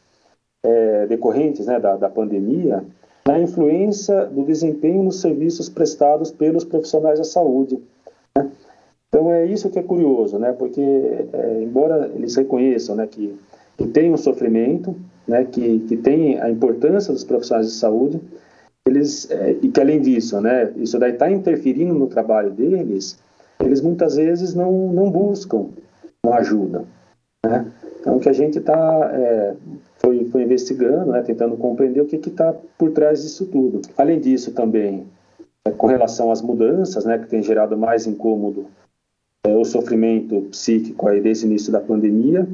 é, 0.64 1.06
decorrentes 1.06 1.66
né, 1.66 1.78
da, 1.78 1.96
da 1.96 2.08
pandemia 2.08 2.84
na 3.26 3.38
influência 3.38 4.24
do 4.24 4.42
desempenho 4.42 5.02
nos 5.02 5.20
serviços 5.20 5.68
prestados 5.68 6.30
pelos 6.30 6.64
profissionais 6.64 7.18
da 7.18 7.24
saúde. 7.24 7.78
Né? 8.34 8.50
Então 9.08 9.30
é 9.30 9.44
isso 9.44 9.68
que 9.68 9.78
é 9.78 9.82
curioso, 9.82 10.38
né? 10.38 10.52
Porque 10.52 10.80
é, 10.80 11.62
embora 11.62 12.10
eles 12.14 12.34
reconheçam, 12.36 12.96
né, 12.96 13.06
que, 13.06 13.38
que 13.76 13.86
tem 13.86 14.12
um 14.12 14.16
sofrimento, 14.16 14.96
né, 15.26 15.44
que, 15.44 15.80
que 15.80 15.96
tem 15.96 16.40
a 16.40 16.50
importância 16.50 17.12
dos 17.12 17.24
profissionais 17.24 17.66
de 17.66 17.72
saúde, 17.72 18.20
eles 18.86 19.30
é, 19.30 19.56
e 19.62 19.68
que 19.68 19.80
além 19.80 20.00
disso, 20.00 20.40
né, 20.40 20.72
isso 20.76 20.98
daí 20.98 21.12
está 21.12 21.30
interferindo 21.30 21.92
no 21.92 22.06
trabalho 22.06 22.50
deles, 22.50 23.18
eles 23.60 23.82
muitas 23.82 24.16
vezes 24.16 24.54
não 24.54 24.72
não 24.92 25.10
buscam 25.10 25.66
uma 26.24 26.36
ajuda, 26.36 26.84
né? 27.44 27.70
Então 28.00 28.16
o 28.16 28.20
que 28.20 28.28
a 28.28 28.32
gente 28.32 28.58
está 28.58 29.10
é, 29.12 29.54
foi, 30.08 30.24
foi 30.26 30.42
investigando, 30.42 31.12
né, 31.12 31.22
tentando 31.22 31.56
compreender 31.56 32.00
o 32.00 32.06
que 32.06 32.16
está 32.16 32.54
por 32.78 32.90
trás 32.92 33.22
disso 33.22 33.44
tudo. 33.46 33.82
Além 33.96 34.18
disso, 34.18 34.52
também, 34.52 35.06
é, 35.64 35.70
com 35.70 35.86
relação 35.86 36.32
às 36.32 36.40
mudanças, 36.40 37.04
né, 37.04 37.18
que 37.18 37.26
tem 37.26 37.42
gerado 37.42 37.76
mais 37.76 38.06
incômodo, 38.06 38.66
é, 39.44 39.54
o 39.54 39.64
sofrimento 39.64 40.42
psíquico 40.50 41.08
aí 41.08 41.20
desde 41.20 41.44
o 41.44 41.48
início 41.48 41.70
da 41.70 41.80
pandemia, 41.80 42.48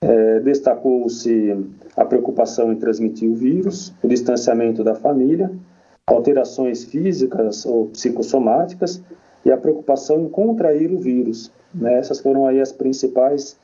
é, 0.00 0.40
destacou-se 0.40 1.56
a 1.94 2.04
preocupação 2.04 2.72
em 2.72 2.76
transmitir 2.76 3.30
o 3.30 3.34
vírus, 3.34 3.92
o 4.02 4.08
distanciamento 4.08 4.82
da 4.82 4.94
família, 4.94 5.50
alterações 6.06 6.84
físicas 6.84 7.66
ou 7.66 7.88
psicossomáticas 7.88 9.02
e 9.44 9.50
a 9.50 9.58
preocupação 9.58 10.20
em 10.22 10.28
contrair 10.28 10.90
o 10.90 10.98
vírus. 10.98 11.52
Né? 11.74 11.98
Essas 11.98 12.20
foram 12.20 12.46
aí 12.46 12.60
as 12.60 12.72
principais 12.72 13.58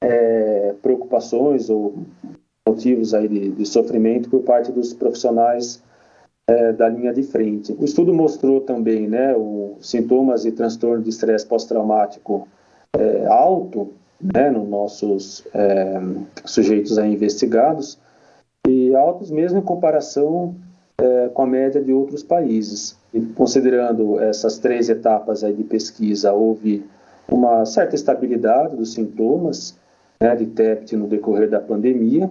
é, 0.00 0.74
preocupações 0.82 1.70
ou 1.70 1.94
motivos 2.66 3.12
aí 3.12 3.28
de, 3.28 3.50
de 3.50 3.66
sofrimento 3.66 4.30
por 4.30 4.42
parte 4.42 4.72
dos 4.72 4.94
profissionais 4.94 5.82
é, 6.46 6.72
da 6.72 6.88
linha 6.88 7.12
de 7.12 7.22
frente. 7.22 7.76
O 7.78 7.84
estudo 7.84 8.12
mostrou 8.14 8.60
também 8.60 9.06
né, 9.06 9.34
os 9.36 9.88
sintomas 9.88 10.46
e 10.46 10.52
transtorno 10.52 11.02
de 11.02 11.10
estresse 11.10 11.46
pós-traumático 11.46 12.48
é, 12.98 13.26
alto 13.26 13.92
né, 14.20 14.50
nos 14.50 14.66
nossos 14.66 15.46
é, 15.52 16.00
sujeitos 16.44 16.98
aí 16.98 17.12
investigados 17.12 17.98
e 18.66 18.94
altos 18.94 19.30
mesmo 19.30 19.58
em 19.58 19.62
comparação 19.62 20.54
é, 20.96 21.28
com 21.28 21.42
a 21.42 21.46
média 21.46 21.82
de 21.82 21.92
outros 21.92 22.22
países. 22.22 22.96
E 23.12 23.20
considerando 23.20 24.18
essas 24.20 24.58
três 24.58 24.88
etapas 24.88 25.44
aí 25.44 25.52
de 25.52 25.64
pesquisa, 25.64 26.32
houve 26.32 26.82
uma 27.28 27.66
certa 27.66 27.94
estabilidade 27.94 28.74
dos 28.74 28.94
sintomas 28.94 29.76
né, 30.18 30.34
de 30.34 30.46
TEPT 30.46 30.96
no 30.96 31.06
decorrer 31.06 31.50
da 31.50 31.60
pandemia, 31.60 32.30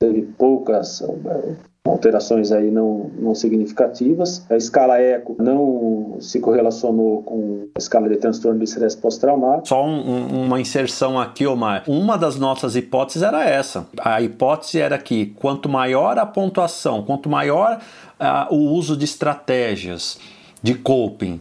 teve 0.00 0.22
poucas 0.22 1.02
eh, 1.02 1.54
alterações 1.86 2.50
aí 2.50 2.70
não, 2.70 3.10
não 3.18 3.34
significativas. 3.34 4.44
A 4.50 4.56
escala 4.56 5.00
ECO 5.00 5.36
não 5.38 6.16
se 6.20 6.40
correlacionou 6.40 7.22
com 7.22 7.68
a 7.74 7.78
escala 7.78 8.08
de 8.08 8.16
transtorno 8.16 8.58
de 8.58 8.64
estresse 8.64 8.96
pós-traumático. 8.96 9.68
Só 9.68 9.84
um, 9.84 10.44
uma 10.44 10.60
inserção 10.60 11.18
aqui, 11.18 11.46
Omar. 11.46 11.84
Uma 11.86 12.16
das 12.16 12.36
nossas 12.36 12.74
hipóteses 12.74 13.22
era 13.22 13.44
essa. 13.44 13.86
A 13.98 14.20
hipótese 14.22 14.80
era 14.80 14.98
que 14.98 15.26
quanto 15.26 15.68
maior 15.68 16.18
a 16.18 16.26
pontuação, 16.26 17.02
quanto 17.02 17.28
maior 17.28 17.78
uh, 18.18 18.54
o 18.54 18.72
uso 18.72 18.96
de 18.96 19.04
estratégias 19.04 20.18
de 20.62 20.74
coping, 20.74 21.40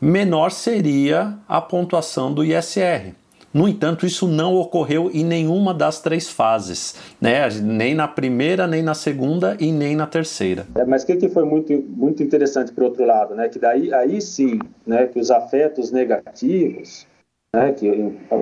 menor 0.00 0.50
seria 0.52 1.36
a 1.48 1.60
pontuação 1.60 2.32
do 2.32 2.44
ISR. 2.44 3.14
No 3.52 3.66
entanto, 3.66 4.06
isso 4.06 4.28
não 4.28 4.54
ocorreu 4.54 5.10
em 5.12 5.24
nenhuma 5.24 5.74
das 5.74 6.00
três 6.00 6.28
fases, 6.28 6.94
né? 7.20 7.48
nem 7.60 7.96
na 7.96 8.06
primeira, 8.06 8.64
nem 8.64 8.80
na 8.80 8.94
segunda 8.94 9.56
e 9.58 9.72
nem 9.72 9.96
na 9.96 10.06
terceira. 10.06 10.66
É, 10.76 10.84
mas 10.84 11.02
o 11.02 11.06
que, 11.06 11.28
foi 11.28 11.44
muito, 11.44 11.72
muito 11.88 12.22
interessante 12.22 12.70
por 12.72 12.84
outro 12.84 13.04
lado, 13.04 13.34
né? 13.34 13.48
que 13.48 13.58
daí 13.58 13.92
aí 13.92 14.20
sim, 14.20 14.60
né, 14.86 15.08
que 15.08 15.18
os 15.18 15.32
afetos 15.32 15.90
negativos, 15.90 17.08
né, 17.52 17.72
que 17.72 17.86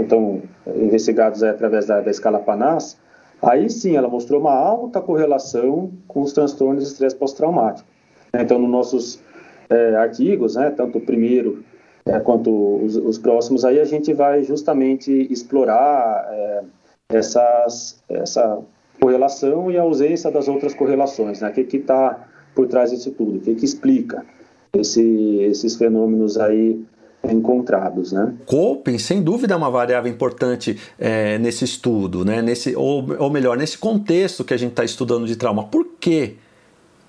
estão 0.03 0.43
investigados 0.77 1.43
através 1.43 1.87
da, 1.87 2.03
da 2.03 2.11
escala 2.11 2.39
PANAS, 2.39 2.99
aí 3.41 3.71
sim 3.71 3.97
ela 3.97 4.09
mostrou 4.09 4.41
uma 4.41 4.53
alta 4.53 5.01
correlação 5.01 5.91
com 6.07 6.21
os 6.21 6.35
transtornos 6.35 6.85
de 6.85 6.91
estresse 6.91 7.17
pós-traumático. 7.17 7.89
Então, 8.35 8.59
nos 8.59 8.71
nossos 8.71 9.23
é, 9.71 9.97
artigos, 9.97 10.57
né, 10.57 10.71
tanto 10.71 10.99
o 10.99 11.01
primeiro 11.01 11.65
é, 12.09 12.19
quanto 12.21 12.51
os, 12.85 12.97
os, 12.97 13.19
próximos, 13.19 13.65
aí 13.65 13.79
a 13.79 13.85
gente 13.85 14.13
vai 14.13 14.43
justamente 14.43 15.11
explorar 15.31 16.27
é, 16.31 16.63
essas, 17.11 18.03
essa 18.09 18.59
correlação 19.01 19.71
e 19.71 19.77
a 19.77 19.83
ausência 19.83 20.31
das 20.31 20.49
outras 20.49 20.75
correlações, 20.75 21.41
né? 21.41 21.51
O 21.51 21.53
que 21.53 21.77
está 21.77 22.27
por 22.55 22.67
trás 22.67 22.91
disso 22.91 23.11
tudo? 23.13 23.37
O 23.37 23.41
que, 23.41 23.55
que 23.55 23.65
explica 23.65 24.25
esse, 24.73 25.03
esses 25.43 25.77
fenômenos 25.77 26.39
aí 26.39 26.83
encontrados, 27.25 28.13
né? 28.13 28.35
Coping, 28.47 28.99
sem 28.99 29.23
dúvida, 29.23 29.55
é 29.55 29.57
uma 29.57 29.71
variável 29.71 30.11
importante 30.11 30.79
é, 30.99 31.39
nesse 31.39 31.65
estudo, 31.65 32.25
né? 32.25 32.41
Nesse, 32.41 32.75
ou, 32.75 33.05
ou 33.19 33.31
melhor, 33.31 33.57
nesse 33.57 33.77
contexto 33.77 34.45
que 34.45 34.55
a 34.55 34.57
gente 34.57 34.71
está 34.71 34.85
estudando 34.85 35.27
de 35.27 35.37
trauma. 35.37 35.65
Por 35.65 35.85
que 36.01 36.37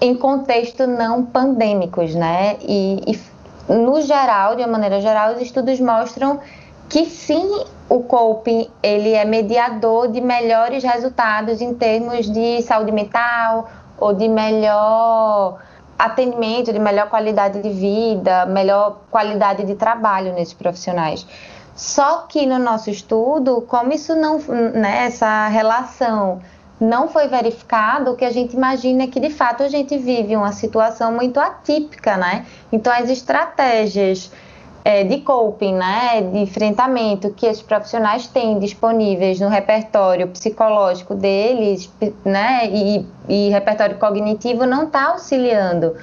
em 0.00 0.14
contexto 0.14 0.86
não 0.86 1.24
pandêmicos, 1.24 2.14
né? 2.14 2.56
E, 2.60 3.02
e 3.06 3.72
no 3.72 4.00
geral, 4.02 4.56
de 4.56 4.62
uma 4.62 4.68
maneira 4.68 5.00
geral, 5.00 5.34
os 5.34 5.40
estudos 5.40 5.80
mostram 5.80 6.40
que 6.88 7.06
sim, 7.06 7.64
o 7.88 8.02
coping 8.02 8.68
ele 8.82 9.12
é 9.12 9.24
mediador 9.24 10.08
de 10.08 10.20
melhores 10.20 10.84
resultados 10.84 11.60
em 11.60 11.74
termos 11.74 12.30
de 12.30 12.60
saúde 12.62 12.92
mental 12.92 13.68
ou 13.98 14.12
de 14.12 14.28
melhor 14.28 15.58
atendimento, 15.98 16.72
de 16.72 16.78
melhor 16.78 17.08
qualidade 17.08 17.62
de 17.62 17.70
vida, 17.70 18.46
melhor 18.46 19.00
qualidade 19.10 19.64
de 19.64 19.74
trabalho 19.74 20.32
nesses 20.32 20.54
profissionais. 20.54 21.26
Só 21.74 22.26
que 22.28 22.46
no 22.46 22.58
nosso 22.58 22.90
estudo, 22.90 23.62
como 23.62 23.92
isso 23.92 24.14
não, 24.14 24.38
né, 24.38 25.06
essa 25.06 25.48
relação 25.48 26.40
não 26.80 27.08
foi 27.08 27.28
verificado, 27.28 28.12
o 28.12 28.16
que 28.16 28.24
a 28.24 28.30
gente 28.30 28.54
imagina 28.54 29.04
é 29.04 29.06
que 29.06 29.20
de 29.20 29.30
fato 29.30 29.62
a 29.62 29.68
gente 29.68 29.96
vive 29.96 30.36
uma 30.36 30.52
situação 30.52 31.12
muito 31.12 31.38
atípica, 31.38 32.16
né? 32.16 32.44
Então 32.72 32.92
as 32.92 33.08
estratégias 33.08 34.30
é, 34.84 35.02
de 35.02 35.20
coping, 35.22 35.74
né, 35.74 36.20
de 36.20 36.38
enfrentamento 36.38 37.30
que 37.30 37.46
esses 37.46 37.62
profissionais 37.62 38.26
têm 38.26 38.58
disponíveis 38.58 39.40
no 39.40 39.48
repertório 39.48 40.28
psicológico 40.28 41.14
deles, 41.14 41.90
né, 42.22 42.68
e, 42.68 43.06
e 43.26 43.48
repertório 43.48 43.96
cognitivo 43.98 44.66
não 44.66 44.84
está 44.84 45.12
auxiliando. 45.12 45.96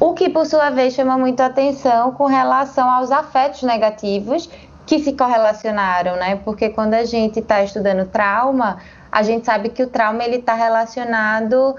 O 0.00 0.14
que, 0.14 0.30
por 0.30 0.46
sua 0.46 0.70
vez, 0.70 0.94
chama 0.94 1.16
muito 1.18 1.40
atenção 1.40 2.10
com 2.12 2.24
relação 2.24 2.90
aos 2.90 3.12
afetos 3.12 3.62
negativos 3.62 4.48
que 4.84 4.98
se 4.98 5.12
correlacionaram, 5.12 6.16
né? 6.16 6.40
Porque 6.44 6.70
quando 6.70 6.94
a 6.94 7.04
gente 7.04 7.38
está 7.38 7.62
estudando 7.62 8.08
trauma, 8.08 8.78
a 9.12 9.22
gente 9.22 9.46
sabe 9.46 9.68
que 9.68 9.80
o 9.80 9.86
trauma 9.86 10.24
ele 10.24 10.38
está 10.38 10.54
relacionado 10.54 11.76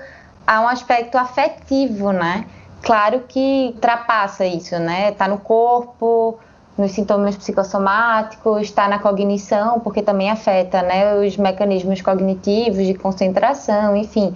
a 0.48 0.62
um 0.62 0.68
aspecto 0.70 1.18
afetivo, 1.18 2.14
né? 2.14 2.46
Claro 2.84 3.22
que 3.28 3.72
ultrapassa 3.74 4.46
isso, 4.46 4.78
né? 4.78 5.12
Está 5.12 5.26
no 5.26 5.38
corpo, 5.38 6.38
nos 6.78 6.92
sintomas 6.92 7.36
psicossomáticos, 7.38 8.64
está 8.64 8.90
na 8.90 9.00
cognição, 9.00 9.80
porque 9.80 10.02
também 10.02 10.30
afeta, 10.30 10.82
né? 10.82 11.16
Os 11.16 11.38
mecanismos 11.38 12.02
cognitivos 12.02 12.86
de 12.86 12.94
concentração, 12.94 13.96
enfim. 13.96 14.36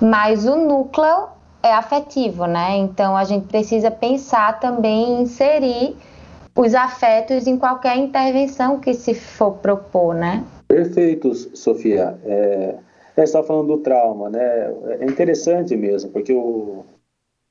Mas 0.00 0.44
o 0.44 0.56
núcleo 0.56 1.28
é 1.62 1.72
afetivo, 1.72 2.46
né? 2.46 2.76
Então 2.76 3.16
a 3.16 3.22
gente 3.22 3.46
precisa 3.46 3.92
pensar 3.92 4.58
também 4.58 5.12
em 5.12 5.22
inserir 5.22 5.96
os 6.56 6.74
afetos 6.74 7.46
em 7.46 7.56
qualquer 7.56 7.96
intervenção 7.96 8.80
que 8.80 8.92
se 8.92 9.14
for 9.14 9.52
propor, 9.52 10.16
né? 10.16 10.42
Perfeito, 10.66 11.32
Sofia. 11.56 12.18
É, 12.24 12.74
está 13.16 13.40
falando 13.44 13.68
do 13.68 13.78
trauma, 13.78 14.28
né? 14.28 14.74
É 15.00 15.04
interessante 15.04 15.76
mesmo, 15.76 16.10
porque 16.10 16.32
o, 16.32 16.84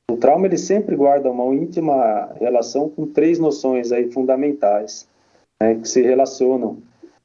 o 0.09 0.17
trauma 0.17 0.47
ele 0.47 0.57
sempre 0.57 0.95
guarda 0.95 1.29
uma 1.29 1.53
íntima 1.53 2.31
relação 2.39 2.89
com 2.89 3.05
três 3.05 3.39
noções 3.39 3.91
aí 3.91 4.09
fundamentais 4.11 5.07
né, 5.59 5.75
que 5.75 5.87
se 5.87 6.01
relacionam 6.01 6.77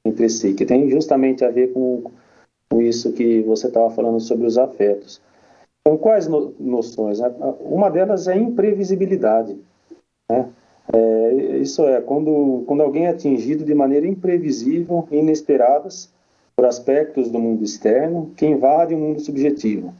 entre 0.05 0.29
si, 0.29 0.53
que 0.53 0.67
tem 0.67 0.91
justamente 0.91 1.45
a 1.45 1.51
ver 1.51 1.73
com, 1.73 2.11
com 2.69 2.83
isso 2.83 3.13
que 3.13 3.41
você 3.43 3.69
estava 3.69 3.91
falando 3.91 4.19
sobre 4.19 4.47
os 4.47 4.59
afetos. 4.59 5.21
Então, 5.81 5.97
quais 5.97 6.27
no, 6.27 6.55
noções? 6.59 7.21
Uma 7.61 7.89
delas 7.89 8.27
é 8.27 8.37
imprevisibilidade. 8.37 9.57
Né? 10.31 10.49
É, 10.93 11.59
isso 11.59 11.85
é, 11.87 12.01
quando, 12.01 12.65
quando 12.67 12.83
alguém 12.83 13.07
é 13.07 13.11
atingido 13.11 13.65
de 13.65 13.75
maneira 13.75 14.07
imprevisível, 14.07 15.07
inesperadas, 15.11 16.13
por 16.55 16.67
aspectos 16.67 17.31
do 17.31 17.39
mundo 17.39 17.65
externo 17.65 18.31
que 18.37 18.47
invadem 18.47 18.97
o 18.97 19.01
mundo 19.01 19.21
subjetivo. 19.21 19.95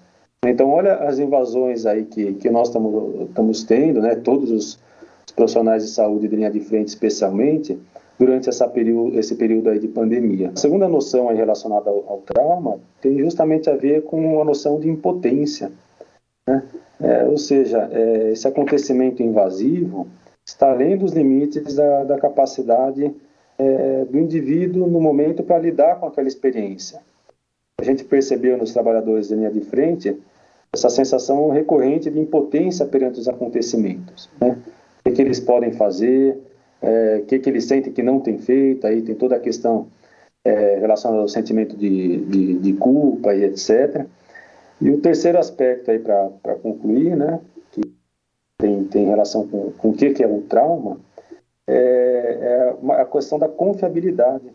Então, 0.45 0.71
olha 0.71 0.95
as 0.97 1.21
invasões 1.21 1.87
aí 1.87 2.05
que, 2.05 2.35
que 2.35 2.51
nós 2.51 2.69
estamos 2.69 3.63
tendo, 3.63 4.01
né? 4.01 4.17
todos 4.17 4.51
os, 4.51 4.81
os, 5.25 5.33
profissionais 5.33 5.85
de 5.85 5.91
saúde 5.91 6.27
de 6.27 6.35
linha 6.35 6.51
de 6.51 6.59
frente, 6.59 6.89
especialmente, 6.89 7.79
durante 8.19 8.49
essa 8.49 8.69
período, 8.69 9.17
esse 9.17 9.37
período 9.37 9.71
aí 9.71 9.79
de 9.79 9.87
pandemia. 9.87 10.51
A 10.53 10.59
segunda 10.59 10.89
noção 10.89 11.29
aí 11.29 11.37
relacionada 11.37 11.89
ao, 11.89 12.05
ao 12.09 12.19
trauma 12.19 12.81
tem 13.01 13.19
justamente 13.19 13.71
a 13.71 13.77
ver 13.77 14.03
com 14.03 14.41
a 14.41 14.45
noção 14.45 14.81
de 14.81 14.89
impotência. 14.89 15.71
Né? 16.45 16.61
É, 17.01 17.25
ou 17.25 17.39
seja, 17.39 17.89
é, 17.93 18.33
esse 18.33 18.47
acontecimento 18.47 19.23
invasivo 19.23 20.09
está 20.45 20.73
além 20.73 20.97
dos 20.97 21.13
limites 21.13 21.77
da, 21.77 22.03
da 22.03 22.19
capacidade 22.19 23.15
é, 23.57 24.05
do 24.07 24.19
indivíduo 24.19 24.89
no 24.89 25.01
momento 25.01 25.45
para 25.45 25.61
lidar 25.61 26.01
com 26.01 26.07
aquela 26.07 26.27
experiência. 26.27 27.01
A 27.81 27.85
gente 27.85 28.03
percebeu 28.03 28.59
nos 28.59 28.73
trabalhadores 28.73 29.29
de 29.29 29.37
linha 29.37 29.51
de 29.51 29.61
frente 29.61 30.21
essa 30.75 30.89
sensação 30.89 31.51
recorrente 31.51 32.11
de 32.11 32.19
impotência 32.19 32.87
perante 32.87 33.21
os 33.21 33.29
acontecimentos. 33.29 34.31
Né? 34.41 34.59
O 35.01 35.03
que, 35.05 35.17
que 35.17 35.23
eles 35.23 35.39
podem 35.39 35.73
fazer, 35.73 36.39
é, 36.81 37.21
o 37.23 37.27
que, 37.27 37.39
que 37.39 37.51
eles 37.51 37.67
sentem 37.67 37.93
que 37.93 38.03
não 38.03 38.21
têm 38.21 38.39
feito, 38.39 38.87
aí 38.87 39.03
tem 39.03 39.15
toda 39.15 39.37
a 39.37 39.41
questão 39.41 39.89
é, 40.43 40.79
relacionada 40.79 41.21
ao 41.21 41.29
sentimento 41.29 41.77
de, 41.77 42.25
de, 42.25 42.55
de, 42.59 42.73
culpa 42.73 43.35
e 43.35 43.45
etc. 43.45 44.07
E 44.81 44.91
o 44.91 44.99
terceiro 44.99 45.39
aspecto 45.39 45.91
aí 45.91 45.99
para 45.99 46.55
concluir, 46.63 47.17
né, 47.17 47.39
que 47.71 47.83
tem, 48.57 48.85
tem 48.85 49.07
relação 49.07 49.47
com, 49.47 49.73
com 49.73 49.91
o 49.91 49.93
que, 49.93 50.11
que 50.11 50.25
é 50.25 50.27
o 50.27 50.41
trauma, 50.41 50.99
é, 51.69 52.75
é 52.83 52.93
a 52.93 53.05
questão 53.05 53.39
da 53.39 53.49
confiabilidade. 53.49 54.51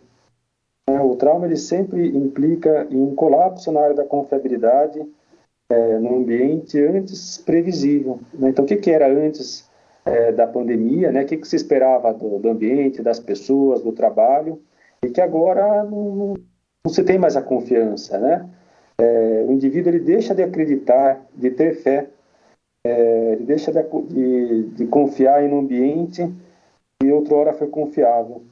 O 0.89 1.15
trauma 1.15 1.45
ele 1.45 1.57
sempre 1.57 2.07
implica 2.07 2.87
em 2.89 2.99
um 2.99 3.13
colapso 3.13 3.71
na 3.71 3.81
área 3.81 3.95
da 3.95 4.03
confiabilidade 4.03 5.05
é, 5.69 5.99
no 5.99 6.17
ambiente 6.17 6.79
antes 6.79 7.37
previsível. 7.37 8.19
Né? 8.33 8.49
Então, 8.49 8.63
o 8.63 8.67
que, 8.67 8.77
que 8.77 8.91
era 8.91 9.07
antes 9.07 9.69
é, 10.05 10.31
da 10.31 10.47
pandemia? 10.47 11.11
Né? 11.11 11.23
O 11.23 11.25
que, 11.25 11.37
que 11.37 11.47
se 11.47 11.55
esperava 11.55 12.13
do, 12.13 12.39
do, 12.39 12.49
ambiente, 12.49 13.01
das 13.01 13.19
pessoas, 13.19 13.81
do 13.81 13.91
trabalho? 13.91 14.61
E 15.03 15.09
que 15.09 15.21
agora 15.21 15.83
não, 15.83 16.15
não, 16.15 16.33
não 16.85 16.91
se 16.91 17.03
tem 17.03 17.17
mais 17.17 17.35
a 17.35 17.41
confiança. 17.41 18.17
Né? 18.17 18.49
É, 18.97 19.45
o 19.47 19.51
indivíduo 19.51 19.91
ele 19.91 19.99
deixa 19.99 20.33
de 20.33 20.41
acreditar, 20.41 21.25
de 21.35 21.51
ter 21.51 21.75
fé, 21.75 22.07
é, 22.83 23.33
ele 23.33 23.43
deixa 23.43 23.71
de, 23.71 23.83
de, 24.07 24.63
de, 24.69 24.85
confiar 24.87 25.43
em 25.43 25.53
um 25.53 25.59
ambiente 25.59 26.33
que 26.99 27.11
outrora 27.11 27.53
foi 27.53 27.67
confiável. 27.67 28.43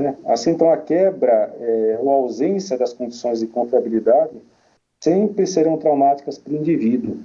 Né? 0.00 0.16
Assim, 0.26 0.50
então, 0.50 0.70
a 0.70 0.76
quebra 0.76 1.54
é, 1.58 1.98
ou 2.00 2.10
a 2.10 2.14
ausência 2.14 2.76
das 2.76 2.92
condições 2.92 3.40
de 3.40 3.46
confiabilidade 3.46 4.36
sempre 5.06 5.46
serão 5.46 5.76
traumáticas 5.76 6.36
para 6.36 6.52
o 6.52 6.56
indivíduo. 6.56 7.18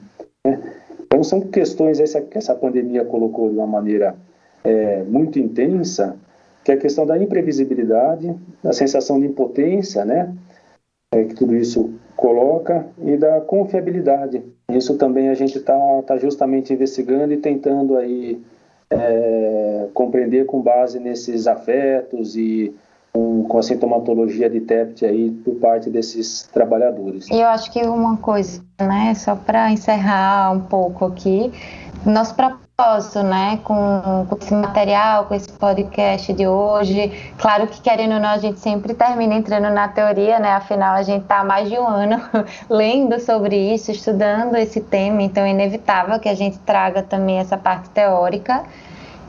Né? 0.46 0.62
Então, 1.02 1.24
são 1.24 1.42
questões 1.42 2.00
essa, 2.00 2.22
que 2.22 2.38
essa 2.38 2.54
pandemia 2.54 3.04
colocou 3.04 3.50
de 3.50 3.56
uma 3.56 3.66
maneira 3.66 4.16
é, 4.64 5.02
muito 5.02 5.40
intensa, 5.40 6.16
que 6.64 6.72
é 6.72 6.76
a 6.76 6.78
questão 6.78 7.08
da 7.08 7.18
imprevisibilidade, 7.18 8.36
da 8.64 8.72
sensação 8.72 9.20
de 9.20 9.26
impotência, 9.26 10.06
né? 10.06 10.32
É, 11.12 11.24
que 11.24 11.34
tudo 11.34 11.56
isso 11.56 11.92
coloca, 12.16 12.86
e 13.04 13.18
da 13.18 13.42
confiabilidade. 13.42 14.44
Isso 14.70 14.96
também 14.96 15.30
a 15.30 15.34
gente 15.34 15.58
está 15.58 16.04
tá 16.04 16.18
justamente 16.18 16.72
investigando 16.72 17.34
e 17.34 17.38
tentando 17.38 17.98
aí 17.98 18.40
é, 18.92 19.88
compreender 19.94 20.46
com 20.46 20.62
base 20.62 21.00
nesses 21.00 21.48
afetos 21.48 22.36
e 22.36 22.74
com, 23.14 23.44
com 23.44 23.58
a 23.58 23.64
sintomatologia 23.64 24.50
de 24.50 24.62
TEPT 24.62 25.06
aí 25.06 25.32
por 25.44 25.56
parte 25.56 25.90
desses 25.90 26.44
trabalhadores. 26.54 27.30
Eu 27.30 27.48
acho 27.48 27.72
que 27.72 27.82
uma 27.84 28.18
coisa, 28.18 28.64
né, 28.80 29.14
só 29.16 29.36
para 29.36 29.72
encerrar 29.72 30.52
um 30.52 30.62
pouco 30.62 31.06
aqui, 31.06 31.52
nosso 32.06 32.34
propósito, 32.36 33.22
né, 33.22 33.60
com, 33.64 34.26
com, 34.28 34.38
esse 34.42 34.54
material, 34.56 35.26
com 35.26 35.36
esse 35.36 35.52
podcast 35.52 36.34
de 36.34 36.48
hoje. 36.48 37.12
Claro 37.38 37.68
que 37.68 37.80
querendo 37.82 38.16
ou 38.16 38.20
não, 38.20 38.30
a 38.30 38.38
gente 38.38 38.60
sempre 38.60 38.94
termina 38.94 39.36
entrando 39.36 39.72
na 39.72 39.88
teoria, 39.88 40.40
né? 40.40 40.54
Afinal, 40.54 40.96
a 40.96 41.04
gente 41.04 41.22
está 41.24 41.42
há 41.42 41.44
mais 41.44 41.70
de 41.70 41.78
um 41.78 41.88
ano 41.88 42.20
lendo 42.68 43.20
sobre 43.20 43.56
isso, 43.56 43.92
estudando 43.92 44.56
esse 44.56 44.82
tema, 44.82 45.22
então 45.22 45.44
é 45.44 45.52
inevitável 45.52 46.20
que 46.20 46.30
a 46.30 46.34
gente 46.34 46.58
traga 46.60 47.04
também 47.04 47.38
essa 47.38 47.58
parte 47.58 47.90
teórica. 47.92 48.64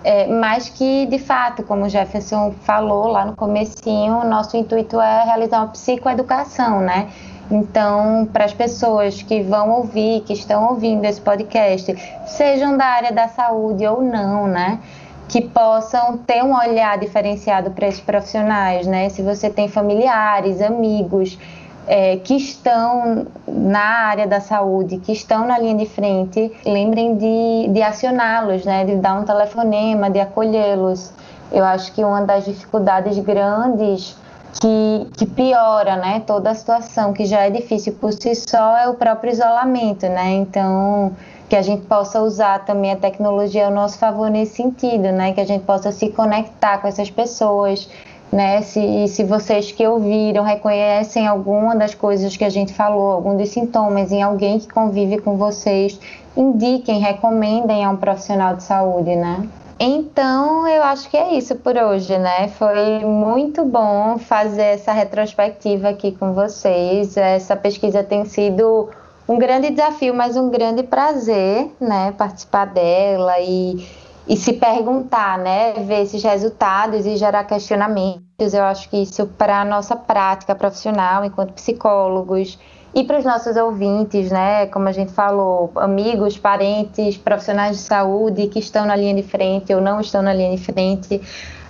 É, 0.04 0.26
mas 0.26 0.68
que, 0.68 1.06
de 1.06 1.18
fato, 1.18 1.62
como 1.62 1.84
o 1.84 1.88
Jefferson 1.88 2.52
falou 2.62 3.06
lá 3.06 3.24
no 3.24 3.36
comecinho, 3.36 4.24
nosso 4.24 4.56
intuito 4.56 5.00
é 5.00 5.24
realizar 5.24 5.58
uma 5.60 5.68
psicoeducação, 5.68 6.80
né? 6.80 7.08
Então, 7.50 8.28
para 8.32 8.44
as 8.44 8.52
pessoas 8.52 9.22
que 9.22 9.42
vão 9.42 9.70
ouvir, 9.70 10.22
que 10.22 10.32
estão 10.32 10.70
ouvindo 10.70 11.04
esse 11.04 11.20
podcast, 11.20 11.94
sejam 12.26 12.76
da 12.76 12.86
área 12.86 13.12
da 13.12 13.28
saúde 13.28 13.86
ou 13.86 14.02
não, 14.02 14.48
né? 14.48 14.80
Que 15.28 15.40
possam 15.40 16.16
ter 16.18 16.42
um 16.42 16.56
olhar 16.56 16.98
diferenciado 16.98 17.70
para 17.70 17.86
esses 17.86 18.00
profissionais, 18.00 18.86
né? 18.86 19.08
Se 19.08 19.22
você 19.22 19.50
tem 19.50 19.68
familiares, 19.68 20.60
amigos 20.60 21.38
é, 21.86 22.16
que 22.16 22.34
estão 22.34 23.26
na 23.46 24.06
área 24.06 24.26
da 24.26 24.40
saúde, 24.40 24.98
que 24.98 25.12
estão 25.12 25.46
na 25.46 25.58
linha 25.58 25.76
de 25.76 25.86
frente, 25.86 26.52
lembrem 26.64 27.16
de, 27.16 27.68
de 27.72 27.82
acioná-los, 27.82 28.64
né? 28.64 28.84
De 28.84 28.96
dar 28.96 29.14
um 29.14 29.24
telefonema, 29.24 30.10
de 30.10 30.20
acolhê-los. 30.20 31.12
Eu 31.50 31.64
acho 31.64 31.92
que 31.92 32.02
uma 32.02 32.22
das 32.22 32.44
dificuldades 32.44 33.18
grandes 33.18 34.16
que, 34.60 35.08
que 35.16 35.26
piora 35.26 35.96
né, 35.96 36.22
toda 36.26 36.50
a 36.50 36.54
situação, 36.54 37.12
que 37.12 37.24
já 37.24 37.40
é 37.40 37.50
difícil 37.50 37.94
por 37.94 38.12
si 38.12 38.34
só, 38.34 38.76
é 38.76 38.88
o 38.88 38.94
próprio 38.94 39.32
isolamento, 39.32 40.06
né? 40.08 40.32
Então, 40.32 41.12
que 41.48 41.56
a 41.56 41.62
gente 41.62 41.82
possa 41.82 42.20
usar 42.20 42.64
também 42.64 42.92
a 42.92 42.96
tecnologia 42.96 43.66
ao 43.66 43.72
nosso 43.72 43.98
favor 43.98 44.30
nesse 44.30 44.56
sentido, 44.56 45.10
né? 45.12 45.32
Que 45.32 45.40
a 45.40 45.44
gente 45.44 45.64
possa 45.64 45.90
se 45.92 46.08
conectar 46.08 46.78
com 46.78 46.88
essas 46.88 47.10
pessoas, 47.10 47.88
né? 48.32 48.62
Se, 48.62 49.06
se 49.08 49.22
vocês 49.22 49.70
que 49.70 49.86
ouviram 49.86 50.42
reconhecem 50.42 51.26
alguma 51.26 51.76
das 51.76 51.94
coisas 51.94 52.36
que 52.36 52.44
a 52.44 52.50
gente 52.50 52.72
falou, 52.72 53.12
algum 53.12 53.36
dos 53.36 53.50
sintomas 53.50 54.10
em 54.10 54.22
alguém 54.22 54.58
que 54.58 54.68
convive 54.68 55.18
com 55.18 55.36
vocês, 55.36 56.00
indiquem, 56.34 56.98
recomendem 56.98 57.84
a 57.84 57.90
um 57.90 57.96
profissional 57.96 58.56
de 58.56 58.62
saúde, 58.62 59.14
né? 59.14 59.46
Então, 59.78 60.66
eu 60.68 60.82
acho 60.84 61.10
que 61.10 61.16
é 61.16 61.34
isso 61.34 61.56
por 61.56 61.76
hoje, 61.76 62.16
né? 62.16 62.48
Foi 62.48 63.00
muito 63.04 63.64
bom 63.64 64.16
fazer 64.16 64.62
essa 64.62 64.92
retrospectiva 64.92 65.88
aqui 65.88 66.12
com 66.12 66.32
vocês. 66.32 67.16
Essa 67.16 67.56
pesquisa 67.56 68.02
tem 68.02 68.24
sido 68.24 68.88
um 69.28 69.38
grande 69.38 69.70
desafio, 69.70 70.14
mas 70.14 70.36
um 70.36 70.50
grande 70.50 70.82
prazer, 70.84 71.70
né? 71.80 72.12
Participar 72.16 72.66
dela 72.66 73.40
e, 73.40 73.84
e 74.26 74.36
se 74.36 74.52
perguntar, 74.52 75.38
né? 75.38 75.72
Ver 75.74 76.02
esses 76.02 76.22
resultados 76.22 77.06
e 77.06 77.16
gerar 77.16 77.44
questionamentos. 77.44 78.54
Eu 78.54 78.64
acho 78.64 78.88
que 78.88 78.96
isso, 78.98 79.26
para 79.26 79.60
a 79.60 79.64
nossa 79.64 79.96
prática 79.96 80.54
profissional 80.54 81.24
enquanto 81.24 81.52
psicólogos, 81.52 82.58
e 82.94 83.04
para 83.04 83.18
os 83.18 83.24
nossos 83.24 83.56
ouvintes, 83.56 84.30
né, 84.30 84.66
como 84.66 84.86
a 84.86 84.92
gente 84.92 85.12
falou, 85.12 85.72
amigos, 85.76 86.36
parentes, 86.36 87.16
profissionais 87.16 87.78
de 87.78 87.82
saúde 87.82 88.48
que 88.48 88.58
estão 88.58 88.84
na 88.84 88.94
linha 88.94 89.14
de 89.14 89.22
frente 89.22 89.74
ou 89.74 89.80
não 89.80 89.98
estão 89.98 90.20
na 90.20 90.34
linha 90.34 90.54
de 90.54 90.62
frente, 90.62 91.18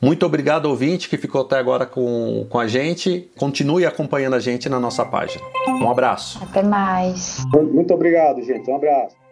Muito 0.00 0.24
obrigado, 0.24 0.66
ouvinte, 0.66 1.08
que 1.08 1.18
ficou 1.18 1.40
até 1.40 1.58
agora 1.58 1.84
com, 1.84 2.46
com 2.48 2.60
a 2.60 2.68
gente. 2.68 3.28
Continue 3.36 3.86
acompanhando 3.86 4.34
a 4.34 4.40
gente 4.40 4.68
na 4.68 4.78
nossa 4.78 5.04
página. 5.04 5.42
Um 5.66 5.90
abraço. 5.90 6.38
Até 6.40 6.62
mais. 6.62 7.42
Muito 7.72 7.92
obrigado, 7.92 8.40
gente. 8.40 8.70
Um 8.70 8.76
abraço. 8.76 9.23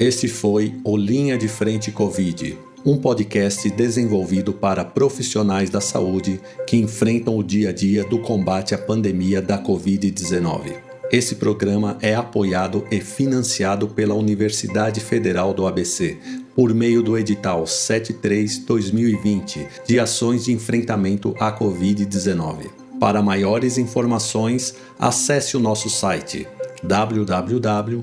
Esse 0.00 0.26
foi 0.26 0.74
o 0.84 0.96
Linha 0.96 1.36
de 1.36 1.46
Frente 1.46 1.92
Covid, 1.92 2.58
um 2.84 2.96
podcast 2.96 3.70
desenvolvido 3.70 4.52
para 4.52 4.84
profissionais 4.84 5.70
da 5.70 5.80
saúde 5.80 6.40
que 6.66 6.76
enfrentam 6.76 7.36
o 7.36 7.42
dia 7.42 7.68
a 7.68 7.72
dia 7.72 8.02
do 8.04 8.18
combate 8.18 8.74
à 8.74 8.78
pandemia 8.78 9.40
da 9.40 9.62
Covid-19. 9.62 10.72
Esse 11.12 11.36
programa 11.36 11.96
é 12.00 12.12
apoiado 12.14 12.84
e 12.90 13.00
financiado 13.00 13.86
pela 13.86 14.14
Universidade 14.14 14.98
Federal 14.98 15.52
do 15.52 15.66
ABC, 15.66 16.16
por 16.56 16.72
meio 16.74 17.02
do 17.02 17.18
edital 17.18 17.64
73-2020 17.64 19.66
de 19.86 20.00
ações 20.00 20.46
de 20.46 20.52
enfrentamento 20.52 21.36
à 21.38 21.52
Covid-19. 21.56 22.70
Para 22.98 23.22
maiores 23.22 23.78
informações, 23.78 24.74
acesse 24.98 25.56
o 25.56 25.60
nosso 25.60 25.88
site 25.90 26.48
www 26.82 28.00